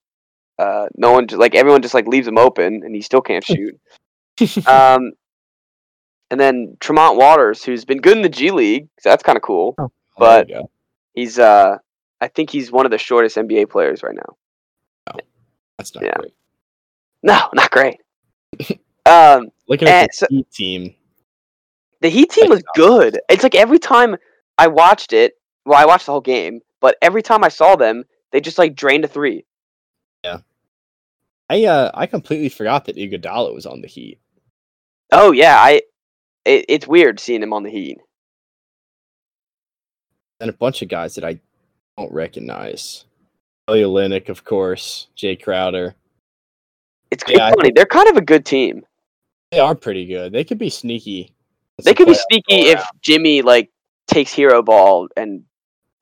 uh, 0.60 0.88
no 0.98 1.14
one, 1.14 1.28
just, 1.28 1.40
like 1.40 1.56
everyone, 1.56 1.82
just 1.82 1.94
like 1.94 2.08
leaves 2.08 2.28
him 2.28 2.38
open, 2.38 2.82
and 2.84 2.94
he 2.94 3.02
still 3.02 3.22
can't 3.22 3.44
shoot. 3.46 3.80
um, 4.68 5.14
and 6.30 6.40
then 6.40 6.76
Tremont 6.82 7.18
Waters, 7.18 7.64
who's 7.64 7.86
been 7.86 8.02
good 8.02 8.18
in 8.18 8.22
the 8.22 8.30
G 8.30 8.52
League, 8.52 8.90
so 9.00 9.10
that's 9.10 9.24
kind 9.24 9.38
of 9.38 9.42
cool. 9.42 9.76
Oh, 9.80 9.92
but- 10.18 10.48
there 10.48 10.58
you 10.58 10.64
go. 10.64 10.72
He's, 11.16 11.40
uh, 11.40 11.78
I 12.22 12.28
think 12.28 12.50
he's 12.50 12.72
one 12.72 12.86
of 12.86 12.92
the 12.92 12.98
shortest 12.98 13.36
NBA 13.36 13.70
players 13.70 14.04
right 14.04 14.16
now. 14.16 15.16
that's 15.78 15.96
not 15.96 16.04
yeah. 16.04 16.14
great. 16.18 16.34
No, 17.24 17.50
not 17.54 17.72
great. 17.72 17.98
um, 19.06 19.50
Looking 19.68 19.88
at 19.88 20.10
the 20.12 20.14
so- 20.14 20.28
Heat 20.30 20.52
team, 20.52 20.96
The 22.02 22.10
Heat 22.10 22.30
team 22.32 22.50
was 22.50 22.64
good. 22.76 23.20
It's 23.30 23.44
like 23.44 23.56
every 23.56 23.80
time 23.80 24.16
I 24.58 24.68
watched 24.68 25.14
it, 25.14 25.34
well, 25.66 25.78
I 25.78 25.86
watched 25.86 26.06
the 26.06 26.12
whole 26.12 26.22
game, 26.22 26.62
but 26.80 26.98
every 27.02 27.22
time 27.22 27.44
I 27.44 27.50
saw 27.50 27.76
them, 27.76 28.04
they 28.32 28.42
just 28.42 28.58
like 28.58 28.76
drained 28.76 29.06
a 29.06 29.08
three. 29.08 29.46
Yeah. 30.24 30.40
I 31.50 31.66
uh, 31.66 31.92
I 31.94 32.06
completely 32.06 32.50
forgot 32.50 32.86
that 32.86 32.96
Iguodala 32.96 33.54
was 33.54 33.66
on 33.66 33.82
the 33.82 33.88
Heat. 33.88 34.20
Oh 35.12 35.32
yeah, 35.32 35.58
I. 35.60 35.82
It, 36.46 36.66
it's 36.70 36.88
weird 36.88 37.20
seeing 37.20 37.44
him 37.44 37.54
on 37.54 37.64
the 37.64 37.70
Heat. 37.70 37.98
and 40.40 40.50
a 40.50 40.54
bunch 40.54 40.82
of 40.82 40.88
guys 40.88 41.16
that 41.16 41.24
I 41.26 41.40
don't 41.98 42.12
recognize. 42.14 43.06
Elliot 43.68 43.88
Olynyk, 43.88 44.30
of 44.30 44.44
course, 44.46 45.08
Jae 45.18 45.42
Crowder. 45.42 45.96
It's, 47.12 47.24
Yeah, 47.28 47.46
I 47.46 47.48
it's 47.50 47.56
funny. 47.58 47.72
They're 47.76 47.86
kind 47.86 48.08
of 48.10 48.18
a 48.18 48.22
good 48.22 48.46
team. 48.46 48.86
They 49.52 49.60
are 49.60 49.76
pretty 49.76 50.06
good. 50.06 50.32
They 50.32 50.44
could 50.44 50.58
be 50.60 50.70
sneaky. 50.70 51.34
They 51.84 51.94
could 51.94 52.08
be 52.08 52.14
sneaky 52.14 52.70
if. 52.70 52.84
Jimmy 53.02 53.42
like 53.42 53.70
takes 54.08 54.32
hero 54.32 54.62
ball 54.62 55.08
and 55.18 55.44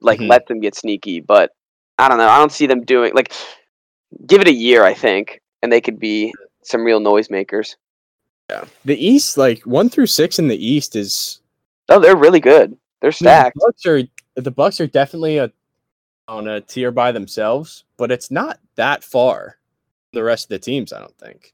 like 0.02 0.20
Mhm. 0.20 0.28
lets 0.30 0.48
them 0.48 0.60
get 0.60 0.76
sneaky. 0.76 1.22
But 1.22 1.52
I 1.98 2.10
don't 2.10 2.18
know. 2.18 2.28
I 2.28 2.38
don't 2.40 2.52
see 2.52 2.68
them 2.68 2.84
doing 2.84 3.14
like. 3.14 3.32
Give 4.26 4.40
it 4.42 4.48
a 4.48 4.54
year, 4.54 4.84
I 4.86 4.94
think, 4.94 5.42
and 5.62 5.72
they 5.72 5.82
could 5.82 6.00
be 6.00 6.34
some 6.64 6.84
real 6.84 7.00
noisemakers. 7.02 7.76
Yeah. 8.50 8.64
The 8.86 8.96
East, 9.06 9.38
like 9.38 9.64
one 9.64 9.90
through 9.90 10.08
six 10.08 10.40
in 10.40 10.48
the 10.48 10.56
East, 10.66 10.96
is 10.96 11.42
Oh, 11.90 12.00
they're 12.00 12.16
really 12.16 12.40
good. 12.40 12.78
They're 13.02 13.12
stacked. 13.12 13.56
The 13.56 13.66
Bucks 13.66 13.86
are 13.86 14.04
the 14.42 14.52
Bucks 14.52 14.80
are 14.80 14.88
definitely 14.88 15.38
a 15.38 15.52
on 16.28 16.48
a 16.48 16.60
tier 16.62 16.92
by 16.92 17.12
themselves, 17.12 17.84
but 17.98 18.12
it's 18.12 18.30
not 18.32 18.60
that 18.76 19.04
far. 19.04 19.58
The 20.14 20.24
rest 20.24 20.46
of 20.46 20.50
the 20.50 20.60
teams, 20.60 20.92
I 20.94 21.00
don't 21.00 21.18
think. 21.18 21.54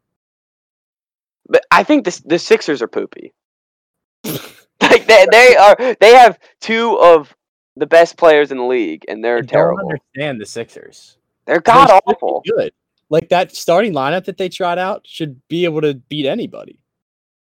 But 1.47 1.65
I 1.71 1.83
think 1.83 2.05
the 2.05 2.21
the 2.25 2.39
Sixers 2.39 2.81
are 2.81 2.87
poopy. 2.87 3.33
like 4.23 5.05
they 5.07 5.25
they 5.31 5.55
are 5.55 5.95
they 5.99 6.13
have 6.15 6.39
two 6.61 6.97
of 6.99 7.35
the 7.75 7.85
best 7.85 8.17
players 8.17 8.51
in 8.51 8.57
the 8.57 8.63
league, 8.65 9.03
and 9.07 9.23
they're 9.23 9.37
I 9.37 9.41
don't 9.41 9.47
terrible. 9.49 9.79
understand 9.89 10.39
the 10.39 10.45
Sixers. 10.45 11.17
They're 11.45 11.59
god 11.59 11.87
be 11.87 12.13
awful. 12.13 12.41
Good. 12.57 12.71
Like 13.09 13.29
that 13.29 13.55
starting 13.55 13.93
lineup 13.93 14.25
that 14.25 14.37
they 14.37 14.49
tried 14.49 14.79
out 14.79 15.05
should 15.05 15.39
be 15.47 15.65
able 15.65 15.81
to 15.81 15.95
beat 15.95 16.25
anybody. 16.25 16.79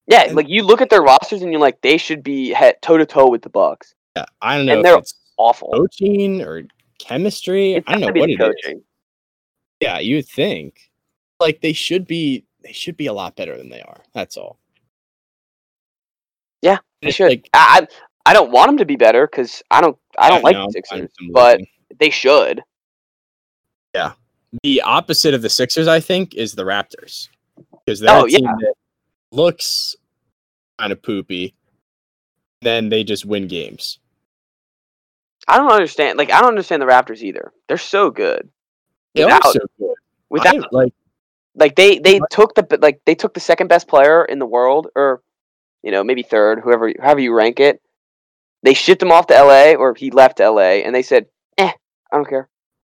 Yeah, 0.07 0.23
and- 0.23 0.35
like 0.35 0.49
you 0.49 0.63
look 0.63 0.81
at 0.81 0.89
their 0.89 1.01
rosters 1.01 1.41
and 1.41 1.51
you're 1.51 1.61
like, 1.61 1.81
they 1.81 1.97
should 1.97 2.23
be 2.23 2.49
head 2.49 2.75
toe 2.81 2.97
to 2.97 3.05
toe 3.05 3.29
with 3.29 3.41
the 3.41 3.49
Bucks. 3.49 3.93
Yeah, 4.15 4.25
I 4.41 4.57
don't 4.57 4.65
know 4.65 4.73
And 4.77 4.85
they're 4.85 4.97
it's 4.97 5.13
Awful. 5.37 5.69
coaching 5.73 6.41
or 6.41 6.63
chemistry. 6.99 7.73
It's 7.73 7.85
I 7.87 7.93
don't 7.99 8.01
know 8.13 8.19
what 8.21 8.29
it 8.29 8.33
is. 8.33 8.39
coaching. 8.39 8.81
Yeah, 9.81 9.99
you 9.99 10.15
would 10.17 10.27
think. 10.27 10.79
Like 11.39 11.59
they 11.61 11.73
should 11.73 12.07
be 12.07 12.44
they 12.65 12.73
should 12.73 12.97
be 12.97 13.05
a 13.07 13.13
lot 13.13 13.35
better 13.37 13.55
than 13.57 13.69
they 13.69 13.81
are. 13.81 14.01
That's 14.13 14.35
all. 14.35 14.57
Yeah, 16.61 16.79
They 17.01 17.11
should. 17.11 17.29
like- 17.29 17.49
I, 17.53 17.81
I 17.81 17.87
I 18.27 18.33
don't 18.33 18.51
want 18.51 18.69
them 18.69 18.77
to 18.77 18.85
be 18.85 18.95
better 18.95 19.27
because 19.27 19.61
I 19.69 19.81
don't 19.81 19.95
I 20.17 20.29
don't 20.29 20.39
Yeah, 20.39 20.43
like 20.43 20.53
no, 20.55 20.65
the 20.65 20.71
Sixers, 20.71 20.91
fine 20.91 21.01
with 21.03 21.13
them 21.13 21.29
but 21.31 21.61
they 21.99 22.09
should. 22.09 22.61
Yeah, 23.93 24.13
the 24.63 24.81
opposite 24.81 25.35
of 25.35 25.43
the 25.43 25.49
Sixers, 25.49 25.87
I 25.87 25.99
think, 25.99 26.33
is 26.33 26.53
the 26.53 26.63
Raptors. 26.63 27.29
Because 27.85 27.99
they're 27.99 28.09
Oh, 28.17 28.25
yeah. 28.25 28.39
that 28.39 28.73
looks 29.31 29.95
kind 30.79 30.91
of 30.91 31.03
poopy. 31.03 31.53
Then 32.61 32.89
they 32.89 33.03
just 33.03 33.25
win 33.25 33.47
games. 33.47 33.99
I 35.47 35.57
don't 35.57 35.71
understand. 35.71 36.17
Like 36.17 36.31
I 36.31 36.39
don't 36.39 36.49
understand 36.49 36.81
the 36.81 36.87
Raptors 36.87 37.21
either. 37.21 37.53
They're 37.67 37.77
so 37.77 38.09
good. 38.09 38.49
They 39.13 39.21
are 39.21 39.27
Without 39.27 39.53
so 39.53 39.59
good. 39.77 39.93
without 40.29 40.55
I, 40.55 40.67
like 40.71 40.93
like 41.55 41.75
they 41.75 41.99
they 41.99 42.19
took 42.29 42.53
the 42.55 42.77
like 42.81 43.01
they 43.05 43.15
took 43.15 43.33
the 43.33 43.39
second 43.39 43.67
best 43.67 43.87
player 43.87 44.25
in 44.25 44.39
the 44.39 44.45
world 44.45 44.87
or 44.95 45.21
you 45.83 45.91
know 45.91 46.03
maybe 46.03 46.23
third 46.23 46.59
whoever 46.59 46.91
however 46.99 47.21
you 47.21 47.33
rank 47.33 47.59
it. 47.59 47.81
They 48.63 48.73
shipped 48.73 49.01
him 49.01 49.11
off 49.11 49.27
to 49.27 49.33
la 49.35 49.73
or 49.73 49.93
he 49.93 50.11
left 50.11 50.39
la 50.39 50.57
and 50.59 50.93
they 50.93 51.03
said 51.03 51.27
eh 51.57 51.71
i 52.11 52.15
don't 52.15 52.27
care. 52.27 52.49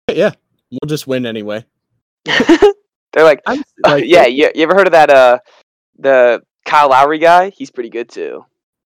Yeah, 0.08 0.32
we'll 0.70 0.88
just 0.88 1.06
win 1.06 1.26
anyway. 1.26 1.64
they're 2.24 3.24
like, 3.24 3.40
I'm, 3.46 3.62
uh, 3.86 3.94
yeah 3.96 4.26
you, 4.26 4.50
you 4.54 4.62
ever 4.62 4.74
heard 4.74 4.86
of 4.86 4.92
that 4.92 5.10
uh 5.10 5.38
the 5.98 6.42
kyle 6.64 6.90
lowry 6.90 7.18
guy? 7.18 7.50
He's 7.50 7.70
pretty 7.70 7.90
good 7.90 8.08
too. 8.08 8.44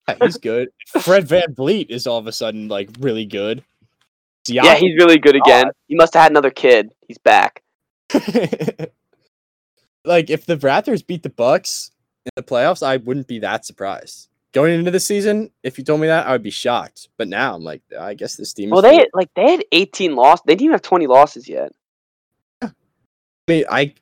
Yeah, 0.08 0.16
he's 0.22 0.38
good. 0.38 0.70
Fred 1.02 1.28
VanVleet 1.28 1.90
is 1.90 2.08
all 2.08 2.18
of 2.18 2.28
a 2.28 2.32
sudden 2.32 2.68
like 2.70 2.90
really 3.00 3.26
good. 3.26 3.64
yeah 4.48 4.76
he's 4.76 4.96
really 4.98 5.18
good 5.18 5.36
again. 5.36 5.66
He 5.88 5.96
must 5.96 6.14
have 6.14 6.24
had 6.24 6.32
another 6.32 6.52
kid. 6.52 6.92
He's 7.08 7.18
back 7.18 7.64
like 10.08 10.30
if 10.30 10.46
the 10.46 10.58
Raptors 10.58 11.06
beat 11.06 11.24
the 11.24 11.30
Bucks 11.30 11.92
in 12.26 12.32
the 12.36 12.44
playoffs, 12.44 12.82
I 12.86 12.98
wouldn't 12.98 13.28
be 13.28 13.40
that 13.40 13.66
surprised. 13.66 14.30
Going 14.54 14.74
into 14.80 14.92
the 14.92 15.00
season, 15.00 15.52
if 15.64 15.78
you 15.78 15.84
told 15.84 16.02
me 16.02 16.08
that, 16.08 16.26
I 16.26 16.32
would 16.32 16.42
be 16.42 16.50
shocked. 16.50 17.10
But 17.18 17.28
now 17.28 17.54
I'm 17.54 17.64
like, 17.64 17.82
I 18.00 18.14
guess 18.14 18.36
this 18.36 18.54
team. 18.54 18.70
well 18.70 18.80
is 18.80 18.90
they 18.92 18.98
good. 18.98 19.10
like 19.14 19.30
they 19.36 19.52
had 19.52 19.64
18 19.72 20.16
losses 20.16 20.44
they 20.48 20.54
didn't 20.54 20.62
even 20.64 20.72
have 20.74 20.82
20 20.82 21.08
losses 21.08 21.48
yet 21.48 21.72
I 22.62 22.72
mean, 23.48 23.66
I 23.70 23.94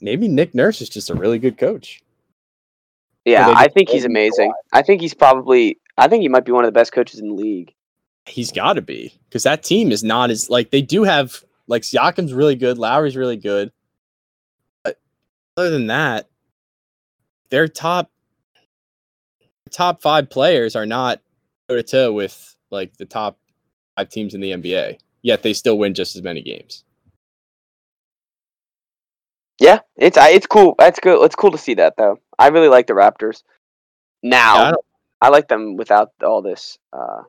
maybe 0.00 0.26
Nick 0.28 0.54
Nurse 0.54 0.80
is 0.80 0.88
just 0.88 1.10
a 1.10 1.14
really 1.14 1.38
good 1.38 1.56
coach. 1.58 2.00
yeah 3.24 3.52
i 3.56 3.68
think 3.68 3.88
he's 3.88 4.04
amazing 4.04 4.52
i 4.72 4.82
think 4.82 5.00
he's 5.00 5.14
probably 5.14 5.78
i 5.98 6.08
think 6.08 6.22
he 6.22 6.28
might 6.28 6.44
be 6.44 6.50
one 6.52 6.64
of 6.64 6.68
the 6.68 6.72
best 6.72 6.92
coaches 6.92 7.20
in 7.20 7.28
the 7.28 7.34
league 7.34 7.72
He's 8.26 8.52
got 8.52 8.74
to 8.74 8.82
be 8.82 9.12
because 9.28 9.42
that 9.42 9.62
team 9.64 9.90
is 9.90 10.04
not 10.04 10.30
as 10.30 10.48
like 10.48 10.70
they 10.70 10.82
do 10.82 11.02
have 11.02 11.42
Like 11.66 11.82
Siakam's 11.82 12.32
really 12.32 12.54
good, 12.56 12.78
Lowry's 12.78 13.16
really 13.16 13.36
good. 13.36 13.72
Other 15.56 15.70
than 15.70 15.88
that, 15.88 16.28
their 17.50 17.68
top 17.68 18.10
top 19.70 20.02
five 20.02 20.30
players 20.30 20.76
are 20.76 20.86
not 20.86 21.20
toe 21.68 21.76
to 21.76 21.82
toe 21.82 22.12
with 22.12 22.56
like 22.70 22.96
the 22.96 23.04
top 23.04 23.38
five 23.96 24.08
teams 24.08 24.34
in 24.34 24.40
the 24.40 24.52
NBA. 24.52 24.98
Yet 25.22 25.42
they 25.42 25.52
still 25.52 25.78
win 25.78 25.94
just 25.94 26.16
as 26.16 26.22
many 26.22 26.42
games. 26.42 26.84
Yeah, 29.60 29.80
it's 29.96 30.16
it's 30.18 30.46
cool. 30.46 30.74
That's 30.78 30.98
good. 30.98 31.22
It's 31.24 31.36
cool 31.36 31.52
to 31.52 31.58
see 31.58 31.74
that 31.74 31.96
though. 31.96 32.18
I 32.38 32.48
really 32.48 32.68
like 32.68 32.86
the 32.86 32.94
Raptors. 32.94 33.42
Now, 34.22 34.56
Yeah, 34.56 34.72
I 35.20 35.26
I 35.26 35.28
like 35.28 35.48
them 35.48 35.76
without 35.76 36.10
all 36.22 36.42
this. 36.42 36.78
Uh, 36.92 37.22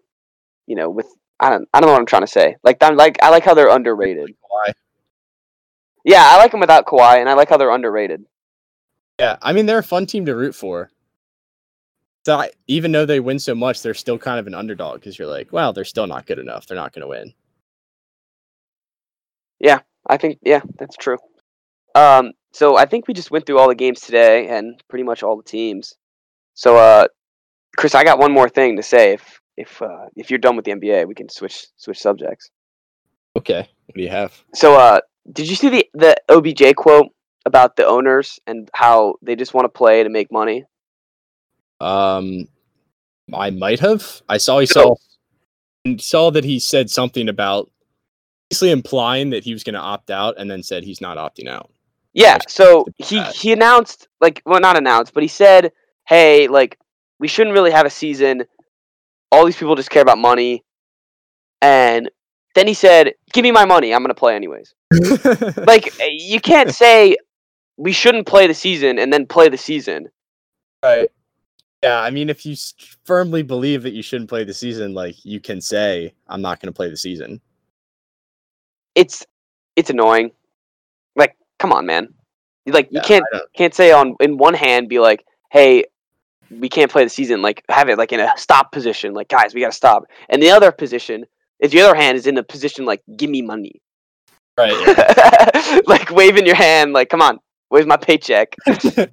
you 0.65 0.75
know, 0.75 0.89
with 0.89 1.07
I 1.39 1.49
don't 1.49 1.67
I 1.73 1.79
don't 1.79 1.87
know 1.87 1.93
what 1.93 1.99
I'm 1.99 2.07
trying 2.07 2.23
to 2.23 2.27
say. 2.27 2.55
Like 2.63 2.77
I'm 2.81 2.95
like 2.95 3.21
I 3.21 3.29
like 3.29 3.43
how 3.43 3.53
they're 3.53 3.69
underrated. 3.69 4.29
Kawhi. 4.29 4.73
Yeah, 6.03 6.23
I 6.23 6.37
like 6.37 6.51
them 6.51 6.59
without 6.59 6.85
Kawhi, 6.85 7.17
and 7.17 7.29
I 7.29 7.33
like 7.33 7.49
how 7.49 7.57
they're 7.57 7.71
underrated. 7.71 8.25
Yeah, 9.19 9.37
I 9.41 9.53
mean 9.53 9.65
they're 9.65 9.79
a 9.79 9.83
fun 9.83 10.05
team 10.05 10.25
to 10.25 10.35
root 10.35 10.55
for. 10.55 10.91
So 12.25 12.37
I, 12.37 12.51
even 12.67 12.91
though 12.91 13.05
they 13.05 13.19
win 13.19 13.39
so 13.39 13.53
much, 13.53 13.81
they're 13.81 13.93
still 13.93 14.17
kind 14.17 14.39
of 14.39 14.47
an 14.47 14.53
underdog 14.53 14.95
because 14.95 15.19
you're 15.19 15.27
like, 15.27 15.51
well, 15.51 15.73
they're 15.73 15.83
still 15.83 16.07
not 16.07 16.25
good 16.25 16.39
enough. 16.39 16.65
They're 16.65 16.77
not 16.77 16.93
going 16.93 17.01
to 17.01 17.07
win. 17.07 17.33
Yeah, 19.59 19.79
I 20.07 20.17
think 20.17 20.39
yeah, 20.41 20.61
that's 20.77 20.95
true. 20.95 21.17
Um, 21.95 22.31
so 22.51 22.77
I 22.77 22.85
think 22.85 23.07
we 23.07 23.13
just 23.13 23.31
went 23.31 23.45
through 23.45 23.59
all 23.59 23.67
the 23.67 23.75
games 23.75 24.01
today 24.01 24.47
and 24.47 24.81
pretty 24.89 25.03
much 25.03 25.21
all 25.23 25.37
the 25.37 25.43
teams. 25.43 25.95
So 26.53 26.77
uh, 26.77 27.07
Chris, 27.77 27.95
I 27.95 28.03
got 28.03 28.19
one 28.19 28.31
more 28.31 28.49
thing 28.49 28.77
to 28.77 28.83
say. 28.83 29.13
If 29.13 29.41
if 29.57 29.81
uh, 29.81 30.05
if 30.15 30.29
you're 30.29 30.39
done 30.39 30.55
with 30.55 30.65
the 30.65 30.71
NBA, 30.71 31.07
we 31.07 31.15
can 31.15 31.29
switch 31.29 31.67
switch 31.77 31.99
subjects. 31.99 32.49
Okay, 33.35 33.67
what 33.85 33.95
do 33.95 34.01
you 34.01 34.09
have? 34.09 34.33
So 34.53 34.75
uh, 34.75 34.99
did 35.31 35.49
you 35.49 35.55
see 35.55 35.69
the 35.69 35.87
the 35.93 36.15
OBJ 36.29 36.75
quote 36.75 37.07
about 37.45 37.75
the 37.75 37.85
owners 37.85 38.39
and 38.47 38.69
how 38.73 39.15
they 39.21 39.35
just 39.35 39.53
want 39.53 39.65
to 39.65 39.69
play 39.69 40.03
to 40.03 40.09
make 40.09 40.31
money? 40.31 40.65
Um, 41.79 42.47
I 43.33 43.49
might 43.49 43.79
have. 43.79 44.21
I 44.27 44.37
saw 44.37 44.59
he 44.59 44.65
saw 44.65 44.95
saw 45.97 46.31
that 46.31 46.43
he 46.43 46.59
said 46.59 46.89
something 46.89 47.29
about 47.29 47.69
basically 48.49 48.71
implying 48.71 49.31
that 49.31 49.43
he 49.43 49.53
was 49.53 49.63
going 49.63 49.73
to 49.73 49.79
opt 49.79 50.09
out, 50.09 50.35
and 50.37 50.49
then 50.49 50.63
said 50.63 50.83
he's 50.83 51.01
not 51.01 51.17
opting 51.17 51.47
out. 51.47 51.71
Yeah, 52.13 52.37
so 52.47 52.85
he 52.97 53.17
bad. 53.17 53.33
he 53.33 53.51
announced 53.53 54.07
like 54.21 54.41
well 54.45 54.59
not 54.59 54.77
announced, 54.77 55.13
but 55.13 55.23
he 55.23 55.29
said, 55.29 55.71
"Hey, 56.07 56.47
like 56.47 56.77
we 57.19 57.27
shouldn't 57.27 57.55
really 57.55 57.71
have 57.71 57.85
a 57.85 57.89
season. 57.89 58.43
All 59.31 59.45
these 59.45 59.57
people 59.57 59.75
just 59.75 59.89
care 59.89 60.01
about 60.03 60.17
money." 60.17 60.63
And 61.61 62.11
then 62.55 62.67
he 62.67 62.73
said, 62.73 63.13
"Give 63.33 63.43
me 63.43 63.51
my 63.51 63.65
money. 63.65 63.93
I'm 63.93 64.01
going 64.01 64.09
to 64.09 64.15
play 64.15 64.35
anyways." 64.35 64.73
Like 65.65 65.93
eh, 65.99 66.09
you 66.11 66.39
can't 66.41 66.71
say 66.71 67.17
we 67.77 67.91
shouldn't 67.93 68.27
play 68.27 68.47
the 68.47 68.53
season 68.53 68.99
and 68.99 69.11
then 69.13 69.25
play 69.27 69.49
the 69.49 69.57
season. 69.57 70.09
right. 70.83 71.09
Yeah, 71.83 71.99
I 71.99 72.11
mean, 72.11 72.29
if 72.29 72.45
you 72.45 72.55
firmly 73.03 73.43
believe 73.43 73.83
that 73.83 73.93
you 73.93 74.01
shouldn't 74.01 74.29
play 74.29 74.45
the 74.45 74.53
season, 74.53 74.93
like 74.93 75.25
you 75.25 75.39
can 75.41 75.59
say, 75.61 76.13
"I'm 76.27 76.41
not 76.41 76.59
going 76.61 76.71
to 76.71 76.75
play 76.75 76.89
the 76.89 76.97
season." 76.97 77.41
It's 78.95 79.25
it's 79.75 79.89
annoying. 79.89 80.31
Like 81.15 81.35
come 81.59 81.71
on, 81.73 81.85
man. 81.85 82.13
Like 82.65 82.87
you 82.91 82.99
Yeah, 82.99 83.01
can't 83.01 83.25
can't 83.55 83.73
say 83.73 83.91
on 83.91 84.15
in 84.19 84.37
one 84.37 84.53
hand 84.53 84.89
be 84.89 84.99
like, 84.99 85.25
"Hey, 85.51 85.85
we 86.49 86.69
can't 86.69 86.91
play 86.91 87.03
the 87.03 87.09
season." 87.09 87.41
Like 87.41 87.63
have 87.69 87.89
it 87.89 87.97
like 87.97 88.13
in 88.13 88.19
a 88.19 88.33
stop 88.37 88.71
position. 88.71 89.13
Like 89.13 89.27
guys, 89.29 89.53
we 89.53 89.61
got 89.61 89.71
to 89.71 89.77
stop. 89.77 90.05
And 90.29 90.41
the 90.41 90.51
other 90.51 90.71
position 90.71 91.25
is 91.63 91.71
the 91.71 91.81
other 91.81 91.95
hand 91.95 92.17
is 92.17 92.27
in 92.27 92.37
a 92.37 92.43
position 92.43 92.85
like, 92.85 93.01
"Give 93.17 93.29
me 93.29 93.41
money." 93.41 93.81
Right. 94.55 94.71
yeah. 94.87 95.79
like 95.87 96.11
waving 96.11 96.45
your 96.45 96.55
hand 96.55 96.93
like, 96.93 97.09
"Come 97.09 97.23
on, 97.23 97.39
where's 97.69 97.87
my 97.87 97.97
paycheck?" 97.97 98.55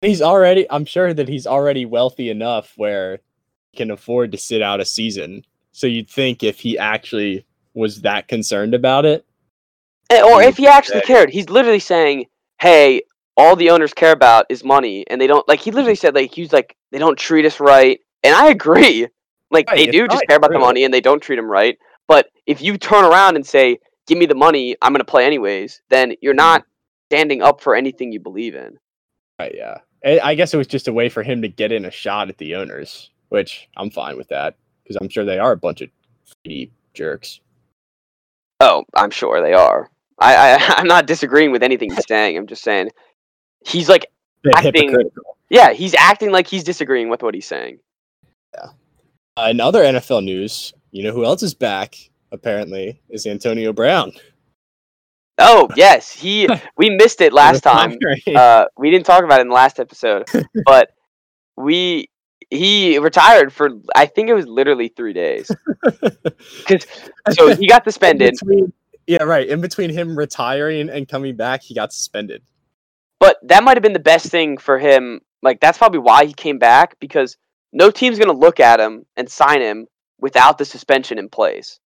he's 0.00 0.20
already 0.20 0.68
i'm 0.68 0.84
sure 0.84 1.14
that 1.14 1.28
he's 1.28 1.46
already 1.46 1.86
wealthy 1.86 2.28
enough 2.28 2.72
where 2.76 3.20
he 3.70 3.76
can 3.76 3.88
afford 3.88 4.32
to 4.32 4.36
sit 4.36 4.60
out 4.60 4.80
a 4.80 4.84
season 4.84 5.44
so 5.70 5.86
you'd 5.86 6.10
think 6.10 6.42
if 6.42 6.58
he 6.58 6.76
actually 6.76 7.46
was 7.72 8.00
that 8.00 8.26
concerned 8.26 8.74
about 8.74 9.04
it 9.04 9.24
Eh, 10.12 10.22
or 10.22 10.42
if 10.42 10.58
he 10.58 10.66
actually 10.66 11.00
cared, 11.00 11.30
he's 11.30 11.48
literally 11.48 11.78
saying, 11.78 12.26
"Hey, 12.60 13.00
all 13.36 13.56
the 13.56 13.70
owners 13.70 13.94
care 13.94 14.12
about 14.12 14.44
is 14.50 14.62
money, 14.62 15.04
and 15.08 15.18
they 15.18 15.26
don't 15.26 15.46
like." 15.48 15.60
He 15.60 15.70
literally 15.70 15.94
said, 15.94 16.14
"Like 16.14 16.34
he's 16.34 16.52
like 16.52 16.76
they 16.90 16.98
don't 16.98 17.18
treat 17.18 17.46
us 17.46 17.60
right," 17.60 17.98
and 18.22 18.34
I 18.34 18.48
agree. 18.50 19.08
Like 19.52 19.68
Right, 19.68 19.76
they 19.76 19.86
do 19.86 20.08
just 20.08 20.24
care 20.26 20.38
about 20.38 20.50
the 20.50 20.58
money, 20.58 20.82
and 20.84 20.92
they 20.92 21.00
don't 21.00 21.20
treat 21.20 21.38
him 21.38 21.48
right. 21.50 21.78
But 22.08 22.28
if 22.46 22.60
you 22.60 22.76
turn 22.78 23.04
around 23.04 23.36
and 23.36 23.46
say, 23.46 23.78
"Give 24.08 24.18
me 24.18 24.26
the 24.26 24.34
money, 24.34 24.74
I'm 24.82 24.92
gonna 24.92 25.04
play 25.04 25.24
anyways," 25.26 25.82
then 25.90 26.14
you're 26.20 26.32
Mm. 26.34 26.38
not 26.38 26.64
standing 27.08 27.42
up 27.42 27.60
for 27.60 27.74
anything 27.76 28.10
you 28.12 28.18
believe 28.20 28.54
in. 28.54 28.78
right 29.38 29.54
yeah 29.54 29.78
I 30.04 30.20
I 30.30 30.34
guess 30.34 30.52
it 30.54 30.56
was 30.56 30.66
just 30.66 30.88
a 30.88 30.92
way 30.92 31.08
for 31.10 31.22
him 31.22 31.42
to 31.42 31.48
get 31.48 31.70
in 31.72 31.84
a 31.84 31.90
shot 31.90 32.28
at 32.30 32.38
the 32.38 32.54
owners 32.54 33.10
which 33.28 33.68
i'm 33.76 33.90
fine 33.90 34.16
with 34.16 34.28
that 34.28 34.54
because 34.82 34.96
i'm 35.00 35.08
sure 35.08 35.24
they 35.24 35.38
are 35.38 35.52
a 35.52 35.56
bunch 35.56 35.80
of 35.82 35.90
shitty 36.46 36.70
jerks 36.94 37.40
Oh, 38.60 38.84
I'm 38.94 39.10
sure 39.10 39.42
they 39.42 39.54
are. 39.54 39.90
I, 40.18 40.34
I 40.36 40.56
I'm 40.78 40.86
not 40.86 41.06
disagreeing 41.06 41.50
with 41.50 41.62
anything 41.62 41.90
he's 41.90 42.06
saying. 42.06 42.36
I'm 42.38 42.46
just 42.46 42.62
saying 42.62 42.90
he's 43.66 43.88
like, 43.88 44.06
Acting- 44.54 45.10
yeah, 45.50 45.72
he's 45.72 45.94
acting 45.94 46.30
like 46.30 46.46
he's 46.46 46.64
disagreeing 46.64 47.08
with 47.08 47.22
what 47.22 47.34
he's 47.34 47.46
saying. 47.46 47.78
Uh, 49.36 49.48
in 49.50 49.60
other 49.60 49.82
nfl 49.82 50.22
news 50.22 50.74
you 50.90 51.02
know 51.02 51.12
who 51.12 51.24
else 51.24 51.42
is 51.42 51.54
back 51.54 51.94
apparently 52.32 53.00
is 53.08 53.26
antonio 53.26 53.72
brown 53.72 54.12
Oh 55.38 55.66
yes, 55.76 56.12
he. 56.12 56.46
We 56.76 56.90
missed 56.90 57.22
it 57.22 57.32
last 57.32 57.62
time. 57.62 57.96
uh, 58.36 58.66
we 58.76 58.90
didn't 58.90 59.06
talk 59.06 59.24
about 59.24 59.38
it 59.40 59.42
in 59.42 59.48
the 59.48 59.54
last 59.54 59.80
episode, 59.80 60.28
but 60.66 60.90
we 61.56 62.10
he 62.50 62.98
retired 62.98 63.50
for 63.50 63.70
I 63.96 64.04
think 64.06 64.28
it 64.28 64.34
was 64.34 64.46
literally 64.46 64.88
three 64.88 65.14
days. 65.14 65.50
So 67.32 67.56
he 67.56 67.66
got 67.66 67.84
suspended, 67.84 68.34
between- 68.38 68.72
yeah, 69.06 69.22
right. 69.22 69.48
In 69.48 69.60
between 69.62 69.88
him 69.90 70.16
retiring 70.16 70.90
and 70.90 71.08
coming 71.08 71.34
back, 71.34 71.62
he 71.62 71.74
got 71.74 71.92
suspended. 71.94 72.42
but 73.18 73.38
that 73.44 73.64
might 73.64 73.76
have 73.78 73.82
been 73.82 73.94
the 73.94 73.98
best 73.98 74.26
thing 74.26 74.58
for 74.58 74.78
him. 74.78 75.22
Like 75.42 75.60
that's 75.60 75.78
probably 75.78 76.00
why 76.00 76.26
he 76.26 76.34
came 76.34 76.58
back 76.58 77.00
because 77.00 77.38
no 77.72 77.90
team's 77.90 78.18
gonna 78.18 78.32
look 78.32 78.60
at 78.60 78.80
him 78.80 79.06
and 79.16 79.28
sign 79.30 79.60
him 79.60 79.86
without 80.18 80.58
the 80.58 80.64
suspension 80.64 81.18
in 81.18 81.28
place. 81.28 81.80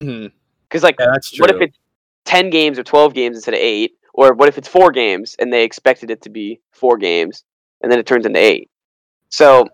Because 0.00 0.82
like, 0.82 0.96
Yeah, 0.98 1.16
what 1.38 1.50
if 1.50 1.60
it's 1.60 1.78
ten 2.24 2.50
games 2.50 2.78
or 2.78 2.84
twelve 2.84 3.14
games 3.14 3.36
instead 3.36 3.54
of 3.54 3.60
eight, 3.60 3.92
or 4.12 4.34
what 4.34 4.48
if 4.48 4.58
it's 4.58 4.68
four 4.68 4.90
games 4.90 5.36
and 5.38 5.52
they 5.52 5.64
expected 5.64 6.10
it 6.10 6.22
to 6.22 6.30
be 6.30 6.60
four 6.72 6.96
games 6.96 7.44
and 7.80 7.90
then 7.90 7.98
it 7.98 8.06
turns 8.06 8.26
into 8.26 8.38
eight? 8.38 8.70
So 9.30 9.66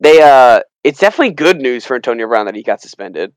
they 0.00 0.20
uh, 0.22 0.60
it's 0.84 0.98
definitely 0.98 1.34
good 1.34 1.60
news 1.60 1.84
for 1.86 1.94
Antonio 1.94 2.26
Brown 2.26 2.46
that 2.46 2.54
he 2.54 2.62
got 2.62 2.80
suspended. 2.80 3.32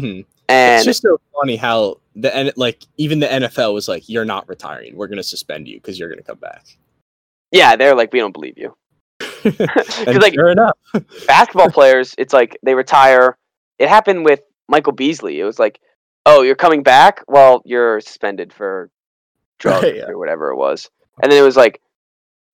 Mhm. 0.00 0.24
And 0.48 0.76
it's 0.78 0.84
just 0.84 1.02
so 1.02 1.20
funny 1.40 1.56
how 1.56 2.00
the 2.16 2.34
N- 2.34 2.52
like 2.56 2.84
even 2.96 3.20
the 3.20 3.26
NFL 3.26 3.72
was 3.72 3.86
like, 3.88 4.08
"You're 4.08 4.24
not 4.24 4.48
retiring. 4.48 4.96
We're 4.96 5.06
going 5.06 5.18
to 5.18 5.22
suspend 5.22 5.68
you 5.68 5.76
because 5.76 5.98
you're 5.98 6.08
going 6.08 6.18
to 6.18 6.24
come 6.24 6.38
back." 6.38 6.64
yeah, 7.52 7.76
they're 7.76 7.94
like, 7.94 8.12
we 8.12 8.20
don't 8.20 8.32
believe 8.32 8.56
you. 8.56 8.76
and 10.06 10.20
like- 10.22 10.34
sure 10.34 10.50
enough, 10.50 10.76
Basketball 11.26 11.70
players, 11.70 12.14
it's 12.18 12.32
like 12.32 12.58
they 12.62 12.74
retire. 12.74 13.36
It 13.78 13.88
happened 13.88 14.24
with 14.24 14.40
Michael 14.68 14.92
Beasley. 14.92 15.40
It 15.40 15.44
was 15.44 15.58
like, 15.58 15.80
oh, 16.26 16.42
you're 16.42 16.54
coming 16.54 16.82
back? 16.82 17.22
Well, 17.26 17.62
you're 17.64 18.00
suspended 18.00 18.52
for 18.52 18.90
drugs 19.58 19.84
Right, 19.84 19.96
yeah. 19.96 20.04
or 20.08 20.18
whatever 20.18 20.50
it 20.50 20.56
was. 20.56 20.90
And 21.22 21.30
then 21.32 21.38
it 21.42 21.44
was 21.44 21.56
like, 21.56 21.80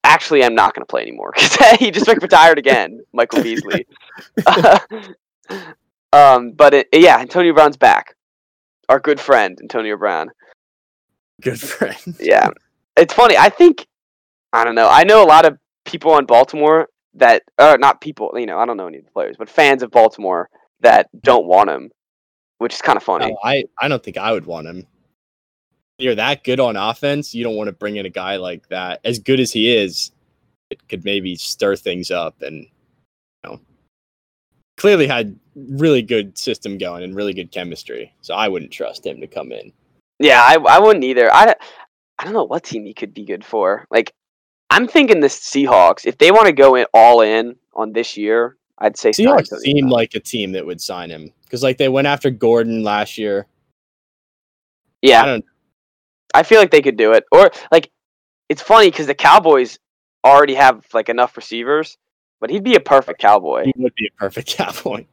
actually, 0.04 0.44
I'm 0.44 0.54
not 0.54 0.74
going 0.74 0.82
to 0.82 0.86
play 0.90 1.02
anymore 1.02 1.32
because 1.36 1.56
he 1.78 1.90
just 1.90 2.06
like 2.08 2.22
retired 2.22 2.58
again, 2.58 3.00
Michael 3.12 3.42
Beasley. 3.42 3.86
um, 6.12 6.52
but 6.52 6.74
it, 6.74 6.88
yeah, 6.92 7.18
Antonio 7.18 7.52
Brown's 7.52 7.76
back. 7.76 8.14
Our 8.88 9.00
good 9.00 9.18
friend 9.20 9.58
Antonio 9.60 9.96
Brown. 9.96 10.30
good 11.42 11.60
friend. 11.60 11.96
Yeah, 12.20 12.50
it's 12.96 13.12
funny. 13.12 13.36
I 13.36 13.48
think 13.48 13.86
I 14.52 14.64
don't 14.64 14.76
know. 14.76 14.88
I 14.88 15.02
know 15.04 15.24
a 15.24 15.26
lot 15.26 15.44
of 15.44 15.58
people 15.86 16.18
in 16.18 16.26
Baltimore 16.26 16.88
that, 17.14 17.42
or 17.58 17.78
not 17.78 18.00
people. 18.00 18.30
You 18.36 18.46
know, 18.46 18.58
I 18.58 18.66
don't 18.66 18.76
know 18.76 18.88
any 18.88 18.98
of 18.98 19.04
the 19.04 19.10
players, 19.10 19.36
but 19.38 19.48
fans 19.48 19.82
of 19.82 19.90
Baltimore 19.90 20.48
that 20.80 21.08
don't 21.22 21.46
want 21.46 21.70
him, 21.70 21.90
which 22.58 22.74
is 22.74 22.82
kind 22.82 22.96
of 22.96 23.02
funny. 23.02 23.28
No, 23.28 23.38
I 23.42 23.64
I 23.80 23.88
don't 23.88 24.02
think 24.02 24.18
I 24.18 24.32
would 24.32 24.46
want 24.46 24.66
him. 24.66 24.86
You're 25.98 26.14
that 26.16 26.44
good 26.44 26.60
on 26.60 26.76
offense. 26.76 27.34
You 27.34 27.42
don't 27.42 27.56
want 27.56 27.68
to 27.68 27.72
bring 27.72 27.96
in 27.96 28.04
a 28.04 28.10
guy 28.10 28.36
like 28.36 28.68
that. 28.68 29.00
As 29.04 29.18
good 29.18 29.40
as 29.40 29.50
he 29.50 29.74
is, 29.74 30.10
it 30.68 30.86
could 30.88 31.04
maybe 31.04 31.36
stir 31.36 31.76
things 31.76 32.10
up 32.10 32.42
and 32.42 32.64
you 32.64 32.70
know 33.44 33.60
clearly 34.76 35.06
had 35.06 35.38
really 35.54 36.02
good 36.02 36.36
system 36.36 36.76
going 36.76 37.02
and 37.02 37.14
really 37.14 37.32
good 37.32 37.50
chemistry. 37.50 38.12
So 38.20 38.34
I 38.34 38.48
wouldn't 38.48 38.72
trust 38.72 39.06
him 39.06 39.20
to 39.20 39.26
come 39.26 39.52
in. 39.52 39.72
Yeah, 40.18 40.42
I, 40.42 40.56
I 40.56 40.78
wouldn't 40.78 41.04
either. 41.04 41.32
I, 41.32 41.54
I 42.18 42.24
don't 42.24 42.32
know 42.32 42.44
what 42.44 42.64
team 42.64 42.84
he 42.84 42.94
could 42.94 43.14
be 43.14 43.24
good 43.24 43.44
for. 43.44 43.86
Like, 43.90 44.12
I'm 44.70 44.88
thinking 44.88 45.20
the 45.20 45.28
Seahawks. 45.28 46.06
If 46.06 46.18
they 46.18 46.30
want 46.30 46.46
to 46.46 46.52
go 46.52 46.74
in 46.74 46.86
all 46.92 47.20
in 47.20 47.56
on 47.74 47.92
this 47.92 48.16
year, 48.16 48.56
I'd 48.78 48.96
say 48.96 49.10
Seahawks 49.10 49.56
seem 49.60 49.88
like 49.88 50.14
a 50.14 50.20
team 50.20 50.52
that 50.52 50.66
would 50.66 50.80
sign 50.80 51.10
him 51.10 51.32
because 51.44 51.62
like 51.62 51.78
they 51.78 51.88
went 51.88 52.06
after 52.06 52.30
Gordon 52.30 52.82
last 52.82 53.16
year. 53.16 53.46
Yeah, 55.02 55.22
I 55.22 55.26
don't. 55.26 55.44
I 56.34 56.42
feel 56.42 56.58
like 56.58 56.70
they 56.70 56.82
could 56.82 56.96
do 56.96 57.12
it. 57.12 57.24
Or 57.32 57.50
like, 57.70 57.90
it's 58.48 58.60
funny 58.60 58.90
because 58.90 59.06
the 59.06 59.14
Cowboys 59.14 59.78
already 60.24 60.54
have 60.54 60.84
like 60.92 61.08
enough 61.08 61.36
receivers, 61.36 61.96
but 62.40 62.50
he'd 62.50 62.64
be 62.64 62.74
a 62.74 62.80
perfect 62.80 63.20
Cowboy. 63.20 63.64
He 63.64 63.72
would 63.76 63.94
be 63.94 64.06
a 64.06 64.18
perfect 64.18 64.48
cowboy. 64.56 65.06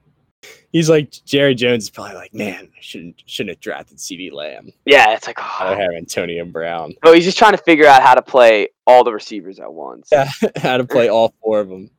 He's 0.71 0.89
like 0.89 1.11
Jerry 1.25 1.55
Jones 1.55 1.83
is 1.83 1.89
probably 1.89 2.15
like, 2.15 2.33
man, 2.33 2.69
I 2.75 2.81
shouldn't 2.81 3.21
shouldn't 3.25 3.55
have 3.55 3.59
drafted 3.59 3.97
CeeDee 3.97 4.31
Lamb. 4.31 4.71
Yeah, 4.85 5.13
it's 5.13 5.27
like, 5.27 5.39
I 5.39 5.73
oh. 5.73 5.77
have 5.77 5.91
Antonio 5.95 6.45
Brown. 6.45 6.93
oh, 7.03 7.13
he's 7.13 7.25
just 7.25 7.37
trying 7.37 7.53
to 7.53 7.57
figure 7.57 7.85
out 7.85 8.01
how 8.01 8.15
to 8.15 8.21
play 8.21 8.69
all 8.87 9.03
the 9.03 9.13
receivers 9.13 9.59
at 9.59 9.71
once. 9.71 10.09
Yeah, 10.11 10.29
how 10.57 10.77
to 10.77 10.85
play 10.85 11.09
all 11.09 11.33
four 11.41 11.59
of 11.59 11.69
them. 11.69 11.89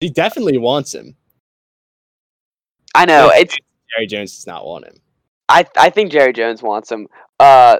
He 0.00 0.10
definitely 0.10 0.58
wants 0.58 0.94
him. 0.94 1.16
I 2.94 3.06
know. 3.06 3.30
It's 3.34 3.56
Jerry 3.94 4.06
Jones 4.06 4.34
does 4.34 4.46
not 4.46 4.66
want 4.66 4.86
him. 4.86 4.96
I 5.48 5.66
I 5.76 5.90
think 5.90 6.12
Jerry 6.12 6.32
Jones 6.32 6.62
wants 6.62 6.90
him. 6.90 7.08
Uh, 7.38 7.78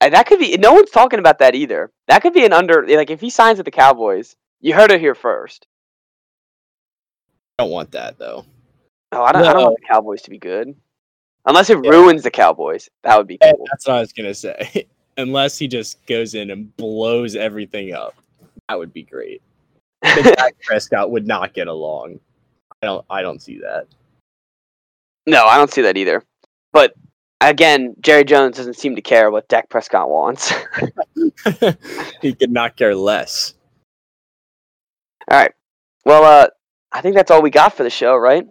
and 0.00 0.14
that 0.14 0.26
could 0.26 0.38
be. 0.38 0.56
No 0.56 0.72
one's 0.72 0.90
talking 0.90 1.18
about 1.18 1.38
that 1.40 1.54
either. 1.54 1.90
That 2.08 2.22
could 2.22 2.32
be 2.32 2.44
an 2.44 2.52
under. 2.52 2.86
Like 2.86 3.10
if 3.10 3.20
he 3.20 3.30
signs 3.30 3.58
with 3.58 3.66
the 3.66 3.70
Cowboys, 3.70 4.36
you 4.60 4.74
heard 4.74 4.90
it 4.90 5.00
here 5.00 5.14
first. 5.14 5.66
I 7.58 7.64
don't 7.64 7.72
want 7.72 7.92
that 7.92 8.18
though. 8.18 8.44
Oh, 9.12 9.22
I 9.22 9.32
don't. 9.32 9.44
I 9.44 9.52
don't 9.52 9.62
want 9.64 9.76
the 9.80 9.86
Cowboys 9.86 10.22
to 10.22 10.30
be 10.30 10.38
good, 10.38 10.74
unless 11.46 11.68
it 11.70 11.78
Yeah. 11.84 11.90
ruins 11.90 12.22
the 12.22 12.30
Cowboys. 12.30 12.88
That 13.02 13.16
would 13.18 13.26
be 13.26 13.38
Yeah, 13.40 13.52
cool. 13.52 13.66
That's 13.70 13.86
what 13.86 13.96
I 13.96 14.00
was 14.00 14.12
gonna 14.12 14.34
say. 14.34 14.86
Unless 15.16 15.58
he 15.58 15.66
just 15.68 16.04
goes 16.06 16.34
in 16.34 16.50
and 16.50 16.74
blows 16.76 17.34
everything 17.36 17.92
up, 17.92 18.14
that 18.68 18.78
would 18.78 18.92
be 18.92 19.02
great. 19.02 19.42
Dak 20.02 20.54
Prescott 20.62 21.10
would 21.10 21.26
not 21.26 21.52
get 21.52 21.66
along. 21.66 22.20
I 22.80 22.86
don't. 22.86 23.04
I 23.10 23.20
don't 23.20 23.42
see 23.42 23.58
that. 23.58 23.86
no, 25.26 25.44
I 25.44 25.58
don't 25.58 25.70
see 25.70 25.82
that 25.82 25.96
either. 25.98 26.22
But 26.72 26.94
again, 27.40 27.96
Jerry 28.00 28.24
Jones 28.24 28.56
doesn't 28.56 28.76
seem 28.76 28.94
to 28.96 29.02
care 29.02 29.30
what 29.30 29.48
Dak 29.48 29.68
Prescott 29.68 30.08
wants. 30.08 30.52
he 32.22 32.32
could 32.32 32.52
not 32.52 32.76
care 32.76 32.94
less. 32.94 33.54
all 35.30 35.36
right. 35.38 35.52
Well, 36.06 36.24
uh, 36.24 36.46
I 36.92 37.00
think 37.02 37.14
that's 37.16 37.30
all 37.30 37.42
we 37.42 37.50
got 37.50 37.74
for 37.74 37.82
the 37.82 37.90
show, 37.90 38.16
right? 38.16 38.46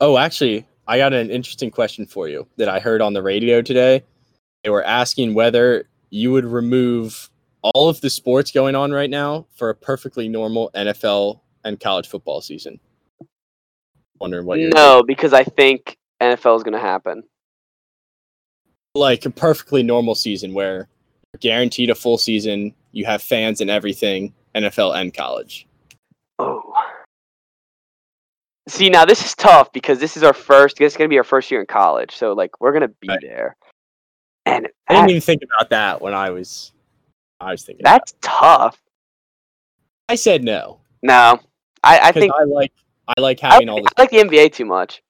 Oh, 0.00 0.18
actually, 0.18 0.66
I 0.86 0.98
got 0.98 1.12
an 1.12 1.30
interesting 1.30 1.70
question 1.70 2.06
for 2.06 2.28
you 2.28 2.46
that 2.56 2.68
I 2.68 2.80
heard 2.80 3.00
on 3.00 3.12
the 3.14 3.22
radio 3.22 3.62
today. 3.62 4.04
They 4.62 4.70
were 4.70 4.84
asking 4.84 5.34
whether 5.34 5.88
you 6.10 6.32
would 6.32 6.44
remove 6.44 7.30
all 7.62 7.88
of 7.88 8.00
the 8.00 8.10
sports 8.10 8.50
going 8.52 8.74
on 8.74 8.92
right 8.92 9.10
now 9.10 9.46
for 9.56 9.70
a 9.70 9.74
perfectly 9.74 10.28
normal 10.28 10.70
NFL 10.74 11.40
and 11.64 11.80
college 11.80 12.08
football 12.08 12.40
season. 12.40 12.78
Wondering 14.20 14.46
what 14.46 14.58
you're 14.58 14.70
No, 14.70 15.02
because 15.02 15.32
I 15.32 15.44
think 15.44 15.96
NFL 16.20 16.56
is 16.56 16.62
going 16.62 16.74
to 16.74 16.78
happen. 16.78 17.22
like 18.94 19.26
a 19.26 19.30
perfectly 19.30 19.82
normal 19.82 20.14
season 20.14 20.54
where 20.54 20.88
you're 21.32 21.40
guaranteed 21.40 21.90
a 21.90 21.94
full 21.94 22.16
season, 22.16 22.74
you 22.92 23.04
have 23.04 23.22
fans 23.22 23.60
and 23.60 23.70
everything, 23.70 24.32
NFL 24.54 24.96
and 24.96 25.12
college. 25.12 25.66
Oh. 26.38 26.75
See, 28.68 28.90
now 28.90 29.04
this 29.04 29.24
is 29.24 29.34
tough 29.34 29.72
because 29.72 30.00
this 30.00 30.16
is 30.16 30.22
our 30.22 30.32
first. 30.32 30.76
This 30.76 30.92
is 30.92 30.96
going 30.96 31.08
to 31.08 31.12
be 31.12 31.18
our 31.18 31.24
first 31.24 31.50
year 31.50 31.60
in 31.60 31.66
college, 31.66 32.16
so 32.16 32.32
like 32.32 32.60
we're 32.60 32.72
going 32.72 32.82
to 32.82 32.94
be 33.00 33.08
Right. 33.08 33.20
there, 33.22 33.56
and 34.44 34.68
I 34.88 34.94
didn't 34.94 35.10
even 35.10 35.20
think 35.22 35.42
about 35.42 35.70
that 35.70 36.00
when 36.02 36.14
I 36.14 36.30
was 36.30 36.72
I 37.40 37.52
was 37.52 37.64
thinking. 37.64 37.84
that's 37.84 38.14
tough. 38.20 38.76
I 40.08 40.14
said 40.16 40.42
no. 40.42 40.80
No, 41.02 41.38
I, 41.84 42.00
I 42.08 42.12
think 42.12 42.32
I 42.36 42.42
like 42.44 42.72
I 43.06 43.20
like 43.20 43.42
I, 43.44 43.54
having 43.54 43.68
all 43.68 43.76
this 43.82 43.92
I 43.96 44.02
like 44.02 44.10
the 44.10 44.18
NBA 44.18 44.52
too 44.52 44.64
much. 44.64 45.02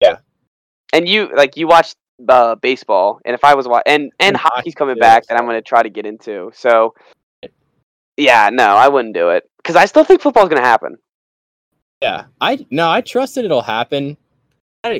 Yeah. 0.00 0.18
And 0.92 1.08
you 1.08 1.28
like 1.34 1.56
you 1.56 1.66
watch 1.66 1.92
uh, 2.28 2.54
baseball, 2.54 3.20
and 3.24 3.34
if 3.34 3.42
I 3.42 3.54
was 3.54 3.66
wa- 3.66 3.82
and 3.84 4.12
and 4.20 4.36
hockey's 4.40 4.74
coming 4.76 4.96
back, 4.98 5.26
that 5.26 5.36
I'm 5.38 5.44
going 5.44 5.56
to 5.58 5.62
try 5.62 5.82
to 5.82 5.90
get 5.90 6.06
into. 6.06 6.52
So, 6.54 6.94
yeah, 8.16 8.50
no, 8.52 8.64
I 8.76 8.86
wouldn't 8.88 9.14
do 9.14 9.30
it 9.30 9.50
because 9.56 9.74
I 9.74 9.86
still 9.86 10.04
think 10.04 10.20
football's 10.20 10.48
going 10.48 10.62
to 10.62 10.68
happen. 10.68 10.96
Yeah, 12.02 12.26
I 12.40 12.66
no, 12.70 12.90
I 12.90 13.00
trust 13.00 13.34
that 13.36 13.44
it'll 13.44 13.62
happen. 13.62 14.16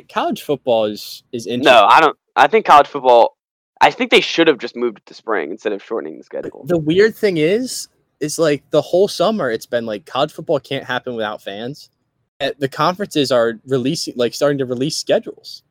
College 0.09 0.41
football 0.41 0.85
is 0.85 1.23
is 1.31 1.47
interesting. 1.47 1.73
No, 1.73 1.85
I 1.85 2.01
don't. 2.01 2.17
I 2.35 2.47
think 2.47 2.65
college 2.65 2.87
football. 2.87 3.37
I 3.79 3.91
think 3.91 4.11
they 4.11 4.21
should 4.21 4.47
have 4.47 4.57
just 4.57 4.75
moved 4.75 4.97
it 4.97 5.05
to 5.05 5.13
spring 5.13 5.51
instead 5.51 5.71
of 5.71 5.83
shortening 5.83 6.17
the 6.17 6.23
schedule. 6.23 6.65
The 6.65 6.77
weird 6.77 7.15
thing 7.15 7.37
is, 7.37 7.87
is 8.19 8.39
like 8.39 8.69
the 8.71 8.81
whole 8.81 9.07
summer 9.07 9.51
it's 9.51 9.67
been 9.67 9.85
like 9.85 10.05
college 10.05 10.31
football 10.33 10.59
can't 10.59 10.83
happen 10.83 11.15
without 11.15 11.41
fans. 11.41 11.89
And 12.39 12.53
the 12.59 12.67
conferences 12.67 13.31
are 13.31 13.59
releasing, 13.67 14.13
like 14.17 14.33
starting 14.33 14.57
to 14.57 14.65
release 14.65 14.97
schedules. 14.97 15.63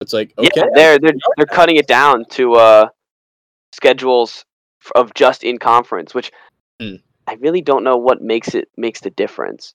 It's 0.00 0.12
like 0.12 0.32
okay, 0.38 0.48
yeah, 0.54 0.64
they're 0.74 0.98
they're 0.98 1.14
they're 1.36 1.46
cutting 1.46 1.76
it 1.76 1.88
down 1.88 2.24
to 2.30 2.54
uh 2.54 2.88
schedules 3.72 4.44
of 4.94 5.12
just 5.14 5.44
in 5.44 5.58
conference, 5.58 6.14
which 6.14 6.32
Hmm. 6.80 6.96
I 7.26 7.34
really 7.34 7.60
don't 7.60 7.84
know 7.84 7.96
what 7.96 8.22
makes 8.22 8.54
it 8.54 8.68
makes 8.76 9.00
the 9.00 9.10
difference. 9.10 9.74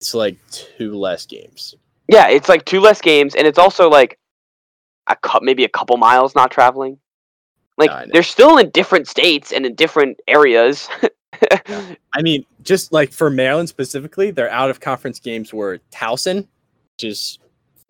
It's 0.00 0.14
like 0.14 0.36
two 0.50 0.96
less 0.96 1.26
games. 1.26 1.74
Yeah, 2.08 2.28
it's 2.28 2.48
like 2.48 2.64
two 2.64 2.80
less 2.80 3.00
games, 3.00 3.34
and 3.34 3.46
it's 3.46 3.58
also 3.58 3.90
like 3.90 4.18
a 5.08 5.16
cou- 5.16 5.40
maybe 5.42 5.64
a 5.64 5.68
couple 5.68 5.96
miles 5.96 6.34
not 6.34 6.50
traveling. 6.50 6.98
Like 7.76 7.90
know. 7.90 8.06
they're 8.12 8.22
still 8.22 8.58
in 8.58 8.70
different 8.70 9.08
states 9.08 9.52
and 9.52 9.66
in 9.66 9.74
different 9.74 10.20
areas. 10.26 10.88
I 12.12 12.22
mean, 12.22 12.44
just 12.62 12.92
like 12.92 13.12
for 13.12 13.30
Maryland 13.30 13.68
specifically, 13.68 14.30
their 14.30 14.50
out 14.50 14.70
of 14.70 14.80
conference 14.80 15.20
games 15.20 15.52
were 15.52 15.78
Towson, 15.92 16.46
which 16.96 17.04
is 17.04 17.38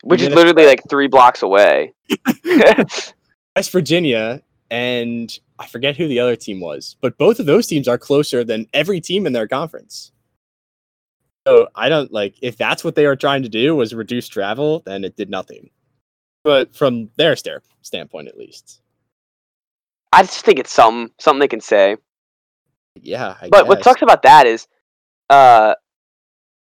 which 0.02 0.20
is 0.20 0.28
literally 0.28 0.66
like 0.66 0.82
three 0.88 1.09
blocks 1.09 1.42
away. 1.42 1.92
West 2.44 3.72
Virginia, 3.72 4.42
and 4.70 5.38
I 5.59 5.66
forget 5.66 5.96
who 5.96 6.09
the 6.09 6.20
other 6.20 6.36
team 6.36 6.61
was, 6.61 6.96
but 7.00 7.18
both 7.18 7.40
of 7.40 7.46
those 7.46 7.66
teams 7.66 7.88
are 7.88 7.98
closer 7.98 8.44
than 8.44 8.66
every 8.72 9.00
team 9.00 9.26
in 9.26 9.32
their 9.32 9.48
conference. 9.48 10.12
So 11.49 11.68
I 11.74 11.88
don't 11.88 12.12
like 12.12 12.34
if 12.42 12.57
that's 12.59 12.84
what 12.84 12.94
they 12.94 13.07
were 13.07 13.16
trying 13.16 13.42
to 13.42 13.49
do 13.49 13.74
was 13.74 13.94
reduce 13.94 14.28
travel, 14.28 14.82
then 14.84 15.03
it 15.05 15.16
did 15.16 15.30
nothing. 15.30 15.70
But 16.44 16.74
from 16.74 17.09
their 17.16 17.36
sta- 17.36 17.61
standpoint, 17.82 18.28
at 18.28 18.36
least, 18.36 18.82
I 20.12 20.22
just 20.22 20.44
think 20.44 20.59
it's 20.59 20.72
something 20.72 21.12
something 21.18 21.40
they 21.40 21.49
can 21.49 21.61
say. 21.61 21.96
yeah. 23.01 23.36
I 23.40 23.49
But 23.49 23.66
what 23.66 23.78
guess. 23.78 23.84
sucks 23.84 24.03
about 24.03 24.22
that 24.24 24.46
is, 24.46 24.66
uh, 25.30 25.74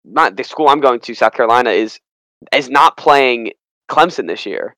not 0.06 0.36
the 0.36 0.44
school 0.44 0.68
I'm 0.70 0.82
going 0.82 1.00
to, 1.02 1.14
South 1.14 1.34
Carolina, 1.34 1.70
is 1.70 2.00
is 2.52 2.70
not 2.70 2.98
playing 2.98 3.52
Clemson 3.90 4.28
this 4.28 4.46
year. 4.46 4.76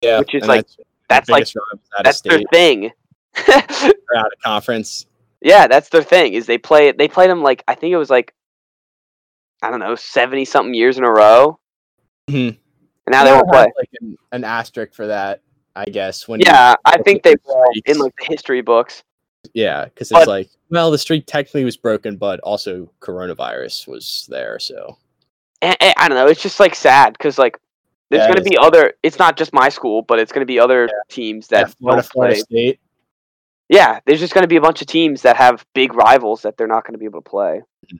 yeah, 0.00 0.20
which 0.20 0.34
is 0.34 0.46
like- 0.46 0.66
That's 1.08 1.28
like 1.28 1.46
that's 2.02 2.20
their 2.20 2.40
thing. 2.52 2.90
or 3.48 4.16
out 4.16 4.26
of 4.32 4.38
conference. 4.44 5.06
yeah, 5.40 5.66
that's 5.66 5.88
their 5.88 6.02
thing. 6.02 6.34
Is 6.34 6.46
they 6.46 6.58
play 6.58 6.92
they 6.92 7.08
played 7.08 7.30
them 7.30 7.42
like 7.42 7.62
I 7.68 7.74
think 7.74 7.92
it 7.92 7.96
was 7.96 8.10
like 8.10 8.32
I 9.62 9.70
don't 9.70 9.80
know 9.80 9.94
seventy 9.94 10.44
something 10.44 10.74
years 10.74 10.98
in 10.98 11.04
a 11.04 11.10
row, 11.10 11.58
Mhm. 12.28 12.48
and 12.48 12.58
now 13.08 13.24
they 13.24 13.32
won't 13.32 13.48
play. 13.48 13.72
like 13.76 13.88
an, 14.00 14.16
an 14.32 14.44
asterisk 14.44 14.94
for 14.94 15.06
that, 15.06 15.40
I 15.74 15.84
guess. 15.86 16.28
When 16.28 16.40
Yeah, 16.40 16.74
I 16.84 17.00
think 17.02 17.22
they 17.22 17.34
the 17.34 17.40
will 17.46 17.64
in 17.86 17.98
like 17.98 18.14
the 18.16 18.24
history 18.26 18.60
books. 18.60 19.02
Yeah, 19.54 19.84
because 19.84 20.10
it's 20.10 20.26
like, 20.26 20.50
well, 20.70 20.90
the 20.90 20.98
streak 20.98 21.26
technically 21.26 21.64
was 21.64 21.76
broken, 21.76 22.16
but 22.16 22.40
also 22.40 22.90
coronavirus 23.00 23.86
was 23.86 24.26
there. 24.28 24.58
So 24.58 24.98
And, 25.62 25.76
and 25.80 25.94
I 25.96 26.08
don't 26.08 26.16
know. 26.18 26.26
It's 26.26 26.42
just 26.42 26.60
like 26.60 26.74
sad 26.74 27.12
because 27.12 27.38
like 27.38 27.58
there's 28.10 28.22
Yeah, 28.22 28.32
going 28.34 28.44
to 28.44 28.50
be 28.50 28.58
other. 28.58 28.94
It's 29.02 29.18
not 29.18 29.36
just 29.36 29.52
my 29.52 29.68
school, 29.68 30.02
but 30.02 30.18
it's 30.18 30.32
going 30.32 30.42
to 30.42 30.46
be 30.46 30.58
other 30.60 30.88
teams 31.08 31.48
that 31.48 31.60
yeah, 31.60 31.74
Florida, 31.78 32.02
don't 32.02 32.12
Florida 32.12 32.34
play. 32.34 32.40
State. 32.40 32.80
Yeah, 33.68 33.98
there's 34.04 34.20
just 34.20 34.32
going 34.32 34.42
to 34.42 34.48
be 34.48 34.56
a 34.56 34.60
bunch 34.60 34.80
of 34.80 34.86
teams 34.86 35.22
that 35.22 35.36
have 35.36 35.66
big 35.74 35.94
rivals 35.94 36.42
that 36.42 36.56
they're 36.56 36.68
not 36.68 36.84
going 36.84 36.92
to 36.94 36.98
be 36.98 37.04
able 37.04 37.20
to 37.20 37.28
play. 37.28 37.62
But 37.80 37.98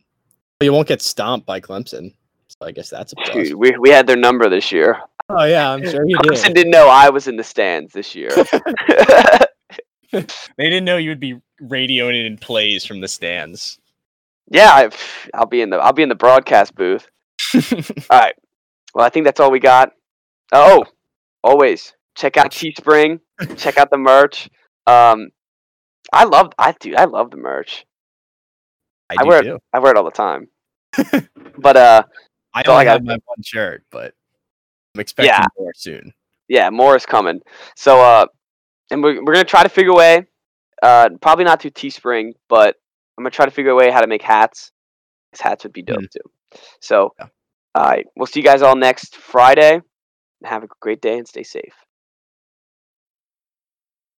you 0.61 0.73
won't 0.73 0.89
get 0.89 1.03
stomped 1.03 1.47
by 1.47 1.61
Clemson. 1.61 2.15
So 2.49 2.67
I 2.67 2.73
guess 2.73 2.91
that's 2.91 3.13
a 3.13 3.17
plus. 3.17 3.49
Dude, 3.49 3.55
we 3.55 3.77
we 3.79 3.91
had 3.91 4.07
their 4.07 4.17
number 4.17 4.49
this 4.49 4.73
year. 4.73 4.99
Oh 5.29 5.45
yeah, 5.45 5.71
I'm 5.71 5.85
sure 5.85 6.09
you 6.09 6.17
Clemson 6.19 6.47
did. 6.47 6.55
didn't 6.55 6.71
know 6.71 6.89
I 6.89 7.11
was 7.11 7.27
in 7.29 7.37
the 7.37 7.45
stands 7.45 7.93
this 7.93 8.15
year. 8.15 8.31
They 10.13 10.25
didn't 10.71 10.85
know 10.85 10.97
you 10.97 11.11
would 11.11 11.21
be 11.21 11.41
radioing 11.61 12.19
it 12.19 12.27
in 12.27 12.39
plays 12.39 12.87
from 12.87 13.01
the 13.01 13.09
stands. 13.09 13.79
yeah, 14.51 14.71
I, 14.71 14.91
I'll 15.35 15.47
be 15.47 15.61
in 15.61 15.69
the 15.71 15.77
I'll 15.77 15.93
be 15.93 16.03
in 16.05 16.09
the 16.09 16.15
broadcast 16.15 16.75
booth. 16.75 17.09
All 17.55 17.61
right. 18.19 18.35
Well, 18.95 19.05
I 19.05 19.11
think 19.11 19.27
that's 19.27 19.41
all 19.41 19.51
we 19.51 19.59
got. 19.61 19.91
Oh, 20.53 20.85
always 21.45 21.93
check 22.17 22.37
out 22.39 22.51
Teespring. 22.53 23.21
check 23.57 23.77
out 23.77 23.91
the 23.91 23.99
merch. 23.99 24.49
Um, 24.87 25.29
I 26.13 26.25
love 26.25 26.53
I 26.57 26.73
do 26.81 26.95
I 26.97 27.05
love 27.05 27.31
the 27.31 27.37
merch. 27.37 27.85
I, 29.11 29.15
I 29.19 29.23
do 29.23 29.29
wear- 29.29 29.43
too. 29.43 29.59
I 29.73 29.79
wear 29.79 29.93
it 29.93 29.97
all 29.99 30.05
the 30.05 30.11
time. 30.11 30.49
but 31.59 31.77
uh, 31.77 32.03
I 32.55 32.61
I 32.61 32.71
only 32.71 32.85
got- 32.85 32.93
have 32.93 33.05
my 33.05 33.19
one 33.25 33.43
shirt, 33.45 33.85
but 33.91 34.15
I'm 34.95 35.01
expecting 35.01 35.33
Yeah. 35.35 35.47
more 35.59 35.73
soon. 35.77 36.13
yeah, 36.49 36.71
more 36.71 36.97
is 36.97 37.07
coming. 37.07 37.41
So 37.77 38.01
uh, 38.01 38.27
and 38.91 39.03
we're 39.03 39.23
we're 39.25 39.33
gonna 39.33 39.45
try 39.45 39.63
to 39.63 39.69
figure 39.69 39.93
a 39.93 39.97
way. 39.97 40.27
Uh, 40.83 41.09
probably 41.21 41.45
not 41.45 41.61
through 41.61 41.71
Teespring, 41.73 42.33
but 42.49 42.77
I'm 43.19 43.23
gonna 43.25 43.31
try 43.31 43.45
to 43.47 43.51
figure 43.51 43.73
a 43.73 43.75
way 43.75 43.91
how 43.91 44.01
to 44.01 44.07
make 44.07 44.23
hats. 44.23 44.73
Because 45.31 45.43
hats 45.43 45.65
would 45.65 45.73
be 45.73 45.83
dope 45.83 46.09
too. 46.11 46.61
So, 46.81 47.13
Yeah. 47.19 47.27
all 47.75 47.85
right, 47.85 48.07
we'll 48.17 48.27
see 48.27 48.41
you 48.41 48.45
guys 48.45 48.63
all 48.63 48.77
next 48.77 49.17
Friday. 49.17 49.81
Have 50.45 50.63
a 50.65 50.69
great 50.81 51.01
day 51.01 51.19
and 51.19 51.27
stay 51.27 51.43
safe. 51.43 51.75